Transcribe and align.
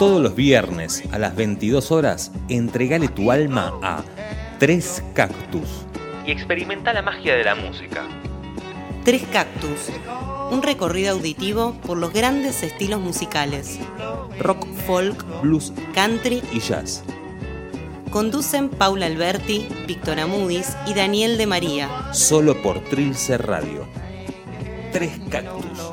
Todos 0.00 0.22
los 0.22 0.34
viernes 0.34 1.02
a 1.12 1.18
las 1.18 1.36
22 1.36 1.92
horas, 1.92 2.32
entregale 2.48 3.08
tu 3.08 3.30
alma 3.30 3.78
a 3.82 4.02
Tres 4.58 5.04
Cactus 5.12 5.84
y 6.26 6.30
experimenta 6.30 6.94
la 6.94 7.02
magia 7.02 7.34
de 7.34 7.44
la 7.44 7.54
música. 7.54 8.08
Tres 9.04 9.24
Cactus, 9.30 9.90
un 10.50 10.62
recorrido 10.62 11.12
auditivo 11.12 11.74
por 11.86 11.98
los 11.98 12.14
grandes 12.14 12.62
estilos 12.62 12.98
musicales. 12.98 13.78
Rock, 14.38 14.66
folk, 14.86 15.42
Blues 15.42 15.70
country. 15.92 16.42
y 16.50 16.60
jazz. 16.60 17.04
Conducen 18.10 18.70
Paula 18.70 19.04
Alberti, 19.04 19.68
Víctor 19.86 20.18
Amudis 20.18 20.78
y 20.86 20.94
Daniel 20.94 21.36
de 21.36 21.46
María. 21.46 21.90
Solo 22.14 22.62
por 22.62 22.80
Trilce 22.84 23.36
Radio. 23.36 23.86
Tres 24.92 25.12
Cactus. 25.28 25.92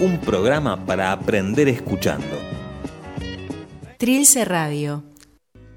Un 0.00 0.18
programa 0.18 0.84
para 0.84 1.12
aprender 1.12 1.68
escuchando. 1.68 2.51
Trilce 4.02 4.44
Radio. 4.44 5.04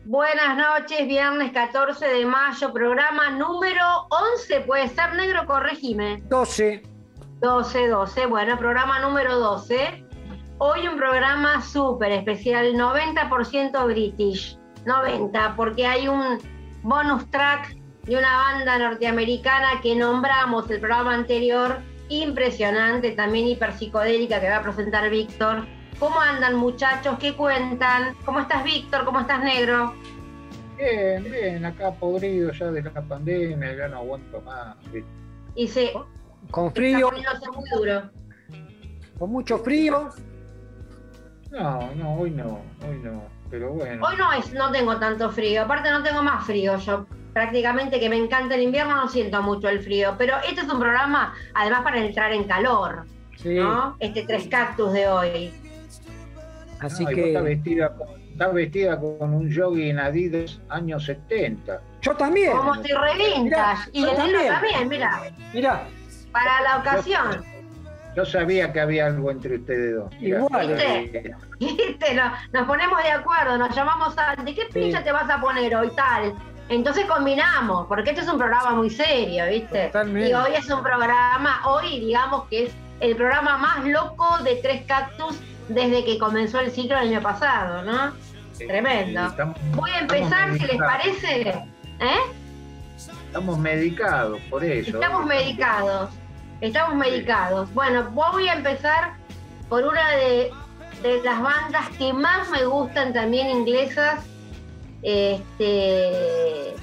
Buenas 0.06 0.58
noches, 0.58 1.08
viernes 1.08 1.52
14 1.52 2.08
de 2.08 2.26
mayo, 2.26 2.74
programa 2.74 3.30
número 3.30 4.08
11, 4.10 4.62
puede 4.62 4.88
ser 4.88 5.14
negro, 5.14 5.46
corregime. 5.46 6.24
12. 6.28 6.82
12, 7.42 7.88
12, 7.88 8.26
bueno, 8.26 8.58
programa 8.58 9.00
número 9.00 9.38
12. 9.38 10.04
Hoy 10.58 10.88
un 10.88 10.98
programa 10.98 11.62
súper 11.62 12.14
especial, 12.14 12.74
90% 12.74 13.86
British, 13.86 14.58
90, 14.88 15.56
porque 15.56 15.86
hay 15.86 16.08
un 16.08 16.40
bonus 16.82 17.30
track 17.30 17.76
de 18.06 18.18
una 18.18 18.38
banda 18.38 18.80
norteamericana 18.80 19.82
que 19.84 19.96
nombramos 19.96 20.68
el 20.72 20.80
programa 20.80 21.14
anterior, 21.14 21.78
impresionante, 22.10 23.12
también 23.12 23.50
hiper 23.50 23.72
psicodélica 23.74 24.42
que 24.42 24.50
va 24.50 24.58
a 24.58 24.64
presentar 24.64 25.12
Víctor. 25.12 25.68
¿Cómo 26.00 26.20
andan 26.20 26.56
muchachos? 26.56 27.18
¿Qué 27.20 27.36
cuentan? 27.36 28.16
¿Cómo 28.26 28.40
estás 28.42 28.64
Víctor? 28.64 29.06
¿Cómo 29.06 29.22
estás 29.22 29.44
negro? 29.44 29.94
Bien, 30.78 31.24
bien, 31.24 31.66
acá 31.66 31.92
podrido 31.94 32.52
ya 32.52 32.70
de 32.72 32.82
la 32.84 32.92
pandemia, 33.02 33.76
ya 33.76 33.88
no 33.88 33.98
aguanto 34.00 34.42
más. 34.42 34.76
¿viste? 34.92 35.06
Y 35.56 35.68
se 35.68 35.94
Con 36.52 36.74
frío, 36.74 37.10
poniéndose 37.10 37.50
muy 37.52 37.70
duro. 37.78 38.10
con 39.18 39.32
mucho 39.32 39.58
frío. 39.60 40.10
No, 41.52 41.90
no, 41.96 42.16
hoy 42.16 42.32
no, 42.32 42.60
hoy 42.86 42.98
no, 43.02 43.24
pero 43.50 43.72
bueno. 43.72 44.06
Hoy 44.06 44.18
no 44.18 44.34
es, 44.34 44.52
no 44.54 44.70
tengo 44.72 44.98
tanto 44.98 45.32
frío, 45.32 45.62
aparte 45.62 45.90
no 45.90 46.04
tengo 46.04 46.22
más 46.22 46.46
frío. 46.46 46.78
Yo 46.78 47.06
prácticamente 47.32 47.98
que 48.02 48.10
me 48.10 48.18
encanta 48.18 48.56
el 48.56 48.64
invierno, 48.64 48.98
no 48.98 49.08
siento 49.08 49.42
mucho 49.42 49.70
el 49.70 49.80
frío. 49.80 50.16
Pero 50.18 50.36
este 50.46 50.62
es 50.62 50.68
un 50.70 50.80
programa, 50.80 51.34
además, 51.54 51.84
para 51.84 52.00
entrar 52.04 52.34
en 52.34 52.44
calor, 52.44 53.06
Sí, 53.38 53.56
¿no? 53.56 53.96
Este 54.00 54.26
tres 54.26 54.48
cactus 54.48 54.92
de 54.92 55.08
hoy. 55.08 55.54
Así 56.80 57.04
No, 57.04 57.10
que. 57.10 57.28
Está 57.28 57.42
vestida, 57.42 57.96
con, 57.96 58.08
está 58.22 58.48
vestida 58.50 59.00
con 59.00 59.34
un 59.34 59.54
jogging 59.54 60.00
Adidas 60.00 60.60
años 60.70 61.06
70. 61.06 61.82
Yo 62.02 62.16
también. 62.16 62.52
Como 62.52 62.76
estoy 62.76 62.92
re 62.92 63.14
vintage. 63.18 63.90
Y 63.94 64.02
yo 64.02 64.12
el 64.12 64.16
también. 64.18 64.48
también, 64.48 64.90
mira, 64.90 65.22
Mirá, 65.54 65.84
para 66.32 66.62
la 66.62 66.78
ocasión. 66.78 67.44
Yo 68.16 68.24
sabía 68.26 68.72
que 68.72 68.80
había 68.80 69.08
algo 69.08 69.30
entre 69.30 69.58
ustedes 69.58 69.96
dos. 69.96 70.14
Mirá. 70.20 70.40
Igual. 70.40 70.78
¿Viste? 71.60 72.14
Nos, 72.16 72.32
nos 72.52 72.68
ponemos 72.68 73.02
de 73.02 73.12
acuerdo, 73.12 73.58
nos 73.58 73.74
llamamos 73.76 74.14
a. 74.18 74.36
¿De 74.42 74.54
qué 74.54 74.66
pincha 74.74 75.04
te 75.04 75.12
vas 75.12 75.30
a 75.30 75.40
poner 75.40 75.74
hoy 75.76 75.90
tal? 75.96 76.34
Entonces 76.68 77.06
combinamos, 77.06 77.86
porque 77.88 78.10
este 78.10 78.22
es 78.24 78.28
un 78.28 78.38
programa 78.40 78.72
muy 78.72 78.90
serio, 78.90 79.46
¿viste? 79.48 79.86
Totalmente. 79.88 80.30
Y 80.30 80.34
hoy 80.34 80.52
es 80.58 80.70
un 80.70 80.82
programa, 80.82 81.62
hoy 81.66 82.00
digamos 82.00 82.46
que 82.50 82.66
es 82.66 82.76
el 83.02 83.16
programa 83.16 83.58
más 83.58 83.86
loco 83.86 84.26
de 84.44 84.56
Tres 84.58 84.84
Cactus 84.88 85.40
desde 85.70 86.04
que 86.06 86.18
comenzó 86.18 86.60
el 86.60 86.72
ciclo 86.72 86.98
el 86.98 87.10
año 87.10 87.22
pasado, 87.22 87.84
¿no? 87.84 88.14
Tremendo. 88.58 89.26
Estamos, 89.28 89.58
Voy 89.76 89.92
a 89.92 90.00
empezar, 90.00 90.54
si 90.58 90.66
les 90.66 90.78
parece. 90.78 91.42
¿Eh? 92.00 92.20
estamos 93.36 93.58
medicados, 93.58 94.40
por 94.50 94.64
eso. 94.64 94.96
Estamos 94.96 95.26
medicados. 95.26 96.10
Estamos 96.62 96.96
medicados. 96.96 97.74
Bueno, 97.74 98.10
voy 98.12 98.48
a 98.48 98.54
empezar 98.54 99.14
por 99.68 99.84
una 99.84 100.12
de, 100.12 100.52
de 101.04 101.22
las 101.22 101.42
bandas 101.42 101.90
que 101.98 102.14
más 102.14 102.50
me 102.50 102.66
gustan 102.66 103.12
también 103.12 103.50
inglesas. 103.50 104.24
Este, 105.02 106.74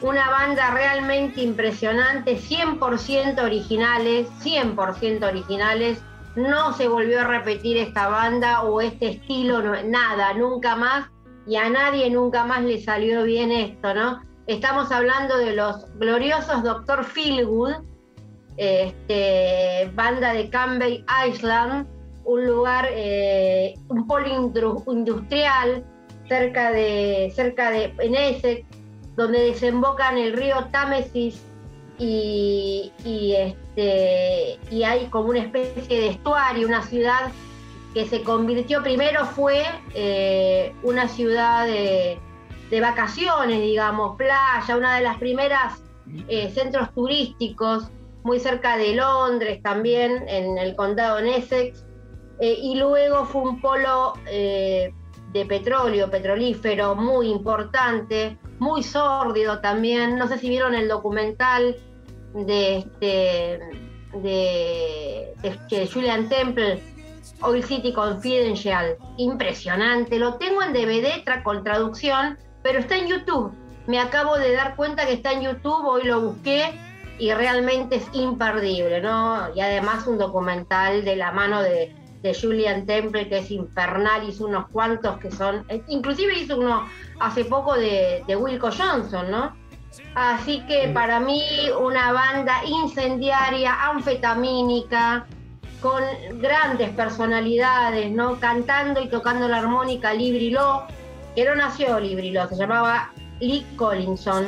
una 0.00 0.30
banda 0.30 0.70
realmente 0.70 1.42
impresionante, 1.42 2.38
100% 2.38 3.42
originales, 3.42 4.26
100% 4.42 5.22
originales. 5.22 5.98
No 6.36 6.72
se 6.74 6.88
volvió 6.88 7.20
a 7.20 7.24
repetir 7.24 7.76
esta 7.76 8.08
banda 8.08 8.62
o 8.62 8.80
este 8.80 9.08
estilo, 9.10 9.62
no- 9.62 9.82
nada, 9.82 10.32
nunca 10.34 10.76
más. 10.76 11.08
Y 11.46 11.56
a 11.56 11.68
nadie 11.68 12.10
nunca 12.10 12.44
más 12.44 12.62
le 12.62 12.80
salió 12.80 13.24
bien 13.24 13.50
esto, 13.50 13.94
¿no? 13.94 14.22
Estamos 14.46 14.92
hablando 14.92 15.36
de 15.38 15.54
los 15.54 15.86
gloriosos 15.98 16.62
Dr. 16.62 17.04
Feelgood, 17.04 17.74
este, 18.56 19.90
banda 19.94 20.32
de 20.32 20.50
Campbell 20.50 21.04
Island, 21.28 21.86
un 22.24 22.46
lugar, 22.46 22.86
eh, 22.90 23.74
un 23.88 24.06
polo 24.06 24.82
industrial 24.88 25.84
cerca 26.28 26.70
de, 26.70 27.32
cerca 27.34 27.70
de 27.70 27.94
en 27.98 28.14
Essex, 28.14 28.66
donde 29.16 29.40
desembocan 29.40 30.16
el 30.18 30.32
río 30.34 30.66
Támesis 30.70 31.42
y, 32.00 33.34
este, 33.36 34.58
y 34.70 34.82
hay 34.82 35.06
como 35.06 35.28
una 35.28 35.40
especie 35.40 36.00
de 36.00 36.08
estuario, 36.08 36.66
una 36.66 36.82
ciudad 36.82 37.30
que 37.92 38.06
se 38.06 38.22
convirtió, 38.22 38.82
primero 38.82 39.26
fue 39.26 39.64
eh, 39.94 40.72
una 40.82 41.08
ciudad 41.08 41.66
de, 41.66 42.18
vacaciones, 42.80 43.60
digamos, 43.60 44.16
playa, 44.16 44.76
una 44.76 44.96
de 44.96 45.02
las 45.02 45.18
primeras 45.18 45.82
eh, 46.28 46.50
centros 46.50 46.94
turísticos, 46.94 47.90
muy 48.22 48.38
cerca 48.38 48.76
de 48.76 48.94
Londres 48.94 49.60
también, 49.62 50.24
en 50.28 50.56
el 50.56 50.76
condado 50.76 51.16
de 51.16 51.36
Essex, 51.36 51.84
eh, 52.38 52.56
y 52.62 52.76
luego 52.76 53.24
fue 53.24 53.42
un 53.42 53.60
polo 53.60 54.14
de 54.24 55.46
petróleo, 55.46 56.10
petrolífero 56.10 56.94
muy 56.94 57.28
importante, 57.28 58.38
muy 58.58 58.82
sórdido 58.82 59.60
también. 59.60 60.16
No 60.16 60.28
sé 60.28 60.38
si 60.38 60.48
vieron 60.48 60.74
el 60.74 60.88
documental 60.88 61.76
de, 62.34 62.78
este, 62.78 63.60
de, 64.14 65.34
de- 65.42 65.58
de 65.76 65.86
Julian 65.88 66.28
Temple, 66.28 66.82
Oil 67.42 67.64
City 67.64 67.92
Confidential, 67.92 68.96
impresionante. 69.16 70.18
Lo 70.18 70.34
tengo 70.34 70.62
en 70.62 70.72
DVD 70.72 71.24
tra- 71.24 71.42
con 71.42 71.64
traducción, 71.64 72.38
pero 72.62 72.78
está 72.80 72.96
en 72.96 73.08
YouTube. 73.08 73.52
Me 73.86 73.98
acabo 73.98 74.36
de 74.36 74.52
dar 74.52 74.76
cuenta 74.76 75.06
que 75.06 75.14
está 75.14 75.32
en 75.32 75.42
YouTube, 75.42 75.84
hoy 75.86 76.04
lo 76.04 76.20
busqué 76.20 76.72
y 77.18 77.32
realmente 77.32 77.96
es 77.96 78.06
imperdible, 78.12 79.00
¿no? 79.00 79.48
Y 79.54 79.60
además 79.60 80.06
un 80.06 80.18
documental 80.18 81.04
de 81.04 81.16
la 81.16 81.32
mano 81.32 81.62
de, 81.62 81.94
de 82.22 82.34
Julian 82.34 82.86
Temple 82.86 83.28
que 83.28 83.38
es 83.38 83.50
infernal, 83.50 84.28
hizo 84.28 84.46
unos 84.46 84.68
cuantos 84.68 85.18
que 85.18 85.30
son, 85.30 85.64
eh, 85.68 85.82
inclusive 85.88 86.38
hizo 86.38 86.58
uno 86.58 86.86
hace 87.20 87.44
poco 87.46 87.74
de, 87.74 88.22
de 88.26 88.36
Wilco 88.36 88.70
Johnson, 88.70 89.30
¿no? 89.30 89.56
Así 90.14 90.60
que 90.66 90.88
para 90.88 91.20
mí 91.20 91.42
una 91.80 92.12
banda 92.12 92.62
incendiaria, 92.64 93.88
anfetamínica, 93.90 95.26
con 95.80 96.02
grandes 96.40 96.90
personalidades, 96.90 98.10
¿no? 98.10 98.38
Cantando 98.38 99.00
y 99.00 99.08
tocando 99.08 99.48
la 99.48 99.58
armónica 99.58 100.12
Librilo, 100.12 100.84
que 101.34 101.44
no 101.44 101.54
nació 101.54 101.98
Librilo, 101.98 102.46
se 102.48 102.56
llamaba 102.56 103.10
Lee 103.40 103.66
Collinson. 103.76 104.46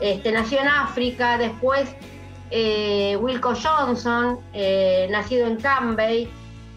Este, 0.00 0.32
nació 0.32 0.60
en 0.60 0.68
África, 0.68 1.38
después 1.38 1.88
eh, 2.50 3.16
Wilco 3.18 3.54
Johnson, 3.54 4.38
eh, 4.52 5.08
nacido 5.10 5.46
en 5.46 5.56
Cambay, 5.56 6.28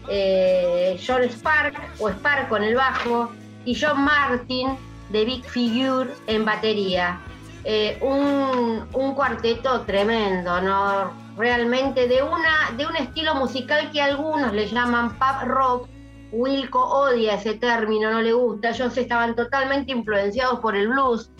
eh, 0.08 0.98
John 1.06 1.22
Spark, 1.24 1.74
o 1.98 2.08
Spark 2.08 2.48
con 2.48 2.64
el 2.64 2.74
bajo, 2.74 3.30
y 3.66 3.78
John 3.78 4.02
Martin, 4.02 4.78
de 5.10 5.24
Big 5.24 5.44
Figure, 5.44 6.10
en 6.26 6.44
batería. 6.44 7.20
Eh, 7.64 7.98
un, 8.00 9.14
cuarteto 9.14 9.82
tremendo, 9.82 10.60
¿no? 10.62 11.12
Realmente 11.36 12.08
de, 12.08 12.22
una, 12.22 12.70
de 12.76 12.86
un 12.86 12.96
estilo 12.96 13.34
musical 13.34 13.90
que 13.90 14.00
algunos 14.00 14.52
le 14.52 14.66
llaman 14.66 15.18
pop 15.18 15.42
rock. 15.44 15.88
Wilco 16.32 16.78
odia 16.82 17.34
ese 17.34 17.54
término, 17.54 18.10
no 18.12 18.22
le 18.22 18.32
gusta. 18.32 18.70
Ellos 18.70 18.96
estaban 18.96 19.34
totalmente 19.34 19.90
influenciados 19.92 20.60
por 20.60 20.76
el 20.76 20.88
blues, 20.88 21.30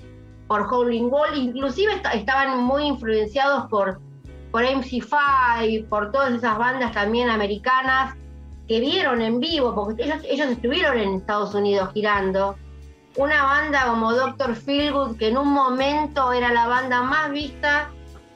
por 0.49 0.63
Howling 0.63 1.07
Wall, 1.11 1.37
inclusive 1.39 1.93
est- 1.93 2.07
estaban 2.15 2.59
muy 2.65 2.85
influenciados 2.87 3.67
por, 3.71 4.01
por 4.51 4.63
MC5, 4.65 5.89
por 5.89 6.11
todas 6.11 6.33
esas 6.35 6.59
bandas 6.59 6.93
también 6.93 7.31
americanas 7.31 8.17
que 8.67 8.81
vieron 8.81 9.23
en 9.23 9.39
vivo, 9.41 9.75
porque 9.75 10.03
ellos, 10.05 10.19
ellos 10.25 10.49
estuvieron 10.49 10.99
en 10.99 11.15
Estados 11.15 11.55
Unidos 11.55 11.91
girando. 11.95 12.57
Una 13.17 13.43
banda 13.43 13.87
como 13.87 14.13
Dr. 14.13 14.55
Feelgood, 14.55 15.17
que 15.17 15.29
en 15.29 15.39
un 15.39 15.49
momento 15.49 16.33
era 16.33 16.53
la 16.53 16.69
banda 16.69 17.03
más 17.03 17.31
vista 17.33 17.91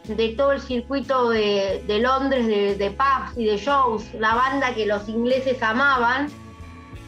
de 0.08 0.30
todo 0.30 0.52
el 0.52 0.60
circuito 0.60 1.30
de, 1.30 1.82
de 1.86 1.98
Londres, 2.00 2.46
de, 2.46 2.74
de 2.74 2.90
pubs 2.90 3.36
y 3.36 3.44
de 3.44 3.56
shows, 3.56 4.12
la 4.14 4.34
banda 4.34 4.74
que 4.74 4.86
los 4.86 5.08
ingleses 5.08 5.62
amaban. 5.62 6.28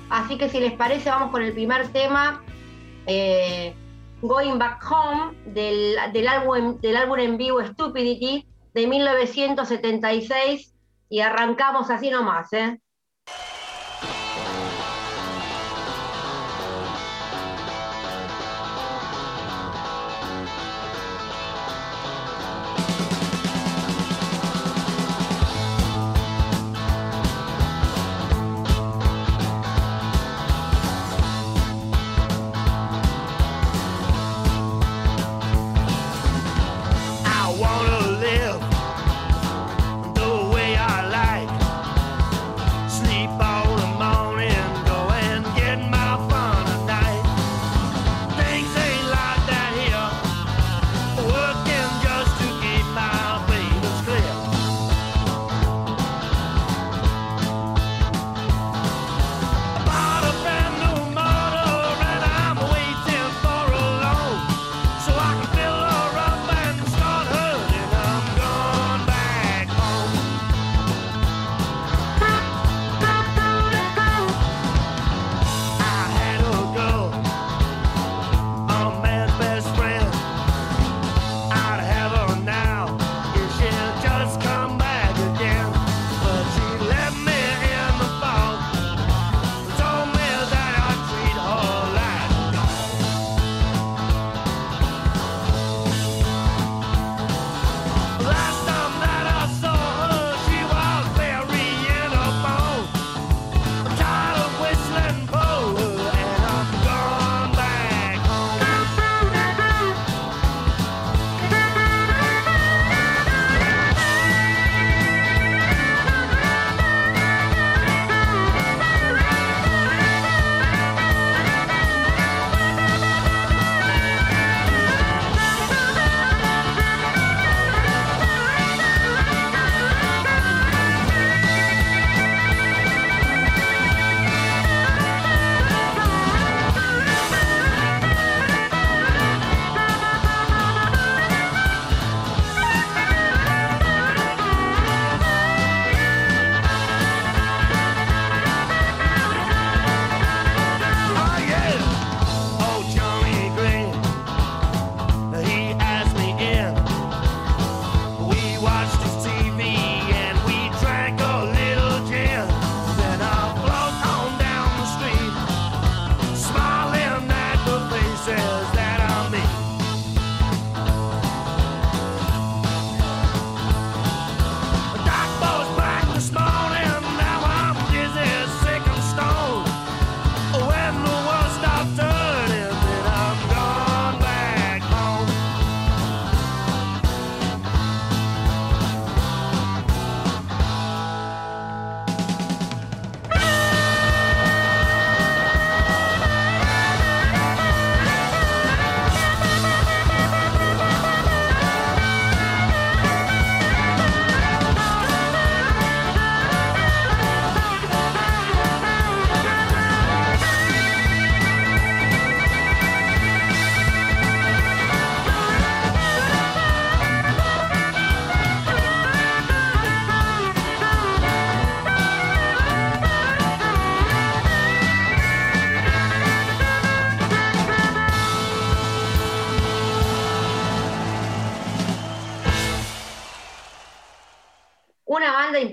Así 0.08 0.38
que 0.38 0.48
si 0.48 0.60
les 0.60 0.72
parece, 0.72 1.10
vamos 1.10 1.30
con 1.30 1.42
el 1.42 1.52
primer 1.52 1.88
tema, 1.88 2.42
eh, 3.06 3.74
Going 4.22 4.58
Back 4.58 4.84
Home, 4.90 5.36
del, 5.46 5.96
del, 6.12 6.28
álbum, 6.28 6.80
del 6.80 6.96
álbum 6.96 7.18
en 7.18 7.36
vivo 7.36 7.62
Stupidity 7.62 8.46
de 8.74 8.86
1976, 8.86 10.72
y 11.08 11.20
arrancamos 11.20 11.90
así 11.90 12.10
nomás, 12.10 12.52
¿eh? 12.52 12.80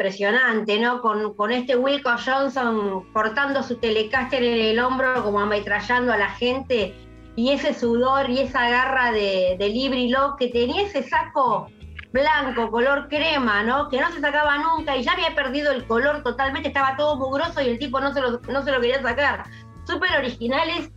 Impresionante, 0.03 0.79
¿no? 0.79 1.01
Con, 1.01 1.51
este 1.51 1.77
Wilco 1.77 2.12
Johnson 2.24 3.05
cortando 3.13 3.63
su 3.63 3.77
telecaster 3.77 4.43
en 4.43 4.60
el 4.60 4.79
hombro, 4.79 5.24
como 5.24 5.39
ametrallando 5.39 6.12
a 6.12 6.17
la 6.17 6.29
gente, 6.29 6.93
y 7.38 7.51
ese 7.51 7.74
sudor 7.74 8.29
y 8.29 8.39
esa 8.39 8.69
garra 8.69 9.13
de, 9.13 9.55
de 9.57 9.69
Librilo, 9.69 10.36
que 10.38 10.50
tenía 10.50 10.83
ese 10.83 11.03
saco 11.03 11.69
blanco, 12.12 12.69
color 12.69 13.07
crema, 13.07 13.63
¿no? 13.63 13.88
Que 13.88 14.01
no 14.01 14.12
se 14.12 14.19
sacaba 14.19 14.57
nunca 14.57 14.98
y 14.98 15.03
ya 15.03 15.13
había 15.13 15.33
perdido 15.33 15.72
el 15.72 15.88
color 15.88 16.22
totalmente, 16.22 16.67
estaba 16.67 16.98
todo 16.98 17.15
mugroso 17.15 17.62
y 17.62 17.69
el 17.69 17.79
tipo 17.79 18.01
no 18.01 18.13
se 18.13 18.22
lo, 18.22 18.39
no 18.39 18.62
se 18.62 18.72
lo 18.72 18.81
quería 18.81 19.01
sacar. 19.01 19.45
Súper 19.88 20.17
originales 20.17 20.91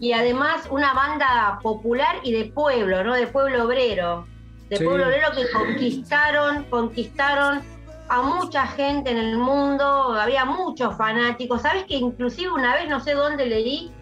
y 0.00 0.12
además 0.12 0.66
una 0.70 0.94
banda 0.94 1.60
popular 1.62 2.16
y 2.22 2.32
de 2.32 2.46
pueblo, 2.46 3.04
¿no? 3.04 3.14
De 3.14 3.26
pueblo 3.26 3.64
obrero. 3.64 4.26
De 4.70 4.78
pueblo 4.78 5.06
obrero 5.06 5.28
que 5.36 5.48
conquistaron, 5.52 6.64
conquistaron 6.64 7.75
a 8.08 8.22
mucha 8.22 8.66
gente 8.66 9.10
en 9.10 9.18
el 9.18 9.38
mundo, 9.38 10.12
había 10.12 10.44
muchos 10.44 10.96
fanáticos. 10.96 11.62
¿Sabes 11.62 11.84
que 11.84 11.94
inclusive 11.94 12.52
una 12.52 12.74
vez, 12.74 12.88
no 12.88 13.00
sé 13.00 13.14
dónde 13.14 13.46
leí, 13.46 13.92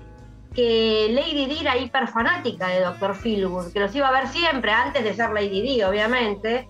que 0.55 1.09
Lady 1.11 1.47
Di 1.47 1.61
era 1.61 1.77
hiper 1.77 2.07
fanática 2.09 2.69
de 2.69 2.81
Dr. 2.81 3.15
Philwood, 3.17 3.73
que 3.73 3.81
los 3.81 3.95
iba 3.95 4.09
a 4.09 4.13
ver 4.13 4.29
siempre, 4.29 4.71
antes 4.71 5.03
de 5.03 5.15
ser 5.15 5.31
Lady 5.31 5.63
Di, 5.63 5.83
obviamente, 5.83 6.69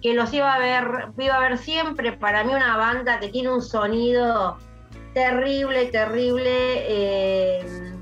que 0.00 0.14
los 0.14 0.32
iba 0.32 0.54
a 0.54 0.58
ver, 0.58 1.08
iba 1.18 1.34
a 1.34 1.40
ver 1.40 1.58
siempre, 1.58 2.12
para 2.12 2.44
mí 2.44 2.54
una 2.54 2.76
banda 2.76 3.18
que 3.18 3.28
tiene 3.28 3.50
un 3.50 3.62
sonido 3.62 4.56
terrible, 5.14 5.86
terrible, 5.86 6.48
eh, 6.48 7.94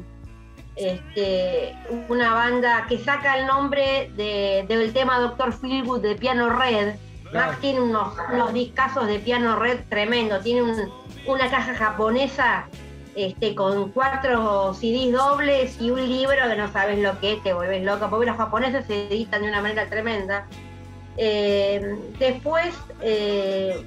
este, 0.76 1.74
una 2.08 2.34
banda 2.34 2.84
que 2.88 2.98
saca 2.98 3.38
el 3.38 3.46
nombre 3.46 4.10
del 4.16 4.92
tema 4.92 5.20
Dr. 5.20 5.54
Philwood 5.54 6.00
de 6.00 6.16
Piano 6.16 6.50
Red, 6.50 6.96
Max 7.34 7.58
tiene 7.60 7.80
unos, 7.80 8.14
unos 8.32 8.52
discazos 8.52 9.06
de 9.06 9.18
piano 9.18 9.56
red 9.56 9.80
tremendo, 9.88 10.40
tiene 10.40 10.88
una 11.26 11.50
caja 11.50 11.74
japonesa 11.74 12.68
este, 13.16 13.54
con 13.54 13.90
cuatro 13.90 14.74
CDs 14.74 15.12
dobles 15.12 15.80
y 15.80 15.90
un 15.90 16.08
libro 16.08 16.48
que 16.48 16.56
no 16.56 16.72
sabes 16.72 16.98
lo 16.98 17.18
que 17.20 17.34
es, 17.34 17.42
te 17.42 17.52
vuelves 17.52 17.84
loca, 17.84 18.08
porque 18.08 18.26
los 18.26 18.36
japoneses 18.36 18.86
se 18.86 19.08
editan 19.08 19.42
de 19.42 19.48
una 19.48 19.60
manera 19.60 19.88
tremenda. 19.88 20.46
Eh, 21.16 21.96
después, 22.18 22.74
eh, 23.00 23.84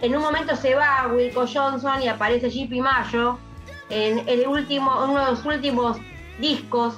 en 0.00 0.16
un 0.16 0.22
momento 0.22 0.56
se 0.56 0.74
va 0.74 1.10
Wilco 1.14 1.46
Johnson 1.46 2.02
y 2.02 2.08
aparece 2.08 2.50
JP 2.50 2.72
Mayo 2.80 3.38
en, 3.90 4.26
el 4.28 4.46
último, 4.46 4.90
uno 5.04 5.18
de 5.24 5.30
los 5.32 5.44
últimos 5.44 5.98
discos 6.38 6.94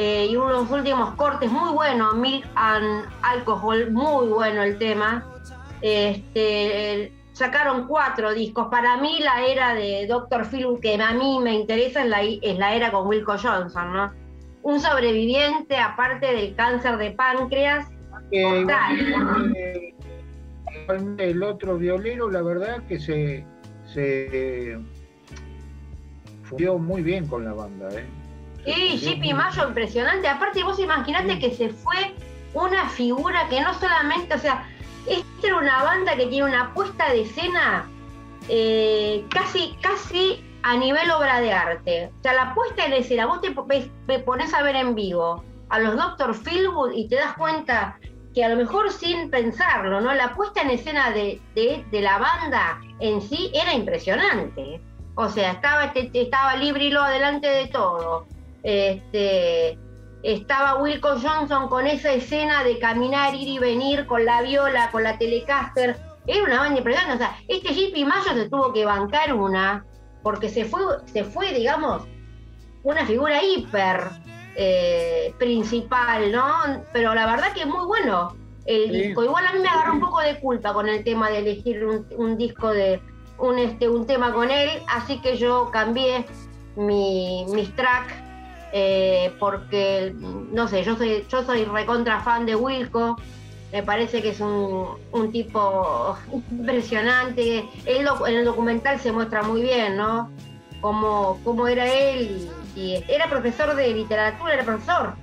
eh, 0.00 0.28
y 0.30 0.36
uno 0.36 0.46
de 0.46 0.52
los 0.52 0.70
últimos 0.70 1.16
cortes 1.16 1.50
muy 1.50 1.72
buenos, 1.72 2.14
Milk 2.14 2.46
and 2.54 3.04
Alcohol, 3.20 3.90
muy 3.90 4.28
bueno 4.28 4.62
el 4.62 4.78
tema. 4.78 5.26
Este, 5.80 7.12
sacaron 7.32 7.88
cuatro 7.88 8.32
discos. 8.32 8.68
Para 8.68 8.96
mí 8.98 9.18
la 9.18 9.44
era 9.44 9.74
de 9.74 10.06
Dr. 10.06 10.46
Phil, 10.46 10.78
que 10.80 10.94
a 11.02 11.12
mí 11.14 11.40
me 11.42 11.52
interesa, 11.52 12.04
es 12.04 12.08
la, 12.08 12.22
es 12.22 12.58
la 12.58 12.76
era 12.76 12.92
con 12.92 13.08
Wilco 13.08 13.36
Johnson, 13.36 13.92
¿no? 13.92 14.12
Un 14.62 14.78
sobreviviente 14.78 15.76
aparte 15.76 16.32
del 16.32 16.54
cáncer 16.54 16.96
de 16.96 17.10
páncreas. 17.10 17.88
Eh, 18.30 18.64
el 21.18 21.42
otro 21.42 21.76
violero, 21.76 22.30
la 22.30 22.42
verdad 22.42 22.84
que 22.86 23.00
se, 23.00 23.44
se 23.92 24.78
muy 26.78 27.02
bien 27.02 27.26
con 27.26 27.44
la 27.44 27.52
banda. 27.52 27.88
¿eh? 27.90 28.06
Sí, 28.74 28.98
JP 28.98 29.34
Mayo, 29.34 29.68
impresionante. 29.68 30.28
Aparte, 30.28 30.62
vos 30.62 30.78
imaginate 30.78 31.38
que 31.38 31.54
se 31.54 31.70
fue 31.70 32.14
una 32.54 32.88
figura 32.88 33.48
que 33.48 33.60
no 33.60 33.72
solamente, 33.74 34.34
o 34.34 34.38
sea, 34.38 34.68
esta 35.06 35.46
era 35.46 35.56
una 35.56 35.82
banda 35.82 36.16
que 36.16 36.26
tiene 36.26 36.44
una 36.44 36.74
puesta 36.74 37.10
de 37.12 37.22
escena 37.22 37.88
eh, 38.48 39.24
casi, 39.30 39.76
casi 39.80 40.44
a 40.62 40.76
nivel 40.76 41.10
obra 41.10 41.40
de 41.40 41.52
arte. 41.52 42.10
O 42.18 42.22
sea, 42.22 42.34
la 42.34 42.54
puesta 42.54 42.84
en 42.84 42.92
escena, 42.92 43.26
vos 43.26 43.40
te, 43.40 43.50
pones 44.20 44.54
a 44.54 44.62
ver 44.62 44.76
en 44.76 44.94
vivo 44.94 45.44
a 45.70 45.78
los 45.80 45.96
Dr. 45.96 46.34
Philwood 46.34 46.92
y 46.92 47.08
te 47.08 47.16
das 47.16 47.34
cuenta 47.36 47.98
que 48.34 48.44
a 48.44 48.48
lo 48.48 48.56
mejor 48.56 48.90
sin 48.92 49.30
pensarlo, 49.30 50.00
¿no? 50.00 50.12
La 50.14 50.34
puesta 50.34 50.62
en 50.62 50.70
escena 50.70 51.10
de, 51.10 51.40
la 51.90 52.18
banda 52.18 52.80
en 53.00 53.20
sí 53.20 53.50
era 53.54 53.72
impresionante. 53.72 54.80
O 55.14 55.28
sea, 55.28 55.52
estaba, 55.52 55.86
este, 55.86 56.10
estaba 56.20 56.56
Librilo 56.56 57.02
adelante 57.02 57.48
de 57.48 57.66
todo. 57.66 58.26
Este, 58.62 59.78
estaba 60.22 60.82
Wilco 60.82 61.18
Johnson 61.20 61.68
con 61.68 61.86
esa 61.86 62.12
escena 62.12 62.64
de 62.64 62.78
caminar, 62.78 63.34
ir 63.34 63.48
y 63.48 63.58
venir 63.58 64.06
con 64.06 64.24
la 64.24 64.42
viola, 64.42 64.90
con 64.90 65.02
la 65.02 65.18
Telecaster. 65.18 65.96
Era 66.26 66.44
una 66.44 66.60
banda 66.60 66.78
impresionante. 66.78 67.24
O 67.24 67.26
sea, 67.26 67.38
este 67.48 67.74
JP 67.74 68.06
Mayo 68.06 68.34
se 68.34 68.50
tuvo 68.50 68.72
que 68.72 68.84
bancar 68.84 69.32
una, 69.32 69.84
porque 70.22 70.48
se 70.48 70.64
fue, 70.64 70.80
se 71.06 71.24
fue 71.24 71.52
digamos, 71.52 72.02
una 72.82 73.06
figura 73.06 73.42
hiper 73.42 74.10
eh, 74.56 75.32
principal, 75.38 76.32
¿no? 76.32 76.84
Pero 76.92 77.14
la 77.14 77.26
verdad 77.26 77.52
que 77.52 77.60
es 77.60 77.66
muy 77.66 77.86
bueno 77.86 78.36
el 78.66 78.92
disco. 78.92 79.24
Igual 79.24 79.46
a 79.46 79.52
mí 79.52 79.60
me 79.60 79.68
agarró 79.68 79.94
un 79.94 80.00
poco 80.00 80.20
de 80.20 80.38
culpa 80.40 80.74
con 80.74 80.88
el 80.88 81.02
tema 81.04 81.30
de 81.30 81.38
elegir 81.38 81.84
un, 81.84 82.36
disco 82.36 82.68
de 82.68 83.00
un, 83.38 83.58
este, 83.58 83.88
un 83.88 84.06
tema 84.06 84.32
con 84.32 84.50
él, 84.50 84.68
así 84.88 85.20
que 85.20 85.36
yo 85.36 85.70
cambié 85.70 86.26
mi, 86.76 87.46
mis 87.48 87.74
tracks 87.76 88.12
eh, 88.72 89.34
porque, 89.38 90.14
no 90.14 90.68
sé, 90.68 90.82
yo 90.84 90.96
soy, 90.96 91.24
yo 91.28 91.42
soy 91.44 91.64
recontra 91.64 92.20
fan 92.20 92.46
de 92.46 92.54
Wilco, 92.54 93.16
me 93.72 93.82
parece 93.82 94.22
que 94.22 94.30
es 94.30 94.40
un, 94.40 94.96
tipo 95.32 96.16
impresionante. 96.50 97.68
en 97.84 98.34
el 98.34 98.44
documental 98.44 98.98
se 99.00 99.12
muestra 99.12 99.42
muy 99.42 99.62
bien, 99.62 99.96
¿no? 99.96 100.30
Cómo, 100.80 101.40
cómo 101.44 101.66
era 101.66 101.86
él, 101.86 102.48
y, 102.76 103.04
era 103.08 103.28
profesor 103.28 103.74
de 103.74 103.92
literatura, 103.92 104.54
era 104.54 104.64
profesor. 104.64 105.14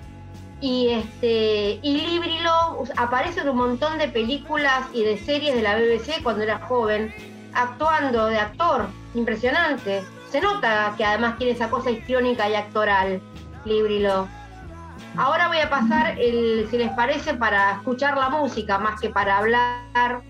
Y 0.61 0.89
este 0.89 1.79
y 1.81 2.01
Librilo 2.01 2.83
aparece 2.97 3.41
en 3.41 3.49
un 3.49 3.57
montón 3.57 3.97
de 3.97 4.07
películas 4.07 4.87
y 4.93 5.03
de 5.03 5.17
series 5.17 5.53
de 5.53 5.61
la 5.61 5.75
BBC 5.75 6.23
cuando 6.23 6.43
era 6.43 6.59
joven, 6.59 7.13
actuando 7.53 8.27
de 8.27 8.39
actor, 8.39 8.87
impresionante. 9.13 10.03
Se 10.29 10.41
nota 10.41 10.93
que 10.97 11.05
además 11.05 11.37
tiene 11.37 11.53
esa 11.53 11.69
cosa 11.69 11.91
histriónica 11.91 12.49
y 12.49 12.55
actoral. 12.55 13.21
Librilo. 13.65 14.27
Ahora 15.17 15.47
voy 15.47 15.57
a 15.57 15.69
pasar, 15.69 16.19
el, 16.19 16.67
si 16.69 16.77
les 16.77 16.91
parece, 16.91 17.33
para 17.33 17.73
escuchar 17.73 18.17
la 18.17 18.29
música 18.29 18.77
más 18.77 18.99
que 18.99 19.09
para 19.09 19.37
hablar. 19.37 20.21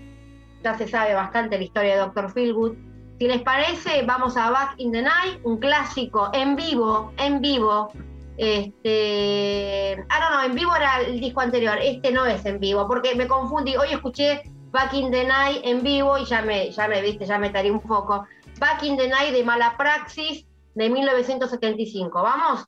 Ya 0.62 0.76
se 0.76 0.88
sabe 0.88 1.14
bastante 1.14 1.58
la 1.58 1.64
historia 1.64 1.94
de 1.94 2.00
Dr. 2.00 2.32
Philwood. 2.32 2.76
Si 3.18 3.26
les 3.26 3.42
parece, 3.42 4.02
vamos 4.02 4.36
a 4.36 4.50
Back 4.50 4.74
in 4.78 4.92
the 4.92 5.02
Night, 5.02 5.40
un 5.44 5.58
clásico 5.58 6.30
en 6.32 6.54
vivo, 6.56 7.12
en 7.18 7.40
vivo. 7.40 7.90
Este, 8.36 10.04
ah, 10.08 10.20
no, 10.20 10.36
no, 10.36 10.44
en 10.44 10.54
vivo 10.54 10.76
era 10.76 11.00
el 11.00 11.20
disco 11.20 11.40
anterior. 11.40 11.78
Este 11.80 12.12
no 12.12 12.26
es 12.26 12.44
en 12.44 12.60
vivo, 12.60 12.86
porque 12.86 13.14
me 13.14 13.26
confundí. 13.26 13.76
Hoy 13.76 13.88
escuché 13.90 14.42
Back 14.70 14.92
in 14.94 15.10
the 15.10 15.24
Night 15.24 15.62
en 15.64 15.82
vivo 15.82 16.18
y 16.18 16.24
ya 16.26 16.42
me, 16.42 16.70
ya 16.70 16.86
me 16.86 17.00
viste, 17.00 17.24
ya 17.24 17.38
me 17.38 17.50
taré 17.50 17.70
un 17.70 17.80
poco. 17.80 18.24
Back 18.60 18.82
in 18.82 18.96
the 18.96 19.08
Night 19.08 19.32
de 19.32 19.42
Mala 19.42 19.76
Praxis 19.76 20.46
de 20.74 20.90
1975. 20.90 22.22
¿Vamos? 22.22 22.66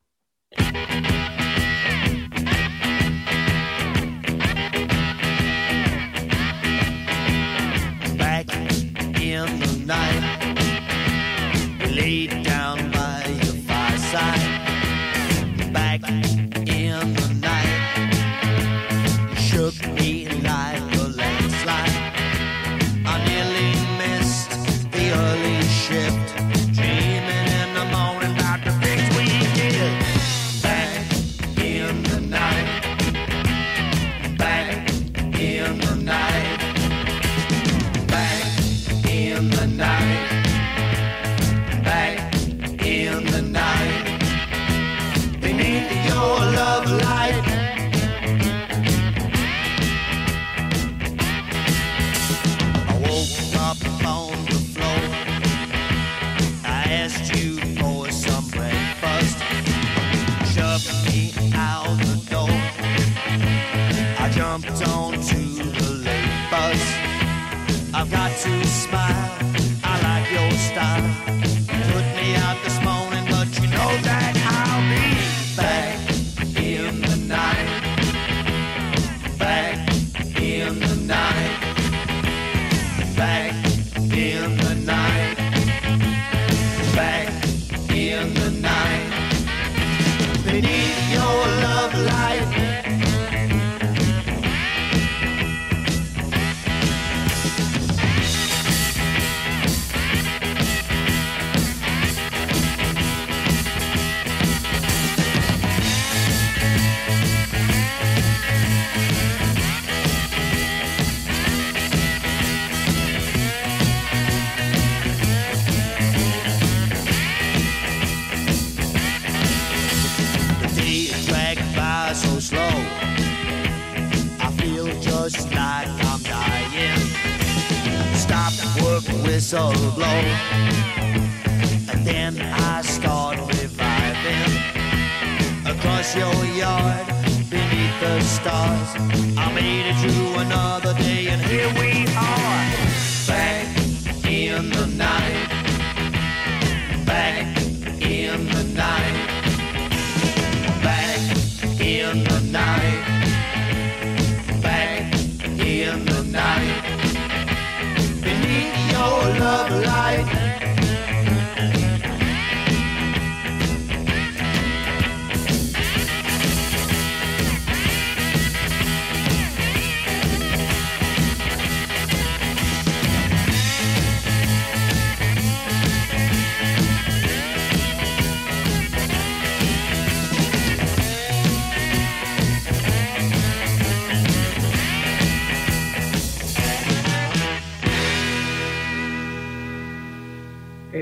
Back 8.17 8.49
in 9.21 9.59
the 9.61 9.83
night, 9.87 10.25
laid 11.91 12.43
down 12.45 12.88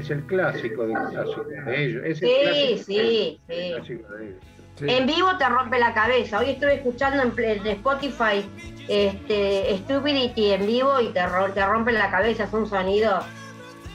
Es 0.07 0.11
el 0.13 0.23
clásico 0.27 0.87
de, 0.87 0.95
clásico 1.11 1.43
de 1.43 1.85
ellos. 1.85 2.03
Es 2.05 2.23
el 2.23 2.29
Sí, 2.29 2.35
clásico 2.45 2.85
sí, 2.85 2.97
de- 2.97 3.03
sí. 3.05 3.41
el 3.49 3.75
clásico 3.75 4.13
de 4.13 4.25
ellos. 4.29 4.41
Sí. 4.77 4.85
En 4.89 5.07
vivo 5.07 5.37
te 5.37 5.49
rompe 5.49 5.79
la 5.81 5.95
cabeza. 5.95 6.39
Hoy 6.39 6.51
estuve 6.51 6.75
escuchando 6.75 7.23
en, 7.25 7.33
en 7.45 7.67
Spotify 7.67 8.49
este, 8.89 9.77
Stupidity 9.79 10.53
en 10.53 10.67
vivo 10.67 11.01
y 11.01 11.09
te, 11.09 11.27
ro- 11.27 11.51
te 11.53 11.67
rompe 11.67 11.91
la 11.93 12.09
cabeza. 12.11 12.45
Es 12.45 12.53
un 12.53 12.67
sonido 12.69 13.19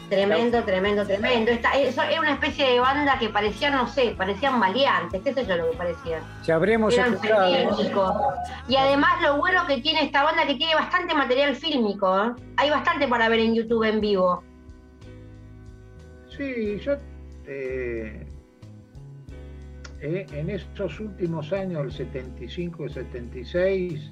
tremendo, 0.09 0.61
tremendo, 0.63 1.05
tremendo. 1.05 1.51
Esta, 1.51 1.71
era 2.09 2.19
una 2.19 2.33
especie 2.33 2.67
de 2.71 2.79
banda 2.81 3.17
que 3.17 3.29
parecían, 3.29 3.73
no 3.75 3.87
sé, 3.87 4.13
parecían 4.17 4.59
maleantes. 4.59 5.21
¿Qué 5.21 5.33
sé 5.33 5.45
yo 5.45 5.55
lo 5.55 5.71
que 5.71 5.77
parecían? 5.77 6.21
Si 6.41 6.51
habremos 6.51 6.93
Eran 6.93 7.13
escuchado. 7.13 8.33
Y 8.67 8.75
además 8.75 9.21
lo 9.21 9.37
bueno 9.37 9.65
que 9.67 9.77
tiene 9.77 10.03
esta 10.03 10.23
banda 10.23 10.45
que 10.45 10.55
tiene 10.55 10.75
bastante 10.75 11.13
material 11.13 11.55
fílmico. 11.55 12.21
¿eh? 12.21 12.31
Hay 12.57 12.69
bastante 12.69 13.07
para 13.07 13.29
ver 13.29 13.39
en 13.39 13.55
YouTube 13.55 13.83
en 13.85 14.01
vivo. 14.01 14.43
Sí, 16.41 16.79
yo 16.83 16.93
eh, 17.45 18.25
eh, 20.01 20.25
en 20.33 20.49
estos 20.49 20.99
últimos 20.99 21.53
años, 21.53 21.83
el 21.83 21.91
75 21.91 22.87
y 22.87 22.89
76, 22.89 24.11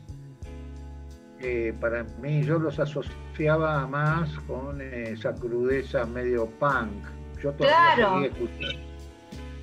eh, 1.40 1.74
para 1.82 2.04
mí 2.22 2.44
yo 2.44 2.60
los 2.60 2.78
asociaba 2.78 3.88
más 3.88 4.30
con 4.46 4.80
eh, 4.80 5.14
esa 5.14 5.34
crudeza 5.34 6.06
medio 6.06 6.46
punk. 6.60 7.04
Yo 7.42 7.52
todavía 7.54 7.96
Claro. 7.96 8.24
escuchando. 8.26 8.80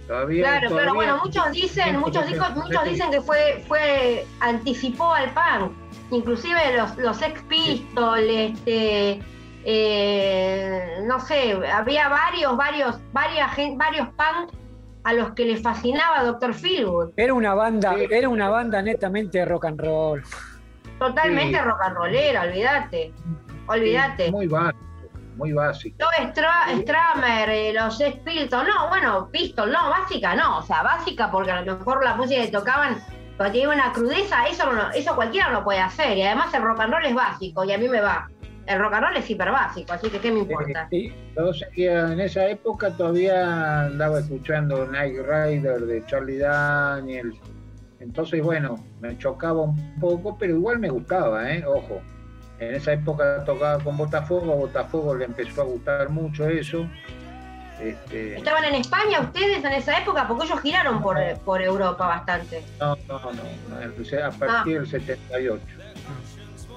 Todavía, 0.09 0.43
Claro, 0.43 0.69
todavía- 0.71 0.93
Bueno, 0.93 1.21
muchos 1.25 1.53
dicen, 1.53 2.01
muchos, 2.01 2.27
dijo- 2.27 2.51
muchos 2.57 2.85
dicen 2.85 3.11
que 3.13 3.21
fue, 3.21 3.63
fue, 3.69 4.25
anticipó 4.41 5.13
al 5.13 5.31
punk. 5.31 5.73
Inclusive 6.11 6.77
los, 6.77 6.97
los 6.99 7.17
Sex 7.17 7.41
Pistols, 7.43 8.25
este, 8.29 9.21
eh, 9.69 11.01
no 11.05 11.19
sé, 11.21 11.59
había 11.73 12.09
varios, 12.09 12.57
varios, 12.57 13.01
varias, 13.13 13.51
varios 13.77 14.09
punk 14.11 14.53
a 15.03 15.13
los 15.13 15.33
que 15.33 15.45
les 15.45 15.61
fascinaba 15.63 16.23
Dr. 16.23 16.55
Philwood. 16.55 17.11
Era 17.17 17.35
una 17.35 17.53
banda, 17.55 17.95
Sí. 17.95 18.07
era 18.11 18.29
una 18.29 18.49
banda 18.49 18.81
netamente 18.81 19.45
rock 19.45 19.65
and 19.67 19.81
roll. 19.81 20.23
Totalmente 21.01 21.59
Sí. 21.59 21.65
rock 21.65 21.81
and 21.83 21.97
rollera, 21.97 22.43
olvídate. 22.43 23.13
Olvídate. 23.67 24.31
Muy 24.31 24.47
básico, 24.47 24.85
muy 25.37 25.53
básico. 25.53 25.97
Yo, 25.99 26.07
Stra- 26.33 26.71
Stramer, 26.83 27.49
eh, 27.51 27.73
los 27.73 27.99
Sex 27.99 28.19
Pistols, 28.21 28.69
no, 28.69 28.89
bueno, 28.89 29.29
Pistol, 29.33 29.73
no, 29.73 29.91
básica 29.91 30.35
no, 30.37 30.59
o 30.59 30.63
sea, 30.63 30.83
básica 30.83 31.29
porque 31.31 31.51
a 31.51 31.61
lo 31.63 31.77
mejor 31.77 32.05
la 32.05 32.15
música 32.15 32.41
que 32.43 32.49
tocaban 32.53 32.99
cuando 33.37 33.53
tiene 33.53 33.75
una 33.75 33.93
crudeza, 33.93 34.47
eso, 34.47 34.73
no, 34.73 34.91
eso 34.93 35.15
cualquiera 35.15 35.51
lo 35.51 35.63
puede 35.63 35.81
hacer, 35.81 36.17
y 36.17 36.23
además 36.23 36.55
el 36.55 36.63
rock 36.63 36.81
and 36.81 36.93
roll 36.95 37.05
es 37.05 37.15
básico, 37.15 37.65
y 37.65 37.73
a 37.73 37.79
mí 37.79 37.89
me 37.89 38.01
va. 38.01 38.29
El 38.67 38.79
rock 38.81 38.95
and 38.95 39.05
roll 39.05 39.17
es 39.17 39.31
hiper 39.31 39.51
básico, 39.53 39.93
así 39.93 40.11
que 40.11 40.19
¿qué 40.19 40.33
me 40.33 40.41
importa? 40.41 40.89
Y- 40.91 41.13
Yo 41.37 41.53
seguía, 41.55 42.13
en 42.13 42.21
esa 42.21 42.47
época 42.49 42.91
todavía 42.91 43.83
andaba 43.87 44.19
escuchando 44.21 44.87
Night 44.87 45.17
Rider 45.19 45.81
de 45.87 46.05
Charlie 46.07 46.39
Daniels. 46.39 47.37
Entonces, 48.01 48.43
bueno, 48.43 48.85
me 49.01 49.17
chocaba 49.19 49.63
un 49.63 49.99
poco, 50.01 50.37
pero 50.39 50.55
igual 50.55 50.79
me 50.79 50.89
gustaba, 50.89 51.51
¿eh? 51.51 51.65
Ojo. 51.67 52.01
En 52.59 52.75
esa 52.75 52.93
época 52.95 53.45
tocaba 53.45 53.79
con 53.83 53.97
Botafogo, 53.97 54.53
a 54.53 54.57
Botafogo 54.57 55.15
le 55.15 55.27
empezó 55.27 55.63
a 55.63 55.65
gustar 55.65 56.09
mucho 56.09 56.49
eso. 56.49 56.87
Este, 57.81 58.37
¿Estaban 58.39 58.65
en 58.65 58.77
España 58.77 59.21
ustedes 59.21 59.63
en 59.63 59.73
esa 59.73 59.99
época? 59.99 60.27
Porque 60.27 60.47
ellos 60.47 60.61
giraron 60.61 61.03
por, 61.03 61.19
por 61.45 61.61
Europa 61.61 62.07
bastante. 62.07 62.63
no, 62.81 62.97
no, 63.09 63.19
no, 63.21 63.33
no, 63.69 63.81
empecé 63.83 64.23
a 64.23 64.31
partir 64.31 64.79
del 64.79 64.87
78. 64.89 65.63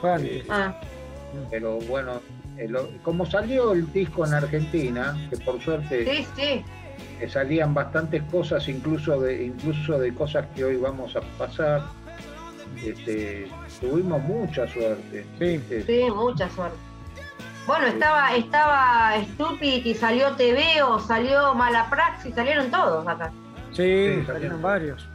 fue 0.02 0.13
antes. 0.13 0.45
Ah, 0.49 0.73
Pero 1.49 1.79
bueno, 1.87 2.21
el- 2.57 2.99
como 3.03 3.25
salió 3.25 3.73
el 3.73 3.91
disco 3.91 4.25
en 4.25 4.33
Argentina, 4.33 5.15
que 5.29 5.37
por 5.37 5.61
suerte 5.61 6.05
sí, 6.05 6.27
sí. 6.35 7.27
salían 7.29 7.73
bastantes 7.73 8.23
cosas, 8.23 8.67
incluso 8.67 9.19
de, 9.21 9.45
incluso 9.45 9.97
de 9.99 10.13
cosas 10.13 10.45
que 10.55 10.63
hoy 10.65 10.77
vamos 10.77 11.15
a 11.15 11.21
pasar. 11.37 11.83
Este, 12.83 13.47
tuvimos 13.81 14.21
mucha 14.23 14.67
suerte. 14.67 15.25
Sí. 15.39 15.45
Este, 15.69 15.83
Sí, 15.85 16.11
mucha 16.11 16.49
suerte. 16.49 16.77
Bueno, 17.67 17.87
estaba, 17.87 18.35
estaba 18.35 19.13
Stupid 19.33 19.85
y 19.85 19.93
salió 19.93 20.31
TV 20.35 20.81
o 20.81 20.97
salió 20.99 21.53
Malapraxis, 21.53 22.33
salieron 22.33 22.71
todos 22.71 23.07
acá. 23.07 23.31
Sí, 23.73 24.15
Sí, 24.15 24.23
salieron 24.25 24.61
varios. 24.61 25.07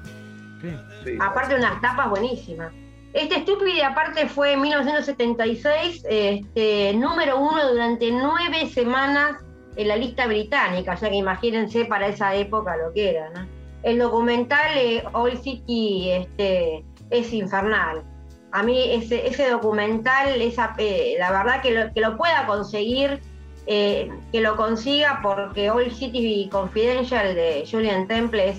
Sí. 0.63 0.71
sí. 1.05 1.19
Aparte 1.21 1.55
unas 1.57 1.81
tapas 1.81 2.09
buenísimas. 2.11 2.73
Este 3.15 3.43
Stupid 3.43 3.81
aparte 3.81 4.29
fue 4.29 4.55
en 4.55 4.61
1976, 4.63 6.05
este, 6.09 6.93
número 6.95 7.39
uno 7.39 7.71
durante 7.71 8.11
nueve 8.11 8.69
semanas 8.69 9.37
en 9.77 9.87
la 9.87 9.97
lista 9.97 10.27
británica, 10.27 10.97
ya 10.97 11.09
que 11.09 11.15
imagínense 11.15 11.85
para 11.85 12.09
esa 12.09 12.35
época 12.35 12.77
lo 12.77 12.93
que 12.93 13.11
era. 13.11 13.47
El 13.85 14.01
documental 14.01 14.77
eh, 14.77 15.05
All 15.13 15.39
City 15.39 16.11
este, 16.11 16.85
es 17.11 17.33
infernal. 17.33 18.03
A 18.51 18.65
mí 18.65 18.81
ese, 18.91 19.49
documental, 19.49 20.41
esa, 20.43 20.75
eh, 20.79 21.15
la 21.17 21.31
verdad 21.31 21.63
que 21.63 22.01
lo, 22.01 22.17
pueda 22.17 22.47
conseguir, 22.47 23.21
eh, 23.69 24.11
que 24.33 24.41
lo 24.41 24.57
consiga 24.57 25.21
porque 25.23 25.71
All 25.71 25.89
City 25.93 26.49
Confidential 26.51 27.33
de 27.37 27.65
Julian 27.71 28.09
Temple 28.09 28.57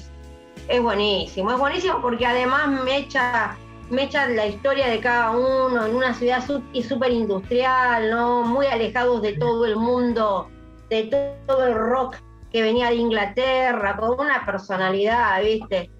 es 0.69 0.81
buenísimo. 0.81 1.51
Es 1.51 1.57
buenísimo 1.57 2.01
porque 2.01 2.25
además 2.25 2.67
me 2.67 2.97
echa, 2.97 3.57
me 3.89 4.03
echa 4.03 4.27
la 4.27 4.47
historia 4.47 4.87
de 4.87 4.99
cada 4.99 5.31
uno 5.31 5.85
en 5.85 5.95
una 5.95 6.13
ciudad 6.13 6.43
súper 6.45 7.11
industrial, 7.11 8.09
¿no? 8.09 8.43
Muy 8.43 8.65
alejados 8.65 9.21
de 9.21 9.33
todo 9.33 9.65
el 9.65 9.75
mundo, 9.75 10.49
de 10.89 11.03
to- 11.03 11.53
todo 11.53 11.65
el 11.67 11.75
rock 11.75 12.17
que 12.51 12.61
venía 12.61 12.89
de 12.89 12.95
Inglaterra, 12.95 13.97
con 13.97 14.19
una 14.19 14.45
personalidad, 14.45 15.41
¿viste? 15.43 15.91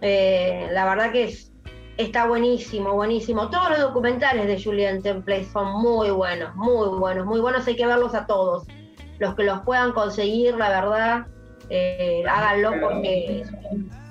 Eh, 0.00 0.68
la 0.72 0.84
verdad 0.84 1.12
que 1.12 1.24
es, 1.24 1.52
está 1.96 2.26
buenísimo, 2.26 2.92
buenísimo. 2.92 3.50
Todos 3.50 3.70
los 3.70 3.80
documentales 3.80 4.46
de 4.46 4.62
Julian 4.62 5.02
Temple 5.02 5.44
son 5.44 5.72
muy 5.80 6.10
buenos, 6.10 6.54
muy 6.56 6.88
buenos, 6.98 7.26
muy 7.26 7.40
buenos. 7.40 7.66
Hay 7.66 7.76
que 7.76 7.86
verlos 7.86 8.14
a 8.14 8.26
todos. 8.26 8.66
Los 9.18 9.34
que 9.34 9.44
los 9.44 9.60
puedan 9.62 9.92
conseguir, 9.92 10.54
la 10.56 10.68
verdad, 10.68 11.26
eh, 11.70 12.22
háganlo 12.28 12.72
porque 12.80 13.44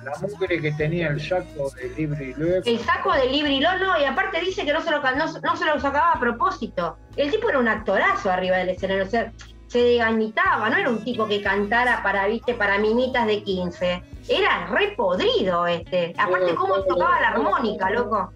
La 0.03 0.11
mugre 0.21 0.61
que 0.61 0.71
tenía 0.73 1.07
el 1.07 1.21
saco 1.21 1.71
de 1.71 2.33
Luego. 2.37 2.61
el 2.65 2.79
saco 2.79 3.13
de 3.13 3.25
Libri 3.27 3.59
no, 3.59 3.99
y 3.99 4.03
aparte 4.03 4.41
dice 4.41 4.65
que 4.65 4.73
no 4.73 4.81
se, 4.81 4.91
lo, 4.91 5.01
no, 5.01 5.39
no 5.41 5.55
se 5.55 5.65
lo 5.65 5.79
sacaba 5.79 6.13
a 6.13 6.19
propósito. 6.19 6.97
El 7.15 7.31
tipo 7.31 7.49
era 7.49 7.59
un 7.59 7.67
actorazo 7.67 8.29
arriba 8.31 8.57
del 8.57 8.69
escenario, 8.69 9.03
o 9.03 9.07
sea, 9.07 9.31
se 9.67 9.79
degañitaba, 9.79 10.69
no 10.69 10.77
era 10.77 10.89
un 10.89 11.03
tipo 11.03 11.27
que 11.27 11.41
cantara 11.41 12.03
para, 12.03 12.27
viste, 12.27 12.53
para 12.53 12.77
mimitas 12.77 13.25
de 13.25 13.41
15. 13.41 14.03
Era 14.29 14.67
re 14.67 14.93
podrido 14.95 15.65
este. 15.65 16.13
Aparte, 16.17 16.53
Todo, 16.53 16.55
cómo 16.55 16.75
todo, 16.75 16.85
tocaba 16.85 17.19
la 17.21 17.29
armónica, 17.29 17.89
loco. 17.89 18.31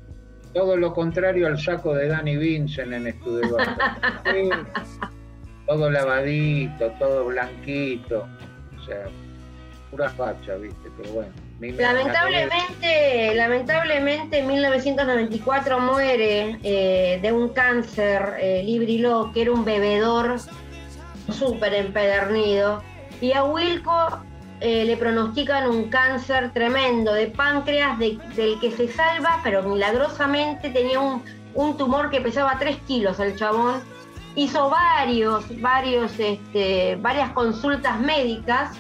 Todo 0.54 0.76
lo 0.78 0.94
contrario 0.94 1.46
al 1.46 1.60
saco 1.60 1.94
de 1.94 2.08
Danny 2.08 2.38
Vincent 2.38 2.92
en. 2.92 3.06
Sí. 3.14 4.50
todo 5.68 5.92
lavadito, 5.92 6.90
todo 6.98 7.26
blanquito. 7.26 8.28
O 8.76 8.84
sea, 8.84 9.06
pura 9.92 10.10
facha, 10.10 10.56
¿viste? 10.56 10.90
Pero 10.98 11.12
bueno. 11.12 11.47
Lamentablemente, 11.60 13.34
lamentablemente 13.34 14.40
en 14.40 14.48
1994 14.48 15.80
muere 15.80 16.60
eh, 16.62 17.20
de 17.20 17.32
un 17.32 17.50
cáncer 17.50 18.36
eh, 18.40 19.32
que 19.34 19.42
era 19.42 19.52
un 19.52 19.66
bebedor 19.66 20.36
súper 21.32 21.74
empedernido. 21.74 22.84
Y 23.22 23.32
a 23.32 23.44
Wilco 23.44 24.20
eh, 24.60 24.86
le 24.86 24.98
pronostican 24.98 25.68
un 25.68 25.90
cáncer 25.90 26.54
tremendo 26.54 27.14
de 27.14 27.28
páncreas 27.28 27.98
del 27.98 28.20
que 28.62 28.72
se 28.72 28.88
salva, 28.90 29.40
pero 29.44 29.64
milagrosamente 29.64 30.70
tenía 30.70 31.00
un, 31.00 31.24
tumor 31.76 32.12
que 32.12 32.22
pesaba 32.22 32.60
3 32.60 32.78
kilos 32.88 33.20
el 33.20 33.36
chabón. 33.36 33.82
Hizo 34.36 34.70
varios, 34.70 35.46
varios, 35.60 36.20
este, 36.20 36.98
varias 36.98 37.32
consultas 37.32 38.00
médicas 38.00 38.78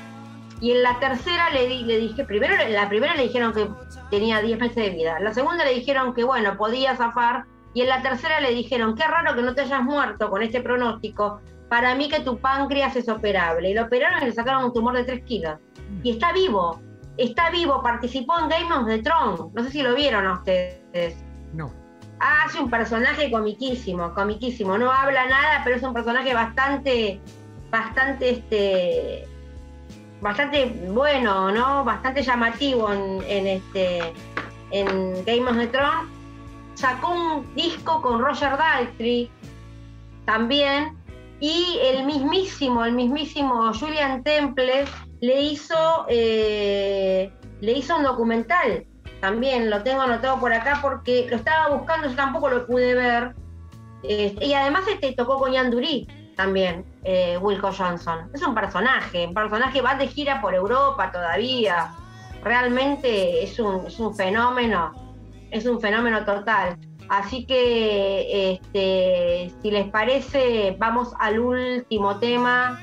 y 0.60 0.72
en 0.72 0.84
la 0.84 1.00
tercera 1.00 1.50
le, 1.52 1.70
le 1.70 1.98
dije, 1.98 2.26
primero, 2.26 2.56
en 2.56 2.74
la 2.74 2.90
primera 2.90 3.16
le 3.16 3.24
dijeron 3.24 3.54
que 3.54 3.70
tenía 4.10 4.42
10 4.42 4.60
meses 4.60 4.76
de 4.76 4.90
vida, 4.90 5.20
la 5.20 5.34
segunda 5.34 5.64
le 5.64 5.74
dijeron 5.74 6.14
que 6.14 6.24
bueno, 6.24 6.58
podía 6.58 6.96
zafar 6.96 7.46
y 7.74 7.82
en 7.82 7.90
la 7.90 8.02
tercera 8.02 8.40
le 8.40 8.56
dijeron, 8.56 8.96
qué 8.96 9.04
raro 9.04 9.36
que 9.36 9.44
no 9.44 9.54
te 9.54 9.62
hayas 9.62 9.84
muerto 9.84 10.30
con 10.32 10.42
este 10.42 10.62
pronóstico, 10.62 11.42
para 11.70 11.96
mí 11.96 12.10
que 12.10 12.22
tu 12.22 12.40
páncreas 12.40 12.96
es 12.96 13.10
operable. 13.10 13.70
Y 13.70 13.74
lo 13.74 13.84
operaron 13.84 14.24
y 14.24 14.26
le 14.26 14.32
sacaron 14.32 14.66
un 14.66 14.74
tumor 14.74 14.96
de 14.96 15.04
3 15.04 15.24
kilos. 15.26 15.60
Y 16.04 16.12
está 16.12 16.32
vivo, 16.32 16.82
está 17.18 17.50
vivo, 17.50 17.82
participó 17.82 18.40
en 18.40 18.50
Game 18.50 18.74
of 18.74 19.04
Thrones. 19.04 19.54
No 19.54 19.64
sé 19.64 19.70
si 19.70 19.82
lo 19.82 19.94
vieron 19.94 20.26
a 20.26 20.34
ustedes. 20.34 21.24
No. 21.54 21.72
Hace 22.20 22.60
un 22.60 22.70
personaje 22.70 23.30
comiquísimo, 23.30 24.14
comiquísimo. 24.14 24.78
No 24.78 24.92
habla 24.92 25.28
nada, 25.28 25.62
pero 25.64 25.76
es 25.76 25.84
un 25.84 25.94
personaje 25.94 26.34
bastante, 26.34 27.22
bastante, 27.70 28.30
este, 28.32 29.28
bastante 30.22 30.66
bueno, 30.90 31.52
¿no? 31.52 31.84
Bastante 31.84 32.24
llamativo 32.24 32.92
en, 32.92 33.48
este, 33.48 34.14
en 34.72 35.26
Game 35.26 35.50
of 35.50 35.72
Thrones. 35.72 36.12
Sacó 36.76 37.10
un 37.12 37.56
disco 37.56 38.02
con 38.02 38.20
Roger 38.20 38.58
Daltrey 38.58 39.32
también 40.26 40.96
y 41.40 41.80
el 41.82 42.06
mismísimo, 42.06 42.86
el 42.86 42.94
mismísimo 42.94 43.74
Julian 43.74 44.24
Temple 44.24 44.86
le 45.22 45.42
hizo, 45.42 46.06
eh, 46.10 47.32
le 47.62 47.72
hizo 47.72 47.98
un 47.98 48.04
documental. 48.04 48.86
También 49.22 49.72
lo 49.72 49.82
tengo 49.82 50.02
anotado 50.02 50.40
por 50.40 50.54
acá 50.54 50.80
porque 50.82 51.28
lo 51.30 51.38
estaba 51.38 51.76
buscando, 51.76 52.08
yo 52.08 52.16
tampoco 52.16 52.50
lo 52.50 52.68
pude 52.68 52.94
ver. 52.94 53.36
Este, 54.04 54.46
y 54.46 54.54
además 54.54 54.84
este 54.88 55.14
tocó 55.14 55.38
con 55.38 55.52
Yanduri 55.52 56.08
también, 56.38 56.86
eh, 57.04 57.38
Wilco 57.42 57.72
Johnson. 57.74 58.30
Es 58.34 58.42
un 58.44 58.54
personaje, 58.54 59.28
un 59.28 59.34
personaje 59.34 59.82
va 59.82 59.96
de 59.96 60.08
gira 60.08 60.40
por 60.40 60.54
Europa 60.54 61.12
todavía. 61.12 61.94
Realmente 62.44 63.44
es 63.44 63.60
un, 63.60 64.16
fenómeno, 64.16 64.94
es 65.52 65.66
un 65.66 65.82
fenómeno 65.82 66.24
total. 66.24 66.78
Así 67.10 67.46
que, 67.46 68.54
este, 68.54 69.52
si 69.62 69.72
les 69.72 69.90
parece, 69.90 70.76
vamos 70.78 71.14
al 71.20 71.40
último 71.40 72.20
tema, 72.20 72.80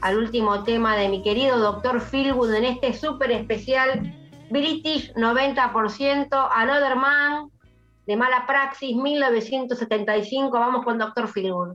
al 0.00 0.16
último 0.16 0.64
tema 0.64 0.96
de 0.96 1.08
mi 1.08 1.22
querido 1.22 1.58
doctor 1.58 2.00
Philwood 2.00 2.54
en 2.54 2.64
este 2.64 2.94
súper 2.94 3.32
especial 3.32 4.14
British 4.50 5.12
90%, 5.14 6.48
Another 6.54 6.96
Man, 6.96 7.50
de 8.06 8.16
Mala 8.16 8.46
Praxis, 8.46 8.96
1975. 8.96 10.50
Vamos 10.50 10.84
con 10.84 10.96
doctor 10.96 11.30
Philwood. 11.30 11.74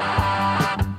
Música 0.00 0.89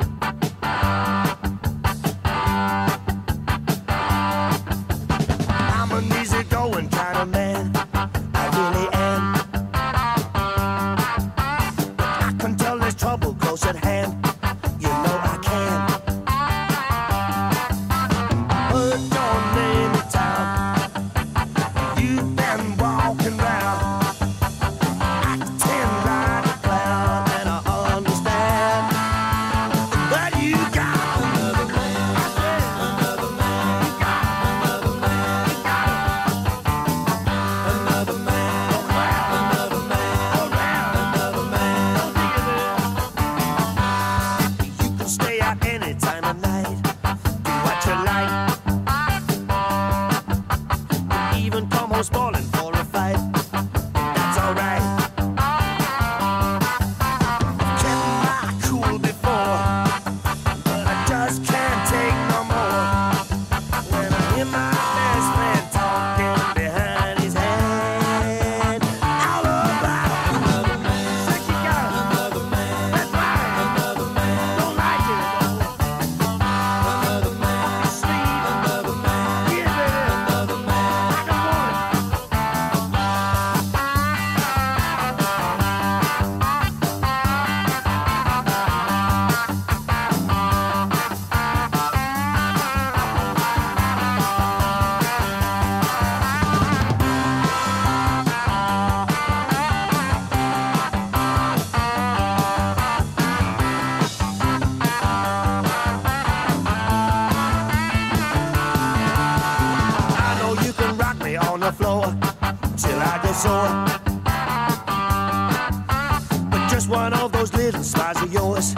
one 116.91 117.13
of 117.13 117.31
those 117.31 117.53
little 117.53 117.83
smiles 117.83 118.21
of 118.21 118.33
yours, 118.33 118.75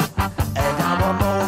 and 0.56 0.78
now 0.78 1.10
I'm 1.10 1.18
more. 1.18 1.43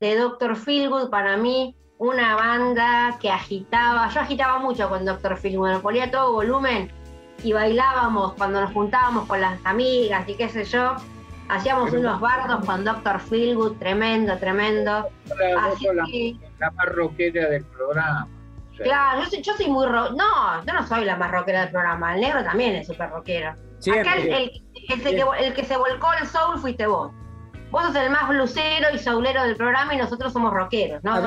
De 0.00 0.16
Doctor 0.16 0.56
Feelgood, 0.56 1.10
para 1.10 1.36
mí 1.36 1.76
una 1.98 2.34
banda 2.34 3.16
que 3.20 3.30
agitaba, 3.30 4.08
yo 4.08 4.20
agitaba 4.20 4.58
mucho 4.58 4.88
con 4.88 5.04
Doctor 5.04 5.36
Feelgood, 5.36 5.70
nos 5.70 5.82
ponía 5.82 6.10
todo 6.10 6.32
volumen 6.32 6.90
y 7.42 7.52
bailábamos 7.52 8.34
cuando 8.34 8.60
nos 8.60 8.72
juntábamos 8.72 9.26
con 9.26 9.40
las 9.40 9.58
amigas 9.64 10.28
y 10.28 10.34
qué 10.34 10.48
sé 10.48 10.64
yo, 10.64 10.96
hacíamos 11.48 11.92
unos 11.92 12.20
bardos 12.20 12.64
con 12.64 12.84
Doctor 12.84 13.20
Feelgood, 13.20 13.78
tremendo, 13.78 14.36
tremendo. 14.38 15.08
La, 15.38 15.66
Así 15.66 16.38
la, 16.58 16.70
más 16.70 16.86
rockera 16.86 17.48
del 17.48 17.64
programa. 17.64 18.28
Claro, 18.76 19.22
yo 19.30 19.54
soy, 19.54 19.68
muy 19.68 19.86
rock. 19.86 20.12
No, 20.16 20.64
yo 20.66 20.72
no 20.72 20.86
soy 20.86 21.04
la 21.04 21.16
más 21.16 21.30
rockera 21.30 21.60
del 21.60 21.70
programa. 21.70 22.14
El 22.14 22.22
negro 22.22 22.42
también 22.42 22.74
es 22.74 22.88
súper 22.88 23.08
rockero. 23.10 23.50
Acá 23.50 24.16
el, 24.16 24.32
el, 24.32 25.54
que, 25.54 25.64
se 25.64 25.76
volcó 25.76 26.08
el 26.20 26.26
soul 26.26 26.58
fuiste 26.58 26.86
vos. 26.86 27.12
Vos 27.74 27.86
sos 27.86 27.96
el 27.96 28.08
más 28.08 28.28
blusero 28.28 28.94
y 28.94 28.98
soulero 29.00 29.42
del 29.42 29.56
programa 29.56 29.96
y 29.96 29.96
nosotros 29.96 30.32
somos 30.32 30.52
rockeros, 30.52 31.02
¿no? 31.02 31.12
A, 31.12 31.20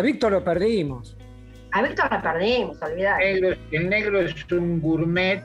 Víctor, 0.00 0.32
lo 0.32 0.42
perdimos. 0.42 1.18
A 1.72 1.82
Víctor 1.82 2.10
lo 2.10 2.22
perdimos, 2.22 2.80
olvidate. 2.80 3.56
El, 3.72 3.88
negro 3.90 4.22
es 4.22 4.50
un 4.50 4.80
gourmet, 4.80 5.44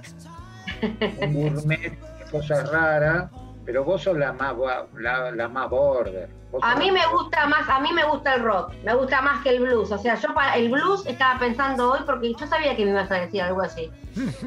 un 1.22 1.34
gourmet, 1.34 2.00
cosa 2.32 2.64
rara, 2.64 3.30
pero 3.66 3.84
vos 3.84 4.04
sos 4.04 4.18
la 4.18 4.32
más, 4.32 4.56
la, 4.98 5.32
la 5.32 5.50
más 5.50 5.70
border. 5.70 6.30
A 6.62 6.78
mí 6.78 6.92
me 6.92 7.06
gusta 7.08 7.46
más, 7.48 7.68
a 7.68 7.82
mí 7.82 7.90
me 7.92 8.06
gusta 8.06 8.36
el 8.36 8.44
rock, 8.44 8.72
me 8.86 8.96
gusta 8.96 9.22
más 9.22 9.44
que 9.44 9.50
el 9.50 9.60
blues. 9.60 9.92
O 9.92 9.98
sea, 9.98 10.16
yo 10.16 10.34
para 10.34 10.56
el 10.56 10.72
blues 10.72 11.06
estaba 11.08 11.42
pensando 11.42 11.92
hoy 11.92 12.00
porque 12.06 12.34
yo 12.34 12.48
sabía 12.48 12.74
que 12.78 12.86
me 12.86 12.92
ibas 12.92 13.12
a 13.12 13.16
decir 13.16 13.42
algo 13.42 13.64
así. 13.64 13.92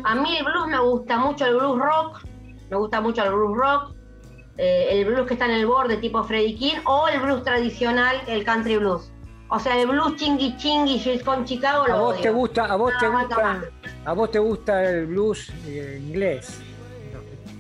A 0.03 0.15
mí 0.15 0.35
el 0.35 0.47
blues 0.47 0.67
me 0.67 0.79
gusta 0.79 1.19
mucho 1.19 1.45
el 1.45 1.57
blues 1.57 1.79
rock, 1.79 2.25
me 2.71 2.77
gusta 2.79 3.03
mucho 3.03 3.23
el 3.23 3.35
blues 3.35 3.59
rock, 3.59 3.95
eh, 4.57 4.89
el 4.91 5.05
blues 5.05 5.27
que 5.27 5.35
está 5.35 5.47
en 5.47 5.53
el 5.53 5.67
borde 5.67 5.97
tipo 5.97 6.23
Freddie 6.25 6.57
King 6.57 6.77
o 6.85 7.09
el 7.09 7.21
blues 7.21 7.43
tradicional, 7.43 8.21
el 8.27 8.45
country 8.45 8.77
blues. 8.77 9.11
O 9.49 9.59
sea, 9.59 9.79
el 9.79 9.87
blues 9.87 10.17
chingui 10.17 10.57
chingui 10.57 11.19
con 11.21 11.45
Chicago 11.45 11.87
lo 11.87 11.95
¿A 11.95 11.99
vos 11.99 12.21
te 12.21 12.31
gusta, 12.31 12.65
a 12.65 12.77
vos 12.77 12.93
te 12.99 13.09
gusta, 13.09 13.63
a 14.05 14.13
vos 14.13 14.31
te 14.31 14.39
gusta 14.39 14.83
el 14.91 15.07
blues 15.07 15.53
eh, 15.67 16.01
inglés? 16.03 16.61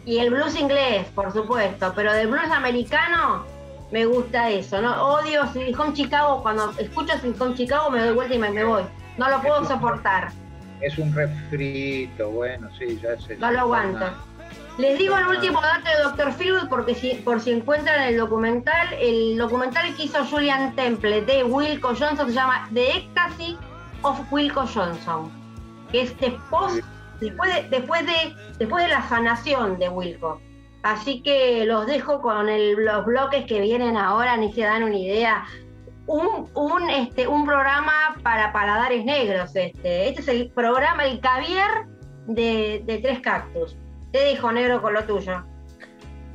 Y 0.06 0.18
el 0.18 0.30
blues 0.30 0.58
inglés, 0.58 1.06
por 1.14 1.32
supuesto, 1.32 1.92
pero 1.94 2.12
del 2.12 2.28
blues 2.28 2.50
americano 2.50 3.44
me 3.90 4.06
gusta 4.06 4.50
eso, 4.50 4.80
¿no? 4.82 5.14
Odio 5.14 5.42
Home 5.78 5.92
Chicago, 5.94 6.42
cuando 6.42 6.72
escucho 6.78 7.14
Home 7.38 7.54
Chicago 7.54 7.90
me 7.90 8.00
doy 8.00 8.14
vuelta 8.14 8.34
y 8.34 8.38
me, 8.38 8.64
voy. 8.64 8.82
No 9.18 9.30
lo 9.30 9.40
puedo 9.40 9.64
soportar. 9.64 10.32
Es 10.80 10.98
un 10.98 11.14
refrito, 11.14 12.30
bueno, 12.30 12.68
sí, 12.78 12.98
ya 13.00 13.18
sé. 13.20 13.36
No 13.36 13.50
lo 13.52 13.60
aguanto. 13.60 14.06
Les 14.76 14.98
digo 14.98 15.16
el 15.16 15.28
último 15.28 15.60
dato 15.60 15.88
de 15.88 16.02
Dr. 16.02 16.32
Philwood 16.32 16.68
porque 16.68 16.96
si, 16.96 17.14
por 17.16 17.40
si 17.40 17.52
encuentran 17.52 18.02
el 18.02 18.16
documental, 18.16 18.92
el 19.00 19.38
documental 19.38 19.94
que 19.94 20.04
hizo 20.04 20.24
Julian 20.24 20.74
Temple 20.74 21.22
de 21.22 21.44
Wilco 21.44 21.88
Johnson 21.88 22.26
se 22.28 22.34
llama 22.34 22.68
The 22.74 22.96
Ecstasy 22.96 23.56
of 24.02 24.20
Wilco 24.32 24.66
Johnson, 24.66 25.30
que 25.92 26.02
es 26.02 26.18
después, 26.18 26.82
después, 27.20 27.54
de, 27.54 27.68
después, 27.70 28.04
de, 28.04 28.34
después 28.58 28.84
de 28.84 28.90
la 28.90 29.08
sanación 29.08 29.78
de 29.78 29.88
Wilco. 29.88 30.40
Así 30.82 31.22
que 31.22 31.64
los 31.64 31.86
dejo 31.86 32.20
con 32.20 32.46
los 32.84 33.06
bloques 33.06 33.46
que 33.46 33.60
vienen 33.60 33.96
ahora, 33.96 34.36
ni 34.36 34.52
se 34.52 34.62
dan 34.62 34.82
una 34.82 34.98
idea. 34.98 35.46
Un, 36.06 36.50
un, 36.54 36.90
este, 36.90 37.26
un 37.26 37.46
programa 37.46 38.16
para 38.22 38.52
paladares 38.52 39.02
negros. 39.04 39.56
Este. 39.56 40.08
este 40.08 40.20
es 40.20 40.28
el 40.28 40.50
programa, 40.50 41.06
el 41.06 41.20
caviar 41.20 41.86
de, 42.26 43.00
Tres 43.02 43.20
Cactus. 43.20 43.78
Te 44.14 44.20
dejo, 44.20 44.52
negro, 44.52 44.80
con 44.80 44.94
lo 44.94 45.02
tuyo. 45.02 45.42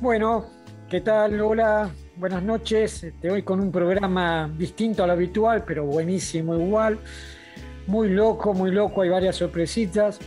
Bueno, 0.02 0.44
¿qué 0.86 1.00
tal? 1.00 1.40
Hola, 1.40 1.88
buenas 2.14 2.42
noches. 2.42 3.06
Te 3.22 3.30
voy 3.30 3.42
con 3.42 3.58
un 3.58 3.72
programa 3.72 4.50
distinto 4.54 5.02
a 5.02 5.06
lo 5.06 5.14
habitual, 5.14 5.64
pero 5.66 5.86
buenísimo 5.86 6.54
igual. 6.56 6.98
Muy 7.86 8.10
loco, 8.10 8.52
muy 8.52 8.70
loco, 8.70 9.00
hay 9.00 9.08
varias 9.08 9.36
sorpresitas. 9.36 10.18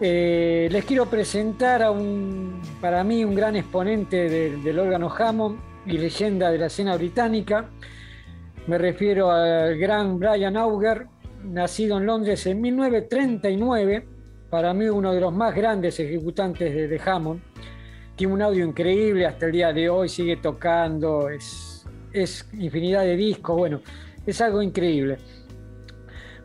Eh, 0.00 0.70
les 0.72 0.86
quiero 0.86 1.04
presentar 1.04 1.82
a 1.82 1.90
un, 1.90 2.62
para 2.80 3.04
mí, 3.04 3.26
un 3.26 3.34
gran 3.34 3.56
exponente 3.56 4.30
del 4.30 4.78
órgano 4.78 5.14
Hammond 5.14 5.58
y 5.84 5.98
leyenda 5.98 6.50
de 6.50 6.56
la 6.56 6.66
escena 6.68 6.96
británica. 6.96 7.68
Me 8.66 8.78
refiero 8.78 9.30
al 9.30 9.76
gran 9.76 10.18
Brian 10.18 10.56
Auger, 10.56 11.08
nacido 11.42 11.98
en 11.98 12.06
Londres 12.06 12.46
en 12.46 12.62
1939, 12.62 14.13
para 14.54 14.72
mí 14.72 14.88
uno 14.88 15.12
de 15.12 15.20
los 15.20 15.34
más 15.34 15.52
grandes 15.52 15.98
ejecutantes 15.98 16.72
de, 16.72 16.86
de 16.86 17.00
Hammond. 17.04 17.40
Tiene 18.14 18.34
un 18.34 18.40
audio 18.40 18.64
increíble 18.64 19.26
hasta 19.26 19.46
el 19.46 19.52
día 19.52 19.72
de 19.72 19.88
hoy, 19.88 20.08
sigue 20.08 20.36
tocando, 20.36 21.28
es, 21.28 21.84
es 22.12 22.48
infinidad 22.52 23.02
de 23.02 23.16
discos, 23.16 23.56
bueno, 23.56 23.80
es 24.24 24.40
algo 24.40 24.62
increíble. 24.62 25.18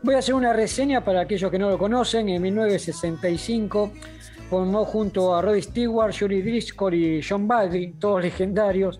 Voy 0.02 0.16
a 0.16 0.18
hacer 0.18 0.34
una 0.34 0.52
reseña 0.52 1.04
para 1.04 1.20
aquellos 1.20 1.52
que 1.52 1.58
no 1.60 1.70
lo 1.70 1.78
conocen. 1.78 2.28
En 2.30 2.42
1965 2.42 3.92
formó 4.50 4.84
junto 4.84 5.32
a 5.32 5.40
Rod 5.40 5.60
Stewart, 5.60 6.12
Julie 6.12 6.42
Driscoll 6.42 6.94
y 6.94 7.22
John 7.22 7.46
Baldwin, 7.46 7.96
todos 7.96 8.22
legendarios, 8.22 8.98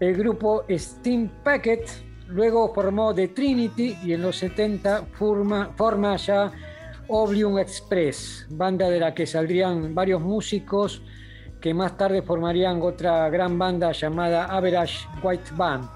el 0.00 0.16
grupo 0.16 0.64
Steam 0.70 1.28
Packet. 1.44 1.86
Luego 2.28 2.72
formó 2.72 3.14
The 3.14 3.28
Trinity 3.28 3.98
y 4.02 4.14
en 4.14 4.22
los 4.22 4.38
70 4.38 5.08
forma, 5.12 5.72
forma 5.76 6.16
ya 6.16 6.50
Oblivion 7.08 7.58
Express, 7.58 8.46
banda 8.50 8.90
de 8.90 8.98
la 8.98 9.14
que 9.14 9.26
saldrían 9.26 9.94
varios 9.94 10.20
músicos 10.20 11.02
que 11.60 11.72
más 11.72 11.96
tarde 11.96 12.22
formarían 12.22 12.82
otra 12.82 13.28
gran 13.30 13.58
banda 13.58 13.92
llamada 13.92 14.46
Average 14.46 15.06
White 15.22 15.50
Band. 15.56 15.88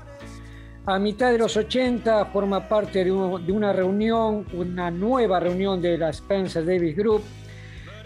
A 0.87 0.99
mitad 0.99 1.31
de 1.31 1.39
los 1.39 1.57
80 1.57 2.27
forma 2.27 2.69
parte 2.69 3.05
de, 3.05 3.13
una 3.13 3.73
reunión, 3.73 4.47
una 4.53 4.91
nueva 4.91 5.39
reunión 5.39 5.81
de 5.83 5.99
la 5.99 6.11
Spencer 6.11 6.65
Davis 6.65 6.97
Group. 6.97 7.23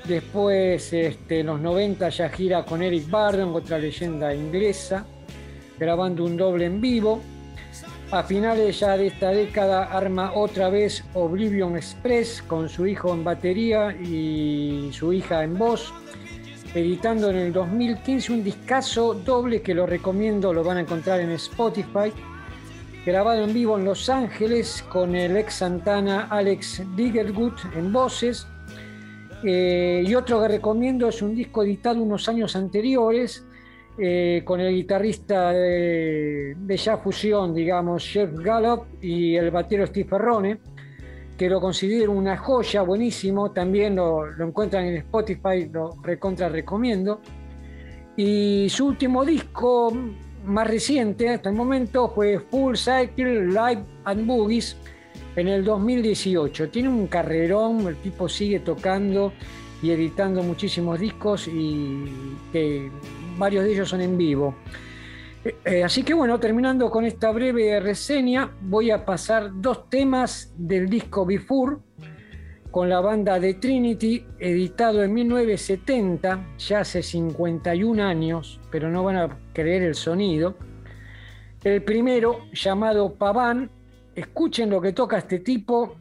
Después, 0.06 0.92
este, 0.92 1.40
en 1.40 1.46
los 1.46 1.60
90, 1.60 2.08
ya 2.08 2.28
gira 2.28 2.64
con 2.64 2.82
Eric 2.82 3.08
Bardon, 3.08 3.54
otra 3.54 3.78
leyenda 3.78 4.34
inglesa, 4.34 5.06
grabando 5.78 6.24
un 6.24 6.36
doble 6.36 6.66
en 6.66 6.80
vivo. 6.80 7.22
A 8.10 8.22
finales 8.22 8.78
ya 8.80 8.96
de 8.96 9.08
esta 9.08 9.30
década 9.30 9.84
arma 9.84 10.32
otra 10.34 10.68
vez 10.68 11.02
Oblivion 11.14 11.76
Express 11.76 12.42
con 12.42 12.68
su 12.68 12.86
hijo 12.86 13.12
en 13.12 13.24
batería 13.24 13.92
y 13.92 14.90
su 14.92 15.12
hija 15.12 15.42
en 15.42 15.58
voz, 15.58 15.92
editando 16.74 17.30
en 17.30 17.36
el 17.36 17.52
2015 17.52 18.32
un 18.32 18.44
discazo 18.44 19.14
doble 19.14 19.62
que 19.62 19.74
lo 19.74 19.86
recomiendo, 19.86 20.52
lo 20.52 20.62
van 20.62 20.76
a 20.76 20.80
encontrar 20.80 21.20
en 21.20 21.30
Spotify 21.32 22.12
grabado 23.04 23.44
en 23.44 23.52
vivo 23.52 23.76
en 23.78 23.84
Los 23.84 24.08
Ángeles 24.08 24.82
con 24.88 25.14
el 25.14 25.36
ex 25.36 25.54
Santana 25.54 26.28
Alex 26.30 26.82
Diggerwood 26.96 27.52
en 27.76 27.92
voces. 27.92 28.46
Eh, 29.42 30.02
y 30.06 30.14
otro 30.14 30.40
que 30.40 30.48
recomiendo 30.48 31.08
es 31.08 31.20
un 31.20 31.34
disco 31.34 31.62
editado 31.62 32.00
unos 32.00 32.28
años 32.30 32.56
anteriores 32.56 33.44
eh, 33.96 34.42
con 34.44 34.60
el 34.60 34.74
guitarrista 34.74 35.52
de, 35.52 36.54
de 36.56 36.78
fusión, 37.02 37.54
digamos, 37.54 38.08
Jeff 38.08 38.30
Gallup 38.32 38.86
y 39.00 39.36
el 39.36 39.50
batero 39.50 39.86
Steve 39.86 40.08
Ferrone, 40.08 40.58
que 41.38 41.48
lo 41.48 41.60
considero 41.60 42.12
una 42.12 42.36
joya, 42.36 42.82
buenísimo. 42.82 43.52
También 43.52 43.96
lo, 43.96 44.26
lo 44.26 44.46
encuentran 44.46 44.84
en 44.86 44.96
Spotify, 44.96 45.68
lo 45.70 45.90
recontra 46.02 46.48
recomiendo. 46.48 47.20
Y 48.16 48.68
su 48.68 48.86
último 48.86 49.24
disco, 49.24 49.92
más 50.44 50.66
reciente 50.66 51.30
hasta 51.30 51.48
el 51.48 51.56
momento 51.56 52.08
fue 52.08 52.38
Full 52.38 52.76
Cycle 52.76 53.46
Live 53.46 53.84
and 54.04 54.26
Boogies 54.26 54.76
en 55.36 55.48
el 55.48 55.64
2018. 55.64 56.68
Tiene 56.68 56.88
un 56.88 57.06
carrerón, 57.06 57.86
el 57.86 57.96
tipo 57.96 58.28
sigue 58.28 58.60
tocando 58.60 59.32
y 59.82 59.90
editando 59.90 60.42
muchísimos 60.42 61.00
discos 61.00 61.48
y 61.48 62.04
que 62.52 62.90
varios 63.36 63.64
de 63.64 63.72
ellos 63.72 63.88
son 63.88 64.00
en 64.00 64.16
vivo. 64.16 64.54
Eh, 65.44 65.56
eh, 65.64 65.84
así 65.84 66.02
que 66.02 66.14
bueno, 66.14 66.40
terminando 66.40 66.90
con 66.90 67.04
esta 67.04 67.30
breve 67.30 67.78
reseña, 67.80 68.50
voy 68.62 68.90
a 68.90 69.04
pasar 69.04 69.50
dos 69.54 69.88
temas 69.90 70.52
del 70.56 70.88
disco 70.88 71.26
Before 71.26 71.76
con 72.74 72.88
la 72.88 73.00
banda 73.00 73.38
de 73.38 73.54
Trinity, 73.54 74.26
editado 74.40 75.04
en 75.04 75.14
1970, 75.14 76.56
ya 76.58 76.80
hace 76.80 77.04
51 77.04 78.02
años, 78.02 78.60
pero 78.68 78.90
no 78.90 79.04
van 79.04 79.16
a 79.16 79.38
creer 79.52 79.84
el 79.84 79.94
sonido. 79.94 80.56
El 81.62 81.84
primero, 81.84 82.50
llamado 82.52 83.14
Paván, 83.14 83.70
escuchen 84.16 84.70
lo 84.70 84.80
que 84.80 84.92
toca 84.92 85.18
este 85.18 85.38
tipo, 85.38 85.94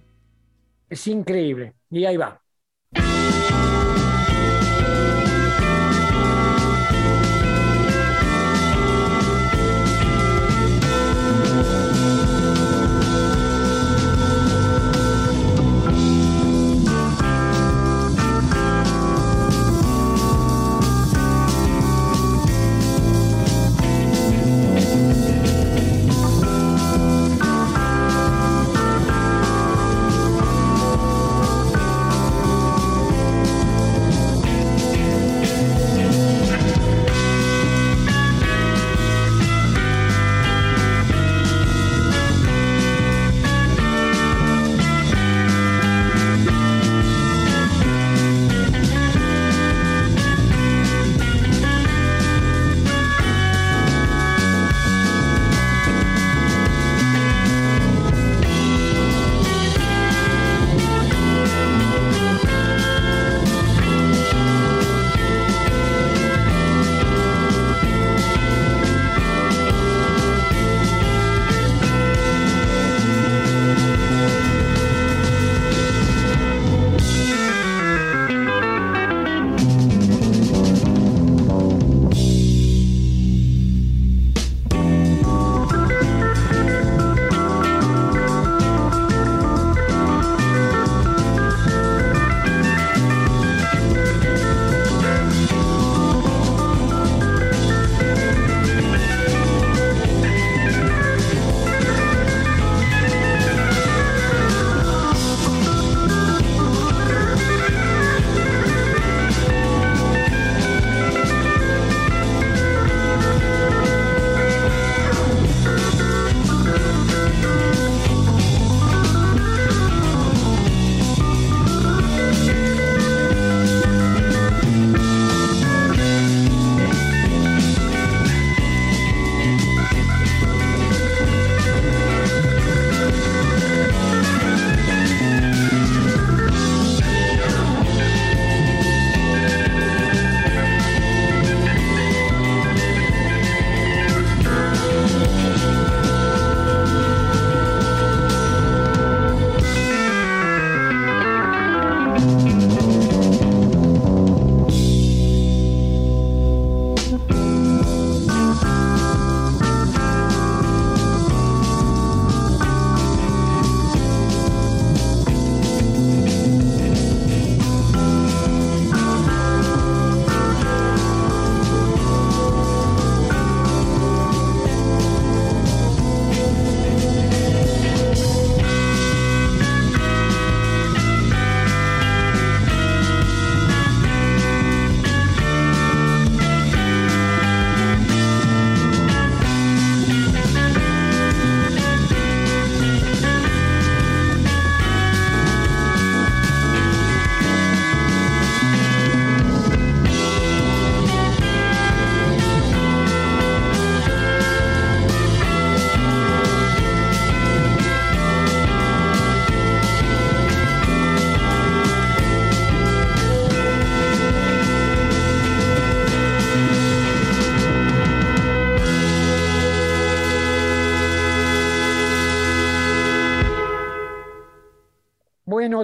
es 0.89 1.05
increíble. 1.05 1.75
Y 1.91 2.05
ahí 2.05 2.17
va. 2.17 2.42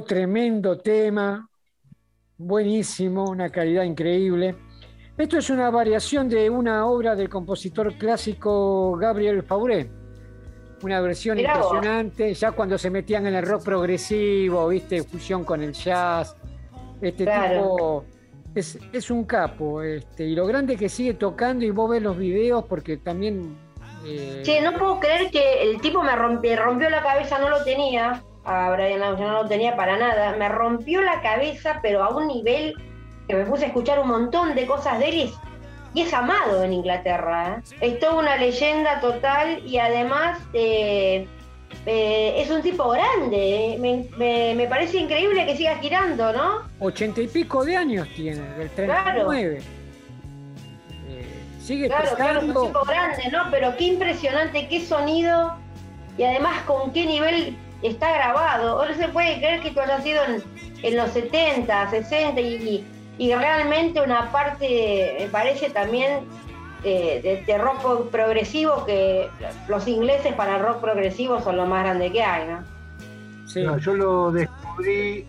Tremendo 0.09 0.79
tema, 0.79 1.47
buenísimo, 2.35 3.29
una 3.29 3.51
calidad 3.51 3.83
increíble. 3.83 4.55
Esto 5.15 5.37
es 5.37 5.51
una 5.51 5.69
variación 5.69 6.27
de 6.27 6.49
una 6.49 6.87
obra 6.87 7.15
del 7.15 7.29
compositor 7.29 7.95
clásico 7.95 8.97
Gabriel 8.97 9.43
Fauré. 9.43 9.87
Una 10.81 10.99
versión 10.99 11.37
impresionante, 11.37 12.33
ya 12.33 12.53
cuando 12.53 12.79
se 12.79 12.89
metían 12.89 13.27
en 13.27 13.35
el 13.35 13.45
rock 13.45 13.63
progresivo, 13.63 14.69
viste, 14.69 15.03
fusión 15.03 15.43
con 15.43 15.61
el 15.61 15.73
jazz. 15.73 16.35
Este 16.99 17.25
tipo 17.27 18.03
es, 18.55 19.11
un 19.11 19.25
capo, 19.25 19.83
este, 19.83 20.23
y 20.23 20.33
lo 20.33 20.47
grande 20.47 20.75
que 20.75 20.89
sigue 20.89 21.13
tocando 21.13 21.65
y 21.65 21.69
vos 21.69 21.87
ves 21.87 22.01
los 22.01 22.17
videos 22.17 22.65
porque 22.65 22.97
también. 22.97 23.55
Eh... 24.03 24.41
Che, 24.43 24.59
no 24.61 24.73
puedo 24.73 24.99
creer 24.99 25.29
que 25.29 25.69
el 25.69 25.79
tipo 25.79 26.01
me 26.01 26.15
rompió, 26.15 26.55
rompió 26.55 26.89
la 26.89 27.03
cabeza, 27.03 27.37
no 27.37 27.49
lo 27.49 27.63
tenía. 27.63 28.23
A 28.49 28.71
Brian 28.71 28.99
no 28.99 29.43
lo 29.43 29.47
tenía 29.47 29.75
para 29.75 29.95
nada. 29.95 30.35
Me 30.35 30.49
rompió 30.49 31.01
la 31.01 31.21
cabeza, 31.21 31.79
pero 31.83 32.03
a 32.03 32.09
un 32.09 32.27
nivel 32.27 32.73
que 33.27 33.35
me 33.35 33.45
puse 33.45 33.65
a 33.65 33.67
escuchar 33.67 33.99
un 33.99 34.07
montón 34.07 34.55
de 34.55 34.65
cosas 34.65 34.97
de 34.97 35.09
él 35.09 35.31
y 35.93 36.01
es 36.01 36.13
amado 36.13 36.63
en 36.63 36.73
Inglaterra. 36.73 37.61
¿eh? 37.69 37.75
Es 37.79 37.99
toda 37.99 38.15
una 38.15 38.37
leyenda 38.37 38.99
total 39.01 39.61
y 39.67 39.77
además 39.77 40.39
eh, 40.53 41.27
eh, 41.85 42.33
es 42.37 42.49
un 42.49 42.63
tipo 42.63 42.89
grande. 42.89 43.77
Me, 44.17 44.67
parece 44.67 44.97
increíble 44.97 45.45
que 45.45 45.55
siga 45.55 45.77
girando, 45.77 46.33
¿no? 46.33 46.63
Ochenta 46.79 47.21
y 47.21 47.27
pico 47.27 47.63
de 47.63 47.77
años 47.77 48.07
tiene, 48.15 48.41
del 48.57 48.69
39. 48.71 49.61
sigue 51.61 51.87
claro, 51.87 52.15
claro, 52.15 52.39
es 52.39 52.45
un 52.45 52.65
tipo 52.65 52.83
grande, 52.83 53.23
¿no? 53.31 53.43
Pero 53.51 53.77
qué 53.77 53.83
impresionante, 53.83 54.67
qué 54.67 54.83
sonido 54.83 55.55
y 56.17 56.23
además 56.23 56.63
con 56.63 56.91
qué 56.91 57.05
nivel 57.05 57.55
está 57.81 58.13
grabado. 58.13 58.85
No 58.85 58.93
se 58.93 59.07
puede 59.09 59.37
creer 59.37 59.61
que 59.61 59.69
esto 59.69 59.81
haya 59.81 60.01
sido 60.01 60.23
en, 60.25 60.43
en 60.83 60.97
los 60.97 61.11
70, 61.11 61.89
60 61.89 62.41
y 62.41 62.85
y 63.19 63.35
realmente 63.35 64.01
una 64.01 64.31
parte, 64.31 65.17
me 65.19 65.27
parece 65.27 65.69
también, 65.69 66.21
eh, 66.85 67.43
de, 67.45 67.57
rock 67.57 68.09
progresivo, 68.09 68.85
que 68.85 69.29
los 69.67 69.85
ingleses 69.89 70.33
para 70.35 70.57
rock 70.57 70.79
progresivo 70.79 71.41
son 71.41 71.57
lo 71.57 71.65
más 71.65 71.83
grande 71.83 72.11
que 72.13 72.23
hay, 72.23 72.47
¿no? 72.47 72.63
Sí. 73.45 73.65
yo 73.81 73.93
lo 73.95 74.31
descubrí 74.31 75.27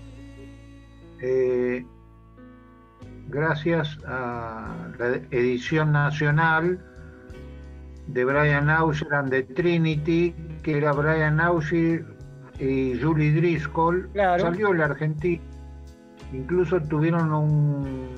eh, 1.20 1.84
gracias 3.26 3.98
a 4.06 4.72
la 4.96 5.06
edición 5.32 5.90
nacional 5.90 6.78
de 8.06 8.24
Brian 8.24 8.70
Ausher 8.70 9.12
and 9.14 9.30
the 9.30 9.42
Trinity, 9.42 10.32
que 10.62 10.76
era 10.76 10.92
Brian 10.92 11.40
Ausher 11.40 12.04
y 12.60 12.98
Julie 13.00 13.32
Driscoll. 13.32 14.10
Salió 14.14 14.72
la 14.72 14.86
Argentina 14.86 15.42
Incluso 16.32 16.80
tuvieron 16.80 17.32
un, 17.32 18.08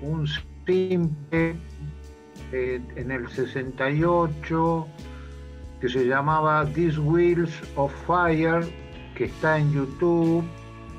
un 0.00 0.26
simple 0.66 1.56
eh, 2.52 2.80
en 2.96 3.10
el 3.10 3.28
68 3.28 4.86
que 5.80 5.88
se 5.88 6.06
llamaba 6.06 6.64
These 6.74 6.98
Wheels 6.98 7.52
of 7.76 7.92
Fire, 8.06 8.62
que 9.14 9.24
está 9.24 9.58
en 9.58 9.72
YouTube. 9.72 10.44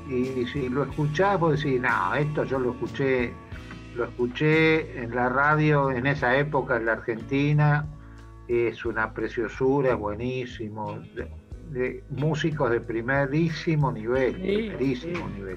Y, 0.08 0.46
si 0.46 0.68
lo 0.68 0.84
escuchás, 0.84 1.38
vos 1.38 1.62
decís, 1.62 1.80
no, 1.80 2.14
esto 2.14 2.44
yo 2.44 2.58
lo 2.58 2.72
escuché, 2.72 3.32
lo 3.96 4.04
escuché 4.04 5.02
en 5.02 5.14
la 5.14 5.28
radio 5.28 5.90
en 5.90 6.06
esa 6.06 6.36
época 6.36 6.76
en 6.76 6.86
la 6.86 6.92
Argentina, 6.92 7.86
es 8.48 8.84
una 8.84 9.14
preciosura, 9.14 9.94
buenísimo 9.94 10.98
de 11.72 12.04
músicos 12.10 12.70
de 12.70 12.80
primerísimo 12.80 13.90
nivel, 13.90 14.34
primerísimo 14.34 15.28
nivel. 15.30 15.56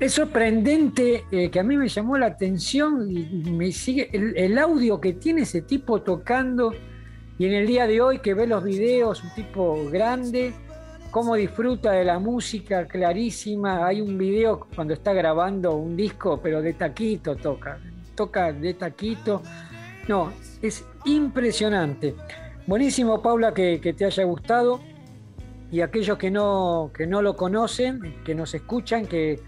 es 0.00 0.12
sorprendente 0.12 1.24
eh, 1.30 1.50
que 1.50 1.60
a 1.60 1.62
mí 1.62 1.76
me 1.76 1.88
llamó 1.88 2.18
la 2.18 2.26
atención 2.26 3.10
y 3.10 3.50
me 3.50 3.70
sigue 3.70 4.10
el, 4.12 4.58
audio 4.58 5.00
que 5.00 5.12
tiene 5.14 5.42
ese 5.42 5.62
tipo 5.62 6.02
tocando 6.02 6.72
y 7.38 7.46
en 7.46 7.52
el 7.54 7.66
día 7.66 7.86
de 7.86 8.00
hoy 8.00 8.18
que 8.18 8.34
ve 8.34 8.46
los 8.46 8.62
videos, 8.62 9.22
un 9.22 9.30
tipo 9.30 9.88
grande, 9.90 10.52
cómo 11.10 11.36
disfruta 11.36 11.92
de 11.92 12.04
la 12.04 12.18
música 12.18 12.86
clarísima. 12.86 13.86
Hay 13.86 14.02
un 14.02 14.18
video 14.18 14.68
cuando 14.74 14.92
está 14.92 15.14
grabando 15.14 15.74
un 15.74 15.96
disco, 15.96 16.38
pero 16.42 16.60
de 16.60 16.74
taquito 16.74 17.36
toca, 17.36 17.78
toca 18.14 18.52
de 18.52 18.74
taquito. 18.74 19.42
No, 20.06 20.32
es 20.60 20.84
impresionante. 21.06 22.14
Buenísimo, 22.70 23.20
Paula, 23.20 23.52
que, 23.52 23.78
te 23.80 24.04
haya 24.04 24.22
gustado. 24.22 24.80
Y 25.72 25.80
aquellos 25.80 26.16
que 26.16 26.30
no, 26.30 26.92
que 26.94 27.04
no 27.04 27.20
lo 27.20 27.34
conocen, 27.34 28.22
que 28.24 28.32
nos 28.32 28.54
escuchan, 28.54 29.06
que, 29.06 29.40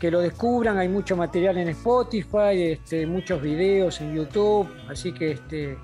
lo 0.00 0.22
descubran. 0.22 0.78
Hay 0.78 0.88
mucho 0.88 1.14
material 1.14 1.58
en 1.58 1.68
Spotify, 1.68 2.72
este, 2.72 3.06
muchos 3.06 3.42
videos 3.42 4.00
en 4.00 4.14
YouTube, 4.14 4.66
así 4.88 5.12
que 5.12 5.32
este, 5.32 5.76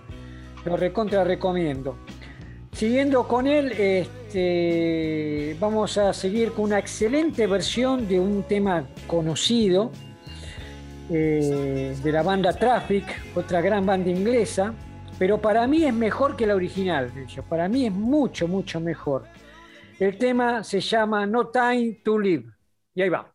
lo 0.64 0.78
recontra 0.78 1.22
recomiendo. 1.22 1.98
Siguiendo 2.72 3.28
con 3.28 3.46
él, 3.46 3.72
este, 3.72 5.58
vamos 5.60 5.98
a 5.98 6.14
seguir 6.14 6.52
con 6.52 6.64
una 6.64 6.78
excelente 6.78 7.46
versión 7.46 8.08
de 8.08 8.18
un 8.18 8.44
tema 8.44 8.88
conocido 9.06 9.90
eh, 11.10 11.94
de 12.02 12.10
la 12.12 12.22
banda 12.22 12.54
Traffic, 12.54 13.04
otra 13.34 13.60
gran 13.60 13.84
banda 13.84 14.08
inglesa, 14.08 14.72
pero 15.20 15.36
para 15.36 15.66
mí 15.66 15.84
es 15.84 15.92
mejor 15.92 16.34
que 16.34 16.46
la 16.46 16.54
original, 16.54 17.12
de 17.12 17.42
para 17.42 17.68
mí 17.68 17.84
es 17.84 17.92
mucho, 17.92 18.48
mucho 18.48 18.80
mejor. 18.80 19.26
El 19.98 20.16
tema 20.16 20.64
se 20.64 20.80
llama 20.80 21.26
No 21.26 21.48
Time 21.48 22.00
to 22.02 22.18
Live. 22.18 22.46
Y 22.94 23.02
ahí 23.02 23.10
va. 23.10 23.30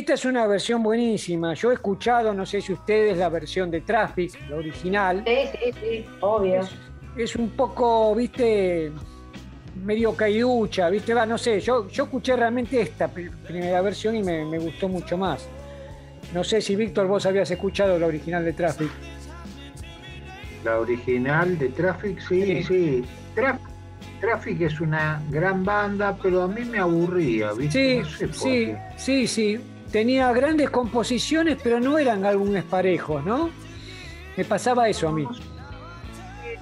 Esta 0.00 0.14
es 0.14 0.24
una 0.24 0.46
versión 0.46 0.82
buenísima. 0.82 1.52
Yo 1.52 1.70
he 1.70 1.74
escuchado, 1.74 2.32
no 2.32 2.46
sé 2.46 2.62
si 2.62 2.72
ustedes, 2.72 3.18
la 3.18 3.28
versión 3.28 3.70
de 3.70 3.82
Traffic, 3.82 4.32
la 4.48 4.56
original. 4.56 5.22
Sí, 5.26 5.34
sí, 5.52 5.72
sí, 5.78 6.06
obvio. 6.20 6.66
Es, 7.18 7.36
un 7.36 7.50
poco, 7.50 8.14
viste, 8.14 8.90
medio 9.84 10.16
caiducha, 10.16 10.88
viste, 10.88 11.12
va, 11.12 11.26
no 11.26 11.36
sé, 11.36 11.60
yo, 11.60 11.86
yo 11.88 12.04
escuché 12.04 12.34
realmente 12.34 12.80
esta 12.80 13.08
primera 13.08 13.82
versión 13.82 14.16
y 14.16 14.22
me, 14.22 14.58
gustó 14.58 14.88
mucho 14.88 15.18
más. 15.18 15.46
No 16.32 16.44
sé 16.44 16.62
si 16.62 16.76
Víctor 16.76 17.06
vos 17.06 17.26
habías 17.26 17.50
escuchado 17.50 17.98
la 17.98 18.06
original 18.06 18.42
de 18.42 18.54
Traffic. 18.54 18.90
La 20.64 20.78
original 20.78 21.58
de 21.58 21.68
Traffic, 21.68 22.20
sí, 22.26 22.62
sí. 22.62 23.04
Traffic 24.18 24.62
es 24.62 24.80
una 24.80 25.22
gran 25.28 25.62
banda, 25.62 26.16
pero 26.22 26.44
a 26.44 26.48
mí 26.48 26.64
me 26.64 26.78
aburría, 26.78 27.52
¿viste? 27.52 28.02
Sí, 28.02 28.26
sí, 28.32 28.74
sí, 28.96 29.26
sí. 29.26 29.60
Tenía 29.92 30.32
grandes 30.32 30.70
composiciones, 30.70 31.58
pero 31.62 31.80
no 31.80 31.98
eran 31.98 32.24
álbumes 32.24 32.64
parejos, 32.64 33.24
¿no? 33.24 33.50
Me 34.36 34.44
pasaba 34.44 34.88
eso 34.88 35.08
a 35.08 35.12
mí. 35.12 35.26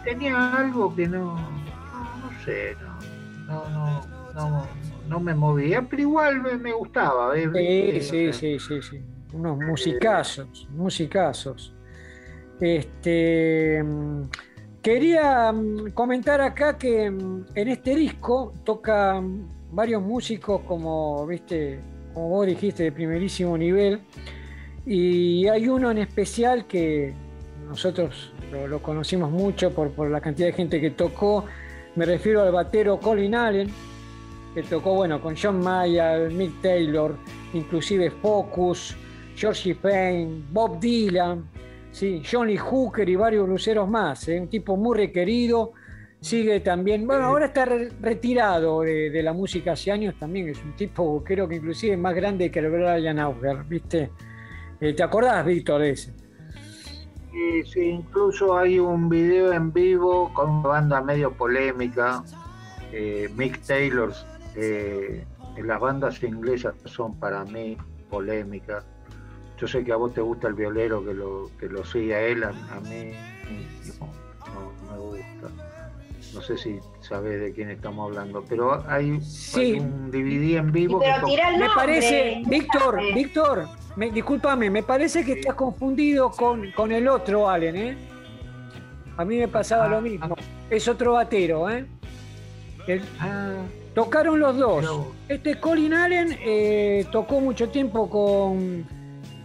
Tenía 0.05 0.55
algo 0.55 0.95
que 0.95 1.07
no, 1.07 1.35
no, 1.35 2.45
sé, 2.45 2.75
no, 3.47 3.69
no, 3.69 4.03
no, 4.35 4.67
no, 5.09 5.21
me 5.21 5.35
movía, 5.35 5.83
pero 5.83 6.03
igual 6.03 6.43
me, 6.59 6.73
gustaba. 6.73 7.35
Sí, 7.35 8.01
sí, 8.01 8.33
sí, 8.33 8.59
sí, 8.59 8.83
sí. 8.83 9.03
Unos 9.35 9.59
musicazos, 9.59 10.67
musicazos. 10.71 11.75
Este. 12.61 13.85
Quería 14.81 15.53
mm, 15.53 15.91
comentar 15.91 16.41
acá 16.41 16.79
que 16.79 17.11
mm, 17.11 17.47
en 17.55 17.69
este 17.69 17.95
disco 17.95 18.55
tocan 18.65 19.47
varios 19.71 20.01
músicos 20.03 20.63
como, 20.63 21.27
viste, 21.27 21.81
como 22.19 22.31
vos 22.31 22.47
dijiste, 22.49 22.83
de 22.83 22.91
primerísimo 22.91 23.57
nivel. 23.57 24.01
Y 24.85 25.47
hay 25.47 25.69
uno 25.69 25.93
en 25.93 25.99
especial 25.99 26.67
que 26.67 27.15
nosotros 27.69 28.33
lo, 28.69 28.83
conocimos 28.83 29.31
mucho 29.31 29.71
por, 29.71 30.11
la 30.11 30.21
cantidad 30.21 30.49
de 30.49 30.53
gente 30.53 30.81
que 30.81 30.91
tocó. 30.91 31.45
Me 31.95 32.05
refiero 32.05 32.43
al 32.43 32.51
batero 32.51 32.99
Colin 32.99 33.37
Allen, 33.37 33.69
que 34.53 34.65
tocó 34.65 34.95
bueno, 34.95 35.23
con 35.23 35.37
John 35.41 35.61
Mayer, 35.61 36.29
Mick 36.33 36.61
Taylor, 36.61 37.15
inclusive 37.55 38.11
Focus, 38.11 38.97
Georgie 39.37 39.77
Payne, 39.77 40.43
Bob 40.51 40.81
Dylan, 40.81 41.45
Sí, 41.93 42.23
Johnny 42.29 42.57
Hooker 42.57 43.09
y 43.09 43.17
varios 43.17 43.49
luceros 43.49 43.89
más, 43.89 44.29
¿eh? 44.29 44.41
un 44.41 44.49
tipo 44.49 44.77
muy 44.77 44.97
requerido. 44.97 45.73
Sigue 46.21 46.61
también, 46.61 47.07
bueno, 47.07 47.25
ahora 47.25 47.47
está 47.47 47.65
retirado 47.65 48.81
de, 48.81 49.23
la 49.23 49.33
música 49.33 49.73
hace 49.73 49.93
años 49.93 50.17
también, 50.19 50.49
es 50.49 50.63
un 50.65 50.75
tipo, 50.75 51.23
creo 51.25 51.49
que 51.49 51.57
inclusive 51.57 51.97
más 51.97 52.15
grande 52.15 52.51
que 52.51 52.59
el 52.59 52.71
Brian 52.71 53.19
Auger, 53.21 53.65
¿viste? 53.65 54.11
Eh, 54.81 54.95
¿Te 54.95 55.03
acordás, 55.03 55.47
Víctor, 55.47 55.81
de 55.81 55.91
ese? 55.91 56.13
Sí, 57.31 57.63
sí, 57.65 57.81
incluso 57.83 58.59
hay 58.59 58.81
un 58.81 59.09
video 59.09 59.53
en 59.53 59.73
vivo 59.73 60.33
con 60.35 60.51
una 60.51 60.69
banda 60.69 61.01
medio 61.01 61.33
polémica, 61.33 62.25
eh, 62.93 63.29
Mick 63.37 63.61
Taylor. 63.63 64.13
las 65.57 65.81
bandas 65.81 66.23
inglesas 66.23 66.75
son 66.85 67.15
para 67.19 67.45
mí 67.45 67.77
polémicas 68.11 68.85
yo 69.59 69.67
sé 69.67 69.85
que 69.85 69.93
a 69.93 69.97
vos 69.97 70.15
te 70.15 70.21
gusta 70.21 70.49
el 70.49 70.55
violero 70.55 71.05
que 71.05 71.13
lo, 71.13 71.51
que 71.59 71.69
lo 71.69 71.85
sigue 71.85 72.15
a 72.15 72.21
él, 72.21 72.45
a, 72.45 72.53
mí 72.53 73.13
no, 73.99 74.93
me 74.93 74.99
gusta. 74.99 75.68
No 76.35 76.43
sé 76.43 76.59
si 76.59 76.79
sabes 77.01 77.41
de 77.41 77.53
quién 77.53 77.71
estamos 77.71 78.09
hablando, 78.09 78.45
pero 78.49 78.85
hay, 78.89 79.11
un 79.11 80.11
DVD 80.11 80.59
en 80.59 80.73
vivo. 80.73 81.01
me 81.01 81.69
parece, 81.75 82.43
Víctor, 82.47 83.01
Víctor, 83.15 83.69
me, 83.97 84.11
discúlpame, 84.11 84.71
me 84.71 84.83
parece 84.83 85.25
que 85.25 85.33
estás 85.33 85.55
confundido 85.55 86.31
con, 86.31 86.71
con 86.73 86.93
el 86.93 87.09
otro 87.09 87.49
Allen, 87.49 87.77
¿eh? 87.77 87.97
A 89.17 89.25
mí 89.25 89.39
me 89.39 89.49
pasaba 89.49 89.87
ah, 89.87 89.89
lo 89.89 90.01
mismo. 90.01 90.37
Ah. 90.39 90.43
es 90.71 90.87
otro 90.87 91.15
batero, 91.15 91.69
¿eh? 91.71 91.87
Ah. 93.21 93.55
tocaron 93.95 94.39
los 94.39 94.57
dos. 94.57 95.07
Este 95.29 95.59
Colin 95.59 95.95
Allen 95.95 96.39
eh, 96.41 97.07
tocó 97.11 97.41
mucho 97.41 97.69
tiempo 97.69 98.09
con 98.09 98.87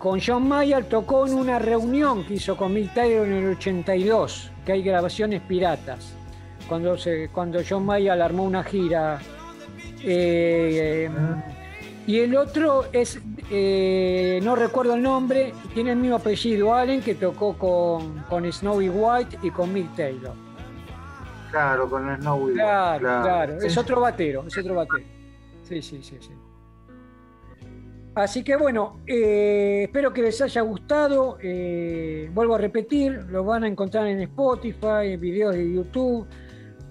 con 0.04 0.20
John 0.20 0.50
Mayer 0.50 0.84
tocó 0.84 1.26
en 1.26 1.34
una 1.34 1.60
reunión 1.60 2.26
que 2.26 2.34
hizo 2.34 2.58
con 2.58 2.74
Mick 2.74 2.94
Taylor 2.94 3.26
en 3.26 3.34
el 3.36 3.56
82, 3.56 4.52
que 4.66 4.74
hay 4.74 4.84
grabaciones 4.84 5.42
piratas, 5.44 6.14
cuando, 6.74 6.98
se, 6.98 7.30
cuando 7.30 7.60
John 7.70 7.86
Mayer 7.86 8.20
armó 8.20 8.46
una 8.46 8.64
gira. 8.64 9.20
Eh, 10.02 11.08
y 12.08 12.18
el 12.18 12.36
otro 12.36 12.86
es, 12.92 13.22
eh, 13.52 14.40
no 14.42 14.56
recuerdo 14.56 14.96
el 14.96 15.04
nombre, 15.04 15.54
tiene 15.76 15.92
el 15.92 15.98
mismo 15.98 16.16
apellido, 16.16 16.74
Allen, 16.74 17.04
que 17.04 17.14
tocó 17.14 17.56
con, 17.56 18.24
con 18.28 18.52
Snowy 18.52 18.90
White 18.90 19.38
y 19.44 19.52
con 19.52 19.72
Mick 19.72 19.96
Taylor. 19.96 20.34
Claro, 21.52 21.88
con 21.88 22.18
Snowy 22.20 22.44
White. 22.46 22.56
Claro, 22.56 23.00
claro, 23.00 23.58
es 23.62 23.78
otro 23.78 24.02
batero, 24.02 24.44
es 24.48 24.58
otro 24.58 24.74
batero. 24.74 25.06
Sí, 25.70 25.80
sí, 25.80 26.02
sí, 26.02 26.18
sí. 26.20 26.32
Así 28.16 28.44
que 28.44 28.56
bueno, 28.56 29.00
eh, 29.08 29.84
espero 29.86 30.14
que 30.14 30.22
les 30.22 30.40
haya 30.42 30.62
gustado. 30.62 31.38
Eh, 31.42 32.30
vuelvo 32.32 32.56
a 32.56 32.58
repetir, 32.60 33.26
lo 33.30 33.44
van 33.44 33.64
a 33.64 33.68
encontrar 33.68 34.06
en 34.06 34.22
Spotify, 34.22 35.14
en 35.14 35.20
videos 35.20 35.56
de 35.56 35.74
YouTube, 35.74 36.28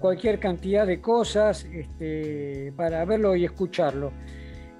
cualquier 0.03 0.37
cantidad 0.37 0.85
de 0.85 0.99
cosas 0.99 1.63
este, 1.63 2.73
para 2.75 3.05
verlo 3.05 3.37
y 3.37 3.45
escucharlo. 3.45 4.11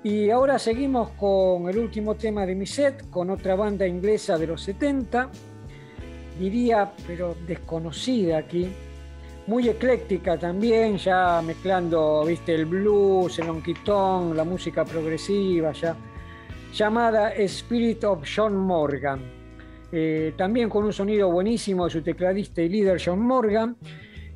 Y 0.04 0.30
ahora 0.30 0.60
seguimos 0.60 1.12
con 1.12 1.70
el 1.70 1.78
último 1.78 2.16
tema 2.16 2.46
de 2.46 2.56
mi 2.56 2.66
set, 2.66 3.10
con 3.10 3.30
otra 3.30 3.56
banda 3.56 3.88
inglesa 3.88 4.38
de 4.38 4.48
los 4.48 4.62
70, 4.64 5.30
diría, 6.38 6.92
pero 7.08 7.38
desconocida 7.48 8.40
aquí, 8.40 8.68
muy 9.48 9.70
ecléctica 9.70 10.38
también, 10.38 10.98
ya 10.98 11.42
mezclando, 11.42 12.26
viste, 12.26 12.54
el 12.54 12.66
blues, 12.66 13.40
el 13.40 13.50
honky 13.50 13.76
la 14.36 14.44
música 14.44 14.84
progresiva, 14.84 15.72
ya 15.72 15.96
llamada 16.74 17.34
Spirit 17.36 18.04
of 18.04 18.28
John 18.28 18.58
Morgan. 18.58 19.22
Eh, 19.90 20.34
también 20.36 20.70
con 20.70 20.84
un 20.84 20.92
sonido 20.92 21.32
buenísimo 21.32 21.86
de 21.86 21.92
su 21.92 22.02
tecladista 22.02 22.62
y 22.62 22.68
líder 22.68 23.02
John 23.02 23.22
Morgan. 23.22 23.78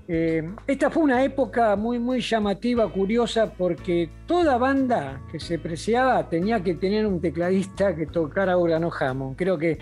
Eh, 0.09 0.49
esta 0.67 0.89
fue 0.89 1.03
una 1.03 1.21
época 1.23 1.75
muy, 1.75 1.99
muy 1.99 2.21
llamativa, 2.21 2.87
curiosa, 2.89 3.51
porque 3.51 4.09
toda 4.25 4.57
banda 4.57 5.21
que 5.31 5.39
se 5.39 5.59
preciaba 5.59 6.29
tenía 6.29 6.63
que 6.63 6.75
tener 6.75 7.05
un 7.05 7.19
tecladista 7.19 7.93
que 7.93 8.05
tocara 8.05 8.57
órgano 8.57 8.89
Hammond. 8.97 9.35
Creo 9.35 9.57
que 9.57 9.77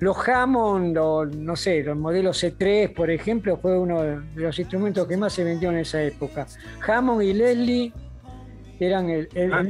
los 0.00 0.16
Hammond, 0.26 0.96
no 0.96 1.56
sé, 1.56 1.82
los 1.82 1.98
modelos 1.98 2.42
C3, 2.42 2.94
por 2.94 3.10
ejemplo, 3.10 3.58
fue 3.58 3.78
uno 3.78 4.02
de 4.02 4.20
los 4.36 4.58
instrumentos 4.58 5.06
que 5.06 5.16
más 5.16 5.34
se 5.34 5.44
vendió 5.44 5.70
en 5.70 5.78
esa 5.78 6.02
época. 6.02 6.46
Hammond 6.86 7.22
y 7.22 7.34
Leslie 7.34 7.92
eran 8.80 9.10
el, 9.10 9.28
ah. 9.52 9.64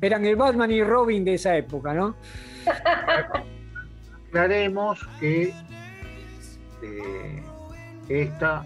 eran 0.00 0.24
el 0.24 0.36
Batman 0.36 0.70
y 0.70 0.84
Robin 0.84 1.24
de 1.24 1.34
esa 1.34 1.56
época, 1.56 1.94
¿no? 1.94 2.14
Aclaremos 4.28 5.00
que 5.18 5.52
eh, 6.82 7.42
esta 8.08 8.64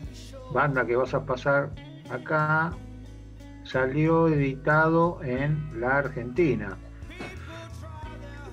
banda 0.53 0.86
que 0.86 0.97
vas 0.97 1.14
a 1.14 1.24
pasar 1.24 1.70
acá 2.11 2.72
salió 3.64 4.28
editado 4.28 5.20
en 5.22 5.80
la 5.80 5.99
Argentina. 5.99 6.76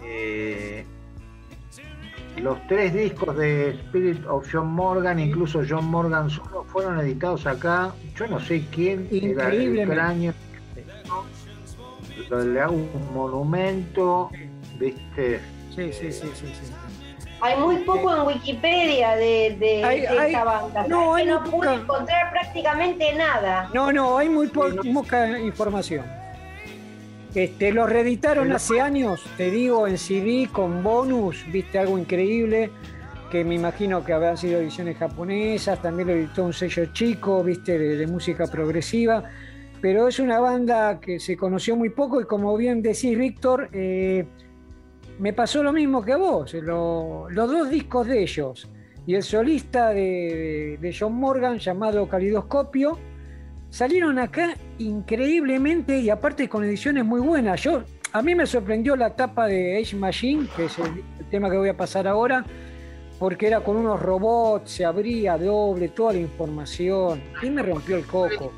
Eh, 0.04 0.86
los 2.38 2.58
tres 2.68 2.94
discos 2.94 3.38
de 3.38 3.72
Spirit 3.72 4.26
of 4.26 4.48
John 4.52 4.72
Morgan, 4.72 5.20
incluso 5.20 5.62
John 5.68 5.86
Morgan 5.86 6.30
solo, 6.30 6.64
fueron 6.64 7.00
editados 7.00 7.46
acá. 7.46 7.94
Yo 8.16 8.28
no 8.28 8.40
sé 8.40 8.66
quién 8.72 9.08
era 9.12 9.50
el 9.50 9.78
extraño 9.78 10.34
le 12.42 12.60
hago 12.60 12.76
un 12.76 13.14
monumento, 13.14 14.30
¿viste? 14.80 15.40
Sí, 15.76 15.92
sí, 15.92 16.12
sí, 16.12 16.28
sí, 16.34 16.48
Hay 17.44 17.60
muy 17.60 17.76
poco 17.84 18.16
en 18.16 18.22
Wikipedia 18.26 19.18
de, 19.18 19.58
de, 19.60 20.28
esta 20.28 20.44
banda. 20.46 20.88
No, 20.88 21.16
hay 21.16 21.26
no 21.26 21.44
pude 21.44 21.74
encontrar 21.74 22.32
prácticamente 22.32 23.14
nada. 23.16 23.70
No, 23.74 23.92
no, 23.92 24.18
hay 24.18 24.30
muy 24.30 24.48
poca 24.48 25.38
información. 25.40 26.06
Este, 27.36 27.74
los 27.74 27.90
reeditaron 27.90 28.52
hace 28.54 28.80
años, 28.80 29.22
te 29.36 29.52
digo, 29.52 29.88
en 29.88 29.98
CD 29.98 30.48
con 30.52 30.84
bonus, 30.84 31.44
viste 31.52 31.80
algo 31.80 31.98
increíble, 31.98 32.72
que 33.30 33.44
me 33.44 33.56
imagino 33.56 34.06
que 34.06 34.14
habrán 34.14 34.38
sido 34.38 34.62
ediciones 34.62 34.98
japonesas, 34.98 35.82
también 35.82 36.08
lo 36.08 36.14
editó 36.14 36.46
un 36.46 36.54
sello 36.54 36.86
chico, 36.94 37.44
viste, 37.44 37.78
de 37.78 38.08
música 38.08 38.48
progresiva 38.48 39.24
pero 39.84 40.08
es 40.08 40.18
una 40.20 40.40
banda 40.40 41.02
que 41.02 41.20
se 41.20 41.36
conoció 41.36 41.76
muy 41.76 41.90
poco 41.90 42.22
y 42.22 42.24
como 42.24 42.56
bien 42.56 42.82
decís, 42.82 43.18
Víctor, 43.18 43.68
eh, 43.74 44.26
me 45.20 45.34
pasó 45.34 45.64
lo 45.64 45.74
mismo 45.74 46.04
que 46.04 46.14
a 46.14 46.18
vos. 46.18 46.54
los 46.54 47.34
dos 47.36 47.70
discos 47.70 48.08
de 48.08 48.24
ellos 48.24 48.70
y 49.06 49.16
el 49.16 49.24
solista 49.24 49.90
de, 49.90 50.96
John 50.98 51.14
Morgan 51.14 51.60
llamado 51.60 52.08
Calidoscopio 52.08 52.98
salieron 53.70 54.20
acá 54.20 54.56
increíblemente 54.78 56.00
y 56.00 56.10
aparte 56.10 56.48
con 56.48 56.64
ediciones 56.64 57.04
muy 57.04 57.20
buenas. 57.20 57.62
Yo, 57.62 57.84
a 58.12 58.22
mí 58.22 58.36
me 58.36 58.46
sorprendió 58.46 58.96
la 58.96 59.16
tapa 59.16 59.48
de 59.48 59.80
Age 59.80 59.96
Machine, 59.96 60.48
que 60.56 60.66
es 60.66 60.78
el, 60.80 61.04
tema 61.30 61.50
que 61.50 61.58
voy 61.58 61.70
a 61.70 61.78
pasar 61.78 62.08
ahora, 62.08 62.46
porque 63.18 63.48
era 63.48 63.62
con 63.62 63.76
unos 63.76 64.00
robots, 64.00 64.72
se 64.72 64.86
abría 64.86 65.38
doble, 65.38 65.90
toda 65.90 66.14
la 66.14 66.20
información. 66.20 67.22
Y 67.42 67.50
me 67.50 67.64
rompió 67.64 67.98
el 67.98 68.06
coco 68.06 68.52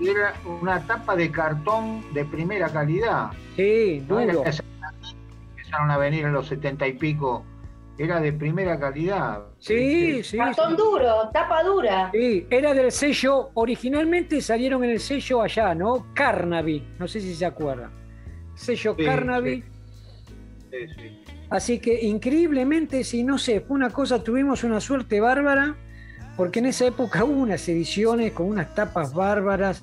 era 0.00 0.34
una 0.60 0.80
tapa 0.86 1.16
de 1.16 1.30
cartón 1.30 2.02
de 2.12 2.24
primera 2.24 2.68
calidad. 2.68 3.30
Sí, 3.56 4.00
duro. 4.00 4.44
Empezaron 5.68 5.90
a 5.90 5.98
venir 5.98 6.24
en 6.24 6.32
los 6.32 6.46
setenta 6.46 6.86
y 6.86 6.94
pico, 6.94 7.44
era 7.98 8.20
de 8.20 8.32
primera 8.32 8.78
calidad. 8.78 9.42
Sí, 9.58 10.22
sí. 10.22 10.38
Cartón 10.38 10.76
duro, 10.76 11.28
tapa 11.32 11.62
dura. 11.62 12.10
Sí, 12.12 12.46
era 12.48 12.72
del 12.72 12.90
sello, 12.90 13.50
originalmente 13.54 14.40
salieron 14.40 14.82
en 14.84 14.90
el 14.90 15.00
sello 15.00 15.42
allá, 15.42 15.74
¿no? 15.74 16.06
Carnaby, 16.14 16.94
no 16.98 17.06
sé 17.06 17.20
si 17.20 17.34
se 17.34 17.44
acuerdan. 17.44 17.90
Sello 18.54 18.96
Carnaby. 18.96 19.62
Sí, 20.70 20.78
sí. 20.96 21.22
Así 21.50 21.78
que 21.78 22.02
increíblemente, 22.02 23.04
si 23.04 23.24
no 23.24 23.38
sé, 23.38 23.60
fue 23.60 23.76
una 23.76 23.90
cosa, 23.90 24.22
tuvimos 24.22 24.64
una 24.64 24.80
suerte 24.80 25.20
bárbara 25.20 25.76
porque 26.36 26.60
en 26.60 26.66
esa 26.66 26.86
época 26.86 27.24
hubo 27.24 27.40
unas 27.42 27.68
ediciones 27.68 28.32
con 28.32 28.46
unas 28.46 28.74
tapas 28.74 29.12
bárbaras. 29.12 29.82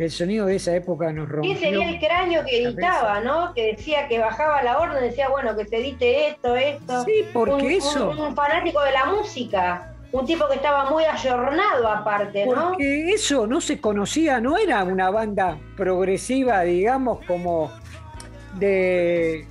El 0.00 0.10
sonido 0.10 0.46
de 0.46 0.56
esa 0.56 0.74
época 0.74 1.12
nos 1.12 1.28
rompió. 1.28 1.52
¿Quién 1.52 1.58
sería 1.58 1.88
el 1.90 1.98
cráneo 1.98 2.42
que 2.42 2.62
editaba, 2.62 3.20
no? 3.20 3.52
Que 3.52 3.72
decía 3.76 4.08
que 4.08 4.18
bajaba 4.18 4.62
la 4.62 4.78
orden, 4.78 5.02
decía, 5.02 5.28
bueno, 5.28 5.54
que 5.54 5.66
se 5.66 5.76
edite 5.76 6.28
esto, 6.28 6.56
esto. 6.56 7.04
Sí, 7.04 7.24
porque 7.34 7.76
eso. 7.76 8.08
Un, 8.08 8.34
fanático 8.34 8.80
de 8.82 8.92
la 8.92 9.04
música 9.04 9.94
un 10.12 10.24
tipo 10.26 10.48
que 10.48 10.56
estaba 10.56 10.90
muy 10.90 11.04
ayornado 11.04 11.86
aparte, 11.86 12.46
¿no? 12.46 12.70
Porque 12.70 13.12
eso 13.12 13.46
no 13.46 13.60
se 13.60 13.80
conocía, 13.80 14.40
no 14.40 14.56
era 14.56 14.82
una 14.84 15.10
banda 15.10 15.58
progresiva, 15.76 16.62
digamos, 16.62 17.24
como 17.26 17.70
de 18.58 19.46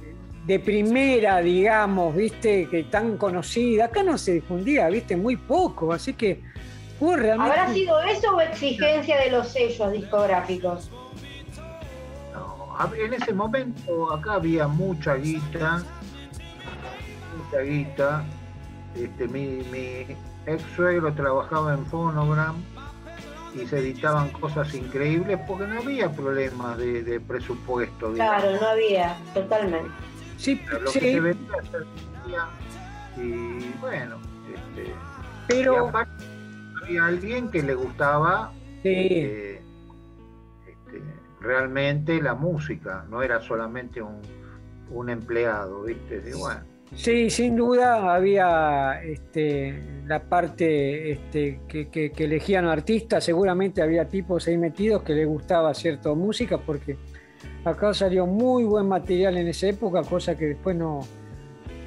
de 0.50 0.60
primera, 0.60 1.42
digamos, 1.42 2.16
viste, 2.16 2.68
que 2.72 2.86
tan 2.86 3.18
conocida. 3.18 3.86
Acá 3.86 4.02
no 4.02 4.18
se 4.18 4.34
difundía, 4.34 4.90
viste, 4.90 5.16
muy 5.16 5.38
poco, 5.38 5.94
así 5.94 6.14
que 6.14 6.42
realmente. 7.00 7.60
¿Habrá 7.60 7.74
sido 7.74 8.00
eso 8.02 8.36
o 8.36 8.42
exigencia 8.42 9.18
de 9.20 9.32
los 9.32 9.48
sellos 9.50 9.92
discográficos? 9.92 10.92
No, 12.34 12.78
en 12.96 13.14
ese 13.14 13.34
momento 13.34 14.14
acá 14.14 14.34
había 14.34 14.68
mucha 14.68 15.16
guita, 15.16 15.84
mucha 17.38 17.62
guita. 17.62 18.24
Este, 18.96 19.28
mi, 19.28 19.62
ex 20.46 20.64
suegro 20.76 21.14
trabajaba 21.14 21.74
en 21.74 21.86
Phonogram 21.86 22.56
y 23.54 23.66
se 23.66 23.80
editaban 23.80 24.30
cosas 24.30 24.74
increíbles 24.74 25.40
porque 25.48 25.68
no 25.68 25.80
había 25.80 26.12
problemas 26.12 26.78
de, 26.78 27.22
presupuesto. 27.26 28.14
Claro, 28.14 28.60
no 28.60 28.68
había, 28.68 29.18
totalmente. 29.34 29.92
Sí, 30.38 30.62
lo 30.82 30.90
sí. 30.90 31.00
que 31.00 31.14
se 31.14 31.20
vendía 31.20 31.50
y 33.18 33.74
bueno, 33.82 34.18
este, 34.54 34.94
pero 35.48 35.92
había 36.90 37.06
alguien 37.06 37.50
que 37.50 37.62
le 37.62 37.76
gustaba 37.76 38.52
eh, 38.84 39.62
este, 40.68 41.02
realmente 41.40 42.22
la 42.22 42.36
música, 42.36 43.06
no 43.10 43.22
era 43.22 43.42
solamente 43.42 44.02
un, 44.02 44.22
un 44.92 45.10
empleado, 45.10 45.84
¿viste? 45.84 46.22
bueno. 46.36 46.62
Sí, 46.96 47.30
sin 47.30 47.56
duda 47.56 48.16
había 48.16 49.04
este, 49.04 50.02
la 50.08 50.24
parte 50.24 51.12
este, 51.12 51.62
que, 51.68 51.88
que, 51.90 52.12
que, 52.12 52.24
elegían 52.24 52.66
artistas, 52.66 53.24
seguramente 53.24 53.84
había 53.84 54.08
tipos 54.08 54.48
ahí 54.48 54.58
metidos 54.58 55.04
que 55.04 55.14
les 55.14 55.28
gustaba 55.28 55.72
cierta 55.76 56.12
música 56.16 56.58
porque 56.58 56.98
Acá 57.66 57.94
salió 57.94 58.26
muy 58.26 58.64
buen 58.64 58.88
material 58.88 59.38
en 59.38 59.48
esa 59.50 59.68
época, 59.68 60.02
cosa 60.04 60.36
que 60.36 60.46
después 60.46 60.76
no, 60.76 61.02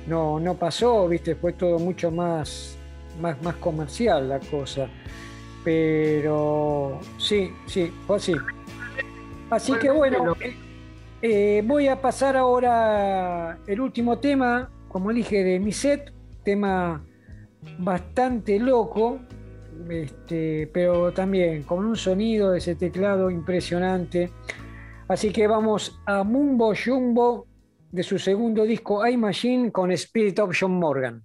no, 0.06 0.54
pasó, 0.54 1.08
¿viste? 1.08 1.34
Fue 1.34 1.54
todo 1.54 1.78
mucho 1.78 2.10
más, 2.10 2.76
más, 3.20 3.40
más 3.42 3.56
comercial 3.56 4.28
la 4.28 4.40
cosa. 4.40 4.88
Pero 5.64 7.00
sí, 7.18 7.52
sí, 7.66 7.92
fue 8.06 8.16
así. 8.16 8.34
Así 9.50 9.74
que 9.74 9.90
bueno, 9.90 10.34
eh, 10.40 10.56
eh, 11.20 11.62
voy 11.64 11.88
a 11.88 12.00
pasar 12.00 12.36
ahora 12.36 13.58
el 13.66 13.80
último 13.80 14.18
tema, 14.18 14.70
como 14.88 15.12
dije, 15.12 15.44
de 15.44 15.60
mi 15.60 15.72
set, 15.72 16.12
tema 16.42 17.04
bastante 17.78 18.58
loco, 18.58 19.20
este, 19.88 20.68
pero 20.72 21.12
también 21.12 21.62
con 21.62 21.84
un 21.84 21.96
sonido 21.96 22.50
de 22.50 22.58
ese 22.58 22.74
teclado 22.74 23.30
impresionante. 23.30 24.32
Así 25.06 25.30
que 25.30 25.46
vamos 25.46 26.00
a 26.06 26.24
Mumbo 26.24 26.72
Jumbo 26.74 27.46
de 27.90 28.02
su 28.02 28.18
segundo 28.18 28.64
disco 28.64 29.06
I 29.06 29.16
Machine 29.16 29.70
con 29.70 29.92
Spirit 29.92 30.38
of 30.38 30.56
John 30.58 30.72
Morgan. 30.72 31.22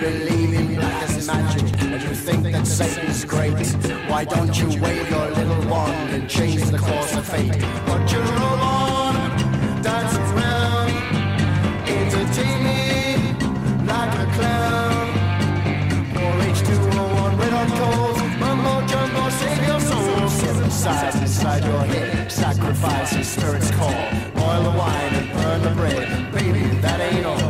Believe 0.00 0.54
in 0.54 0.74
black 0.76 1.02
as 1.02 1.26
magic 1.26 1.62
and 1.82 2.02
you 2.02 2.14
think 2.14 2.42
that 2.44 2.66
Satan's 2.66 3.22
great, 3.24 3.52
why 4.08 4.24
don't 4.24 4.56
you 4.58 4.66
wave 4.80 5.10
your 5.10 5.30
little 5.30 5.70
wand 5.70 6.14
and 6.14 6.28
change 6.28 6.62
the 6.70 6.78
course 6.78 7.14
of 7.16 7.26
fate? 7.26 7.52
Put 7.84 8.10
your 8.10 8.22
robe 8.22 8.62
on, 8.62 9.14
dance 9.82 10.16
around, 10.16 10.90
entertain 11.86 12.58
me 12.64 12.80
like 13.84 14.14
a 14.24 14.26
clown. 14.36 15.08
Or 16.16 16.32
H2O1 16.48 17.38
red 17.38 17.52
hot 17.58 17.70
coals, 17.78 18.18
mumbo 18.40 18.86
jumbo, 18.86 19.28
save 19.28 19.66
your 19.68 19.80
soul. 19.80 20.28
Seven 20.30 20.70
sides 20.70 21.16
inside 21.16 21.62
your 21.62 21.82
head, 21.82 22.32
sacrifice 22.32 23.12
your 23.12 23.24
spirit's 23.24 23.70
call. 23.72 24.00
Boil 24.34 24.62
the 24.62 24.78
wine 24.78 25.14
and 25.20 25.32
burn 25.34 25.62
the 25.62 25.70
bread, 25.78 26.32
baby, 26.32 26.64
that 26.80 27.00
ain't 27.00 27.26
all. 27.26 27.49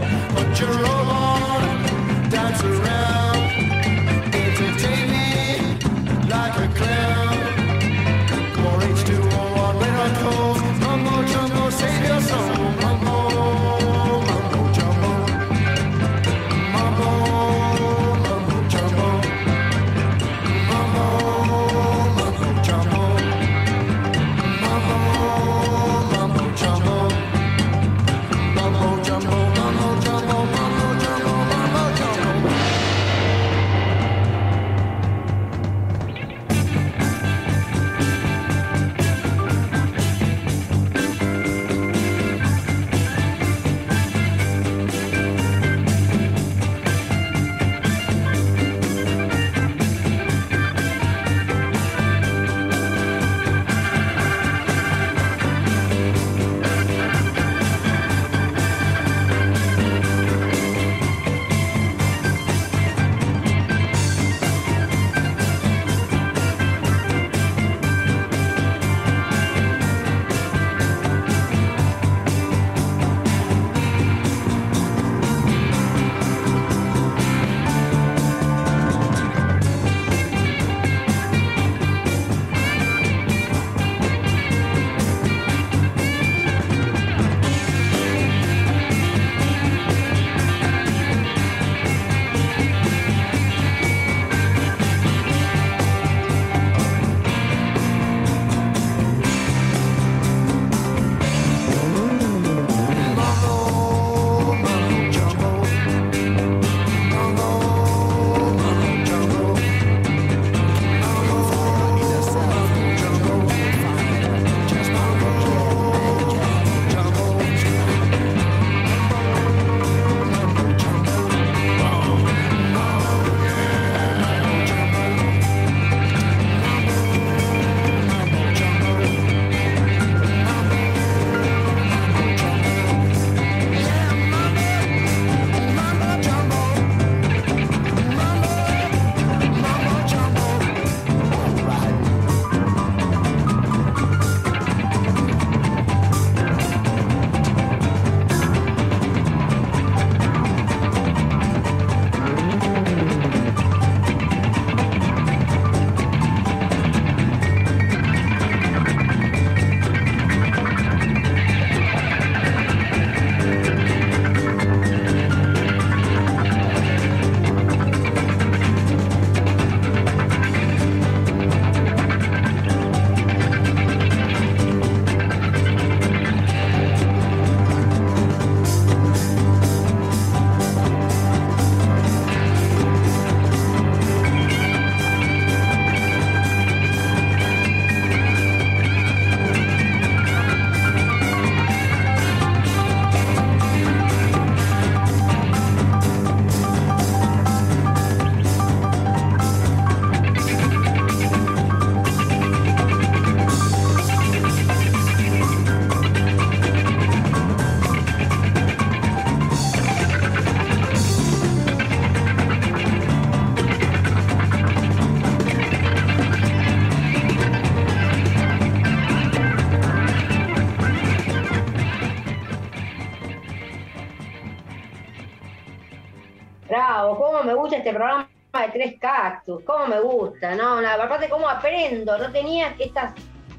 Este 227.80 227.92
programa 227.92 228.28
de 228.52 228.68
tres 228.72 228.94
cactus, 229.00 229.62
cómo 229.64 229.86
me 229.86 230.00
gusta, 230.00 230.54
¿no? 230.54 230.80
La 230.80 230.94
aparte 230.94 231.28
cómo 231.28 231.48
aprendo, 231.48 232.16
no 232.18 232.30
tenía 232.32 232.74
que 232.74 232.84
estas, 232.84 233.12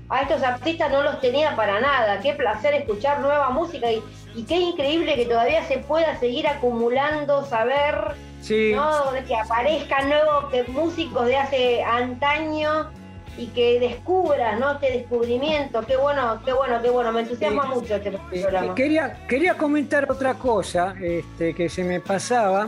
a 0.09 0.21
estos 0.21 0.41
artistas 0.43 0.91
no 0.91 1.01
los 1.03 1.19
tenía 1.21 1.55
para 1.55 1.79
nada, 1.79 2.19
qué 2.21 2.33
placer 2.33 2.73
escuchar 2.73 3.19
nueva 3.21 3.49
música 3.49 3.91
y, 3.91 4.03
y 4.35 4.43
qué 4.43 4.55
increíble 4.57 5.15
que 5.15 5.25
todavía 5.25 5.63
se 5.65 5.77
pueda 5.77 6.17
seguir 6.19 6.47
acumulando, 6.47 7.45
saber, 7.45 7.95
Sí. 8.41 8.71
¿no? 8.73 8.89
Que 9.27 9.35
aparezcan 9.35 10.09
nuevos 10.09 10.49
que- 10.51 10.63
músicos 10.63 11.27
de 11.27 11.37
hace 11.37 11.83
antaño 11.83 12.89
y 13.37 13.47
que 13.47 13.79
descubras, 13.79 14.59
¿no? 14.59 14.71
Este 14.71 14.91
descubrimiento, 14.91 15.81
qué 15.85 15.95
bueno, 15.95 16.41
qué 16.43 16.51
bueno, 16.51 16.81
qué 16.81 16.89
bueno, 16.89 17.11
me 17.11 17.21
entusiasma 17.21 17.65
mucho 17.65 17.95
este 17.95 18.09
Eh, 18.09 18.41
programa. 18.41 18.75
Quería, 18.75 19.25
quería 19.27 19.53
comentar 19.57 20.11
otra 20.11 20.33
cosa 20.33 20.95
este, 21.01 21.53
que 21.55 21.69
se 21.69 21.83
me 21.83 21.99
pasaba. 22.01 22.67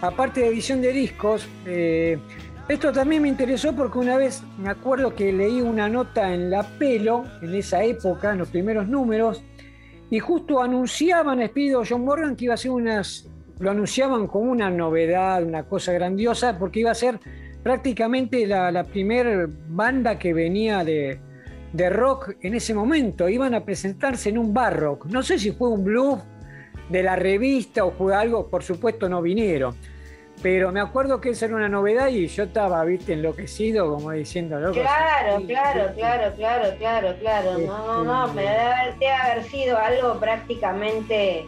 Aparte 0.00 0.40
de 0.40 0.48
edición 0.48 0.82
de 0.82 0.92
discos, 0.92 1.48
eh, 1.64 2.18
esto 2.68 2.92
también 2.92 3.22
me 3.22 3.28
interesó 3.28 3.74
porque 3.74 3.98
una 3.98 4.16
vez 4.16 4.42
me 4.58 4.68
acuerdo 4.68 5.14
que 5.14 5.32
leí 5.32 5.60
una 5.60 5.88
nota 5.88 6.34
en 6.34 6.50
La 6.50 6.62
Pelo, 6.62 7.24
en 7.40 7.54
esa 7.54 7.82
época, 7.82 8.32
en 8.32 8.38
los 8.38 8.48
primeros 8.48 8.88
números, 8.88 9.42
y 10.10 10.18
justo 10.18 10.62
anunciaban 10.62 11.40
a 11.40 11.46
Speedo 11.46 11.82
John 11.88 12.04
Morgan 12.04 12.36
que 12.36 12.44
iba 12.44 12.54
a 12.54 12.56
hacer 12.56 12.70
unas 12.70 13.28
lo 13.58 13.70
anunciaban 13.70 14.26
como 14.26 14.50
una 14.50 14.70
novedad, 14.70 15.42
una 15.42 15.64
cosa 15.64 15.92
grandiosa, 15.92 16.58
porque 16.58 16.80
iba 16.80 16.90
a 16.90 16.94
ser 16.94 17.18
prácticamente 17.62 18.46
la, 18.46 18.70
la 18.70 18.84
primera 18.84 19.48
banda 19.68 20.18
que 20.18 20.34
venía 20.34 20.84
de, 20.84 21.18
de 21.72 21.90
rock 21.90 22.34
en 22.42 22.54
ese 22.54 22.74
momento. 22.74 23.28
Iban 23.28 23.54
a 23.54 23.64
presentarse 23.64 24.28
en 24.28 24.38
un 24.38 24.52
bar 24.52 24.78
rock. 24.78 25.06
No 25.06 25.22
sé 25.22 25.38
si 25.38 25.52
fue 25.52 25.70
un 25.70 25.84
blues 25.84 26.20
de 26.88 27.02
la 27.02 27.16
revista 27.16 27.84
o 27.84 27.90
fue 27.92 28.14
algo, 28.14 28.48
por 28.48 28.62
supuesto 28.62 29.08
no 29.08 29.22
vinieron. 29.22 29.74
Pero 30.42 30.70
me 30.70 30.80
acuerdo 30.80 31.20
que 31.20 31.30
esa 31.30 31.46
era 31.46 31.56
una 31.56 31.68
novedad 31.68 32.08
y 32.08 32.26
yo 32.26 32.44
estaba, 32.44 32.84
viste, 32.84 33.14
enloquecido, 33.14 33.90
como 33.90 34.10
diciendo, 34.10 34.60
loco. 34.60 34.74
Claro, 34.74 35.42
claro, 35.46 35.94
claro, 35.94 36.34
claro, 36.36 36.76
claro, 36.78 37.16
claro. 37.18 37.58
No, 37.58 38.04
no, 38.04 38.26
no, 38.26 38.34
me 38.34 38.42
debe 38.42 38.60
haber, 38.60 38.98
debe 38.98 39.12
haber 39.12 39.44
sido 39.44 39.78
algo 39.78 40.20
prácticamente, 40.20 41.46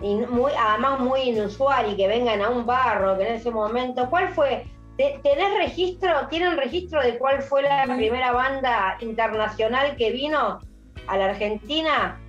muy, 0.00 0.52
además 0.58 0.98
muy 1.00 1.20
inusual 1.20 1.92
y 1.92 1.96
que 1.96 2.08
vengan 2.08 2.42
a 2.42 2.50
un 2.50 2.66
barro 2.66 3.16
que 3.16 3.28
en 3.28 3.34
ese 3.34 3.52
momento. 3.52 4.10
¿Cuál 4.10 4.30
fue? 4.30 4.66
¿Tenés 4.96 5.56
registro, 5.56 6.26
tienen 6.28 6.56
registro 6.56 7.00
de 7.00 7.18
cuál 7.18 7.40
fue 7.40 7.62
la 7.62 7.84
primera 7.84 8.32
banda 8.32 8.98
internacional 9.00 9.94
que 9.94 10.10
vino 10.10 10.58
a 11.06 11.16
la 11.16 11.26
Argentina? 11.26 12.20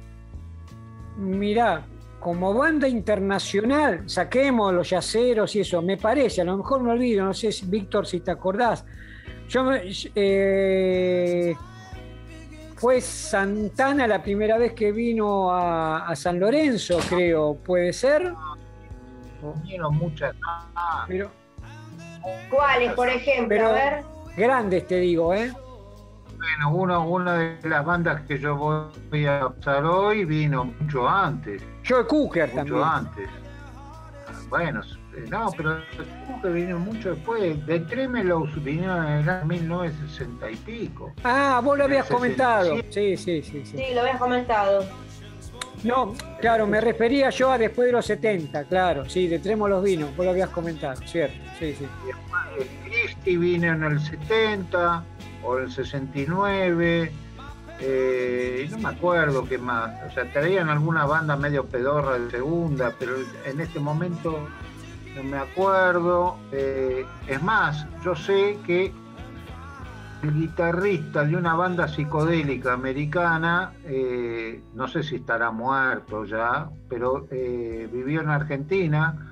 Mirá, 1.18 1.84
como 2.20 2.53
banda 2.53 2.88
internacional, 2.88 4.03
saquemos 4.09 4.74
los 4.74 4.89
yaceros 4.89 5.55
y 5.55 5.61
eso, 5.61 5.82
me 5.82 5.97
parece, 5.97 6.41
a 6.41 6.43
lo 6.43 6.57
mejor 6.57 6.82
me 6.82 6.91
olvido, 6.91 7.26
no 7.26 7.34
sé, 7.34 7.49
Víctor, 7.65 8.05
si 8.05 8.20
te 8.20 8.32
acordás. 8.32 8.86
Yo 9.47 9.72
eh, 9.74 11.55
fue 12.76 13.01
Santana 13.01 14.05
la 14.05 14.22
primera 14.22 14.57
vez 14.57 14.74
que 14.74 14.91
vino 14.91 15.49
a, 15.51 16.13
San 16.15 16.39
Lorenzo, 16.39 16.99
creo, 17.09 17.55
¿puede 17.55 17.93
ser? 17.93 18.34
Vinieron 19.63 19.95
muchas. 19.95 20.36
Pero, 21.07 21.32
¿Cuáles, 22.49 22.93
por 22.93 23.09
ejemplo? 23.09 23.67
a 23.67 23.72
ver. 23.72 24.03
Grandes, 24.36 24.88
te 24.88 24.99
digo, 24.99 25.34
¿eh? 25.34 25.51
Bueno, 26.38 26.74
uno, 26.74 27.07
una 27.07 27.34
de 27.34 27.70
las 27.70 27.86
bandas 27.86 28.22
que 28.22 28.39
yo 28.39 28.55
voy 28.55 29.26
a 29.26 29.47
usar 29.47 29.84
hoy 29.84 30.24
vino 30.24 30.65
mucho 30.65 31.07
antes. 31.07 31.61
Joe 31.90 32.06
Cooker 32.06 32.48
mucho 32.50 32.56
también. 32.56 32.84
antes. 32.84 33.30
Bueno, 34.50 34.82
eh, 35.16 35.26
no, 35.30 35.52
pero 35.56 35.82
Cooker 36.28 36.52
vino 36.52 36.80
mucho 36.80 37.16
después. 37.16 37.66
De 37.66 37.80
Tremelows 37.82 38.64
vino 38.64 38.96
en 39.08 39.28
el 39.28 39.46
1960 39.46 40.52
y 40.52 40.56
pico. 40.58 41.12
Ah, 41.24 41.62
vos 41.64 41.78
lo 41.78 41.86
habías 41.86 42.06
comentado. 42.08 42.78
Sí, 42.90 43.18
sí, 43.18 43.42
sí, 43.42 43.42
sí. 43.44 43.66
Sí, 43.66 43.94
lo 43.94 44.02
habías 44.02 44.18
comentado. 44.18 44.86
No, 45.84 46.14
claro, 46.42 46.68
me 46.68 46.82
refería 46.82 47.30
yo 47.30 47.52
a 47.52 47.58
después 47.58 47.86
de 47.88 47.94
los 47.94 48.06
70, 48.06 48.66
claro, 48.66 49.10
sí, 49.10 49.28
de 49.28 49.40
Tremo 49.40 49.68
los 49.68 49.82
vinos, 49.82 50.14
vos 50.16 50.26
lo 50.26 50.32
habías 50.32 50.50
comentado, 50.50 51.02
cierto, 51.06 51.38
sí, 51.58 51.74
sí. 51.74 51.88
Christie 52.84 53.38
vino 53.38 53.72
en 53.72 53.84
el 53.84 54.00
70 54.02 55.04
o 55.42 55.58
el 55.58 55.72
69, 55.72 57.12
eh, 57.82 58.67
no 58.71 58.77
me 58.77 58.89
acuerdo 58.89 59.47
qué 59.47 59.57
más, 59.57 59.91
o 60.09 60.13
sea, 60.13 60.32
traían 60.32 60.69
alguna 60.69 61.05
banda 61.05 61.36
medio 61.36 61.65
pedorra 61.65 62.19
de 62.19 62.30
segunda, 62.30 62.93
pero 62.97 63.15
en 63.45 63.59
este 63.59 63.80
momento 63.80 64.47
no 65.15 65.23
me 65.23 65.38
acuerdo. 65.38 66.38
Eh, 66.51 67.05
es 67.27 67.41
más, 67.41 67.86
yo 68.03 68.15
sé 68.15 68.57
que 68.65 68.93
el 70.23 70.34
guitarrista 70.34 71.23
de 71.23 71.36
una 71.36 71.55
banda 71.55 71.88
psicodélica 71.88 72.73
americana, 72.73 73.73
eh, 73.86 74.61
no 74.73 74.88
sé 74.88 75.03
si 75.03 75.15
estará 75.15 75.51
muerto 75.51 76.25
ya, 76.25 76.69
pero 76.89 77.27
vivió 77.30 78.21
en 78.21 78.30
Argentina 78.30 79.30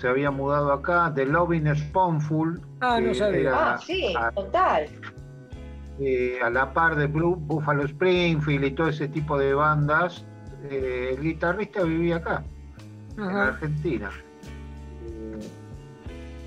se 0.00 0.08
había 0.08 0.30
mudado 0.30 0.72
acá, 0.72 1.12
The 1.14 1.26
Loving 1.26 1.76
Spoonful. 1.76 2.58
Ah, 2.80 2.98
no 3.00 3.12
sabía. 3.12 3.52
ah, 3.54 3.78
sí, 3.78 4.14
total. 4.34 4.88
Eh, 6.00 6.38
a 6.42 6.48
la 6.48 6.72
par 6.72 6.96
de 6.96 7.06
Buffalo 7.06 7.84
Springfield 7.84 8.64
y 8.64 8.70
todo 8.70 8.88
ese 8.88 9.08
tipo 9.08 9.38
de 9.38 9.52
bandas, 9.52 10.24
eh, 10.70 11.14
el 11.14 11.22
guitarrista 11.22 11.82
vivía 11.82 12.16
acá, 12.16 12.42
en 13.18 13.24
Argentina. 13.24 14.10
Eh, 15.04 15.38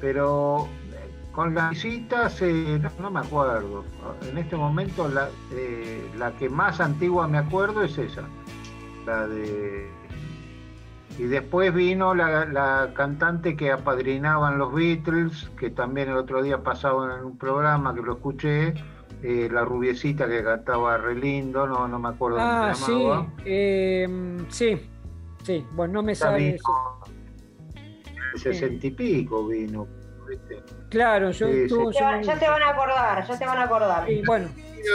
pero 0.01 0.68
con 1.32 1.54
las 1.54 1.70
visitas, 1.70 2.41
no, 2.99 3.12
me 3.12 3.20
acuerdo. 3.20 3.86
En 4.28 4.39
este 4.39 4.56
momento 4.56 5.08
la, 5.08 5.30
la 6.18 6.32
que 6.32 6.49
más 6.49 6.82
antigua 6.82 7.28
me 7.28 7.38
acuerdo 7.38 7.84
es 7.84 7.95
esa, 7.99 8.24
la 9.06 9.28
de 9.28 9.88
y 11.20 11.24
después 11.24 11.74
vino 11.74 12.16
la, 12.16 12.91
cantante 12.95 13.56
que 13.56 13.72
apadrinaban 13.72 14.58
los 14.58 14.74
Beatles, 14.74 15.51
que 15.58 15.70
también 15.70 16.10
el 16.10 16.18
otro 16.18 16.41
día 16.41 16.64
pasaba 16.64 17.18
en 17.18 17.26
un 17.26 17.38
programa 17.38 17.93
que 17.93 18.01
lo 18.01 18.14
escuché, 18.14 18.74
eh, 19.24 19.47
la 19.49 19.63
rubiecita 19.63 20.28
que 20.28 20.43
cantaba 20.43 20.97
re 20.97 21.15
lindo, 21.15 21.65
no, 21.65 21.88
no 21.88 21.97
me 21.97 22.09
acuerdo 22.09 22.38
ah, 22.41 22.74
cómo 22.74 22.86
se 22.86 22.91
llamaba. 22.91 23.26
Sí, 23.38 23.43
eh, 23.45 24.38
sí, 24.49 24.89
sí, 25.43 25.65
bueno, 25.71 25.93
no 25.93 26.03
me 26.03 26.13
sale 26.13 26.55
eso. 26.55 26.99
El 28.34 28.39
sesenta 28.39 28.88
y 28.88 28.91
pico 28.91 29.47
vino. 29.47 29.88
Claro, 30.89 31.32
yo, 31.32 31.47
ya, 31.91 32.21
ya, 32.21 32.38
te 32.38 32.49
van 32.49 32.61
a 32.63 32.69
acordar, 32.69 33.26
ya 33.26 33.39
te 33.39 33.45
van 33.45 33.57
a 33.59 33.63
acordar. 33.63 34.11
Y 34.11 34.26
bueno. 34.26 34.49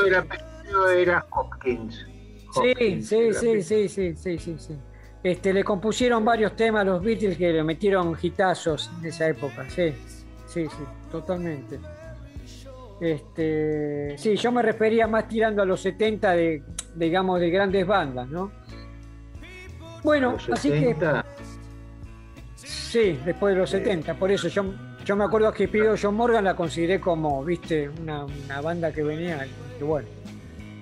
El 0.07 0.15
apellido 0.15 0.91
era 0.91 1.25
Hopkins. 1.31 2.07
sí, 2.53 3.03
sí, 3.03 3.33
sí, 3.33 3.63
sí, 3.63 3.89
sí, 3.89 4.39
sí, 4.39 4.59
sí. 4.59 4.79
Este, 5.23 5.55
le 5.55 5.65
compusieron 5.65 6.23
varios 6.23 6.55
temas 6.55 6.83
a 6.83 6.85
los 6.85 7.03
Beatles 7.03 7.39
que 7.39 7.51
le 7.51 7.65
metieron 7.65 8.15
hitazos 8.21 8.91
en 8.99 9.07
esa 9.07 9.27
época, 9.27 9.69
sí, 9.69 9.95
sí, 10.47 10.67
sí, 10.67 10.85
totalmente. 11.11 11.81
Este, 13.01 14.17
sí, 14.19 14.37
yo 14.37 14.51
me 14.51 14.63
refería 14.63 15.07
más 15.07 15.29
tirando 15.29 15.63
a 15.63 15.65
los 15.65 15.81
70 15.81 16.33
de, 16.33 16.63
digamos, 16.95 17.39
de 17.41 17.51
grandes 17.51 17.87
bandas, 17.87 18.29
¿no? 18.29 18.51
Bueno, 20.03 20.37
así 20.53 20.71
que. 20.71 20.97
Sí, 22.57 23.19
después 23.25 23.55
de 23.55 23.61
los 23.61 23.71
70, 23.71 24.15
por 24.15 24.31
eso 24.31 24.49
yo, 24.49 24.65
yo 25.05 25.15
me 25.15 25.25
acuerdo 25.25 25.53
que 25.53 25.69
pidió 25.69 25.95
John 26.01 26.15
Morgan 26.15 26.45
la 26.45 26.57
consideré 26.57 26.99
como, 26.99 27.45
viste, 27.45 27.89
una, 27.89 28.27
banda 28.63 28.91
que 28.93 29.03
venía, 29.03 29.47
que 29.77 29.85
bueno. 29.85 30.09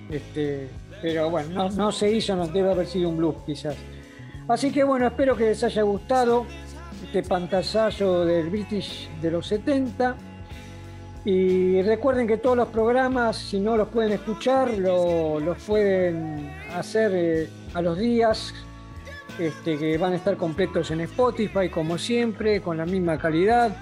Este, 0.08 0.68
pero 1.02 1.28
bueno, 1.28 1.48
no, 1.50 1.70
no 1.70 1.92
se 1.92 2.10
hizo, 2.10 2.36
no 2.36 2.46
debe 2.46 2.70
haber 2.70 2.86
sido 2.86 3.08
un 3.08 3.16
blues 3.16 3.36
quizás. 3.44 3.76
Así 4.48 4.70
que 4.70 4.84
bueno, 4.84 5.08
espero 5.08 5.36
que 5.36 5.46
les 5.46 5.64
haya 5.64 5.82
gustado 5.82 6.46
este 7.04 7.22
pantallazo 7.24 8.24
del 8.24 8.48
British 8.48 9.10
de 9.20 9.30
los 9.32 9.46
70. 9.48 10.16
Y 11.26 11.82
recuerden 11.82 12.28
que 12.28 12.36
todos 12.36 12.56
los 12.56 12.68
programas, 12.68 13.36
si 13.36 13.58
no 13.58 13.76
los 13.76 13.88
pueden 13.88 14.12
escuchar, 14.12 14.78
los 14.78 15.60
pueden 15.64 16.52
hacer 16.72 17.10
eh, 17.12 17.48
a 17.74 17.82
los 17.82 17.98
días, 17.98 18.54
este, 19.36 19.76
que 19.76 19.98
van 19.98 20.12
a 20.12 20.16
estar 20.16 20.36
completos 20.36 20.92
en 20.92 21.00
Spotify, 21.00 21.68
como 21.68 21.98
siempre, 21.98 22.60
con 22.60 22.76
la 22.76 22.86
misma 22.86 23.18
calidad. 23.18 23.76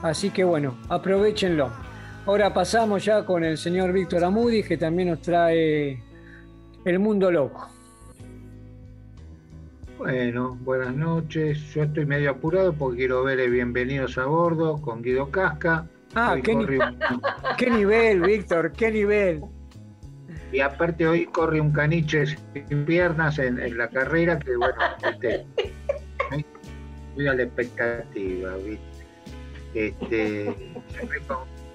Así 0.00 0.30
que 0.30 0.42
bueno, 0.42 0.78
aprovechenlo. 0.88 1.70
Ahora 2.24 2.54
pasamos 2.54 3.04
ya 3.04 3.26
con 3.26 3.44
el 3.44 3.58
señor 3.58 3.92
Víctor 3.92 4.24
Amudi, 4.24 4.62
que 4.62 4.78
también 4.78 5.10
nos 5.10 5.20
trae 5.20 6.02
El 6.82 6.98
Mundo 6.98 7.30
Loco. 7.30 7.68
Bueno, 9.98 10.56
buenas 10.62 10.96
noches. 10.96 11.58
Yo 11.74 11.82
estoy 11.82 12.06
medio 12.06 12.30
apurado 12.30 12.72
porque 12.72 13.00
quiero 13.00 13.22
ver 13.22 13.38
el 13.38 13.50
Bienvenidos 13.50 14.16
a 14.16 14.24
Bordo 14.24 14.80
con 14.80 15.02
Guido 15.02 15.30
Casca. 15.30 15.84
Ah, 16.14 16.36
qué, 16.42 16.54
nivel, 17.70 18.20
Víctor, 18.20 18.72
qué 18.72 18.90
nivel. 18.90 19.42
Y 20.52 20.60
aparte 20.60 21.06
hoy 21.06 21.26
corre 21.26 21.60
un 21.60 21.72
caniche 21.72 22.26
sin 22.26 22.84
piernas 22.84 23.38
en, 23.38 23.76
la 23.76 23.88
carrera 23.88 24.38
que 24.38 24.56
bueno, 24.56 24.76
este, 25.02 25.44
a 27.28 27.34
la 27.34 27.42
expectativa, 27.42 28.56
¿viste? 28.56 28.96
Este, 29.74 30.54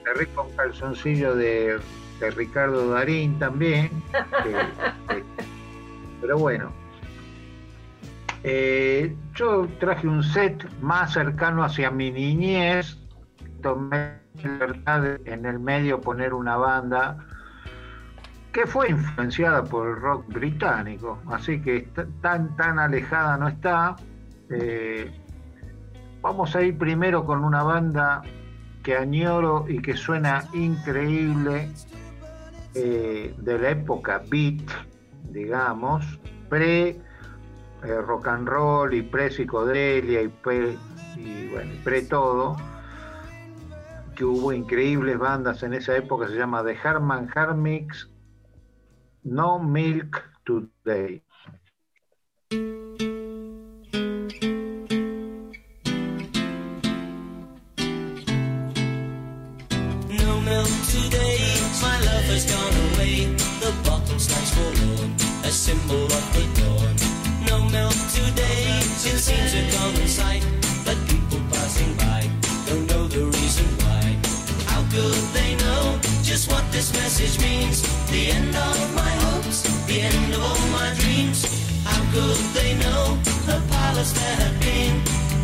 cerré 0.03 0.27
con, 0.33 0.49
calzoncillo 0.55 1.35
de, 1.35 1.79
Ricardo 2.35 2.89
Darín 2.89 3.37
también. 3.39 3.89
pero 6.21 6.37
bueno, 6.37 6.71
eh, 8.43 9.15
yo 9.35 9.67
traje 9.79 10.07
un 10.07 10.23
set 10.23 10.67
más 10.81 11.13
cercano 11.13 11.63
hacia 11.63 11.91
mi 11.91 12.11
niñez, 12.11 12.97
tomé 13.61 14.20
en 14.43 15.45
el 15.45 15.59
medio 15.59 16.01
poner 16.01 16.33
una 16.33 16.57
banda 16.57 17.17
que 18.51 18.67
fue 18.67 18.89
influenciada 18.89 19.63
por 19.63 19.87
el 19.87 19.95
rock 19.95 20.27
británico, 20.27 21.21
así 21.31 21.61
que 21.61 21.87
tan, 22.21 22.55
tan 22.57 22.79
alejada 22.79 23.37
no 23.37 23.47
está. 23.47 23.95
Eh, 24.49 25.09
vamos 26.21 26.55
a 26.55 26.61
ir 26.61 26.77
primero 26.77 27.25
con 27.25 27.43
una 27.43 27.63
banda 27.63 28.21
que 28.83 28.97
añoro 28.97 29.65
y 29.69 29.81
que 29.81 29.95
suena 29.95 30.43
increíble 30.53 31.69
eh, 32.73 33.33
de 33.37 33.59
la 33.59 33.69
época 33.69 34.21
beat, 34.29 34.63
digamos, 35.29 36.19
pre 36.49 36.89
eh, 36.89 38.01
rock 38.05 38.27
and 38.27 38.47
roll 38.47 38.93
y 38.93 39.01
pre 39.01 39.31
psicodelia 39.31 40.23
y 40.23 40.27
pre, 40.27 40.77
y 41.15 41.47
bueno, 41.47 41.71
pre 41.83 42.01
todo, 42.01 42.57
que 44.15 44.25
hubo 44.25 44.53
increíbles 44.53 45.17
bandas 45.17 45.63
en 45.63 45.73
esa 45.73 45.95
época, 45.95 46.27
se 46.27 46.35
llama 46.35 46.63
The 46.63 46.77
Herman 46.83 47.29
Hermix, 47.35 48.09
No 49.23 49.59
Milk 49.59 50.23
Today. 50.45 51.23
symbol 65.61 66.05
of 66.05 66.33
the 66.33 66.43
dawn. 66.59 66.95
No 67.47 67.69
milk 67.69 67.93
today, 68.11 68.79
it 68.79 69.19
seems 69.19 69.53
a 69.53 69.77
common 69.77 70.07
sight. 70.07 70.60
Could 74.91 75.23
they 75.31 75.55
know 75.55 75.99
just 76.21 76.51
what 76.51 76.63
this 76.71 76.91
message 76.93 77.39
means? 77.39 77.81
The 78.11 78.31
end 78.31 78.53
of 78.55 78.95
my 78.95 79.11
hopes, 79.23 79.61
the 79.87 80.01
end 80.01 80.33
of 80.33 80.41
all 80.43 80.67
my 80.79 80.93
dreams. 80.99 81.39
How 81.85 82.01
could 82.11 82.41
they 82.57 82.73
know 82.83 83.15
the 83.47 83.57
palace 83.71 84.11
there 84.11 84.37
had 84.43 84.55
been? 84.59 84.95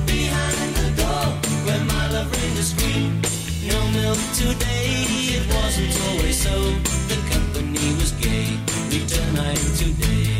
Behind 0.05 0.69
the 0.81 0.89
door 1.01 1.25
where 1.65 1.83
my 1.85 2.05
love 2.11 2.29
reigned 2.35 2.57
to 2.57 2.63
scream. 2.63 3.21
No 3.71 3.79
milk 3.99 4.19
today, 4.35 4.91
it 5.37 5.45
wasn't 5.55 5.95
always 6.07 6.37
so. 6.47 6.55
The 7.11 7.19
company 7.31 7.87
was 7.99 8.11
gay, 8.23 8.59
return 8.91 9.33
night 9.33 9.63
today. 9.79 10.36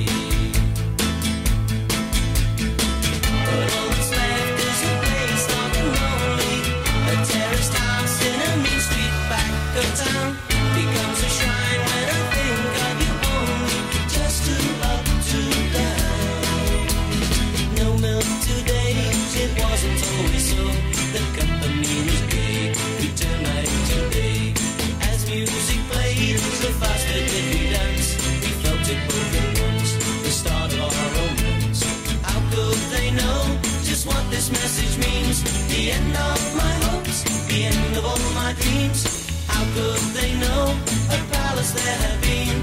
This 34.49 34.61
message 34.61 34.97
means? 35.05 35.43
The 35.67 35.91
end 35.91 36.15
of 36.15 36.55
my 36.55 36.73
hopes, 36.87 37.23
the 37.47 37.65
end 37.65 37.97
of 37.97 38.05
all 38.05 38.19
my 38.33 38.53
dreams. 38.59 39.27
How 39.47 39.63
could 39.75 39.99
they 40.15 40.33
know 40.39 40.75
a 41.09 41.17
palace 41.31 41.71
there 41.71 41.97
had 42.05 42.21
been? 42.21 42.57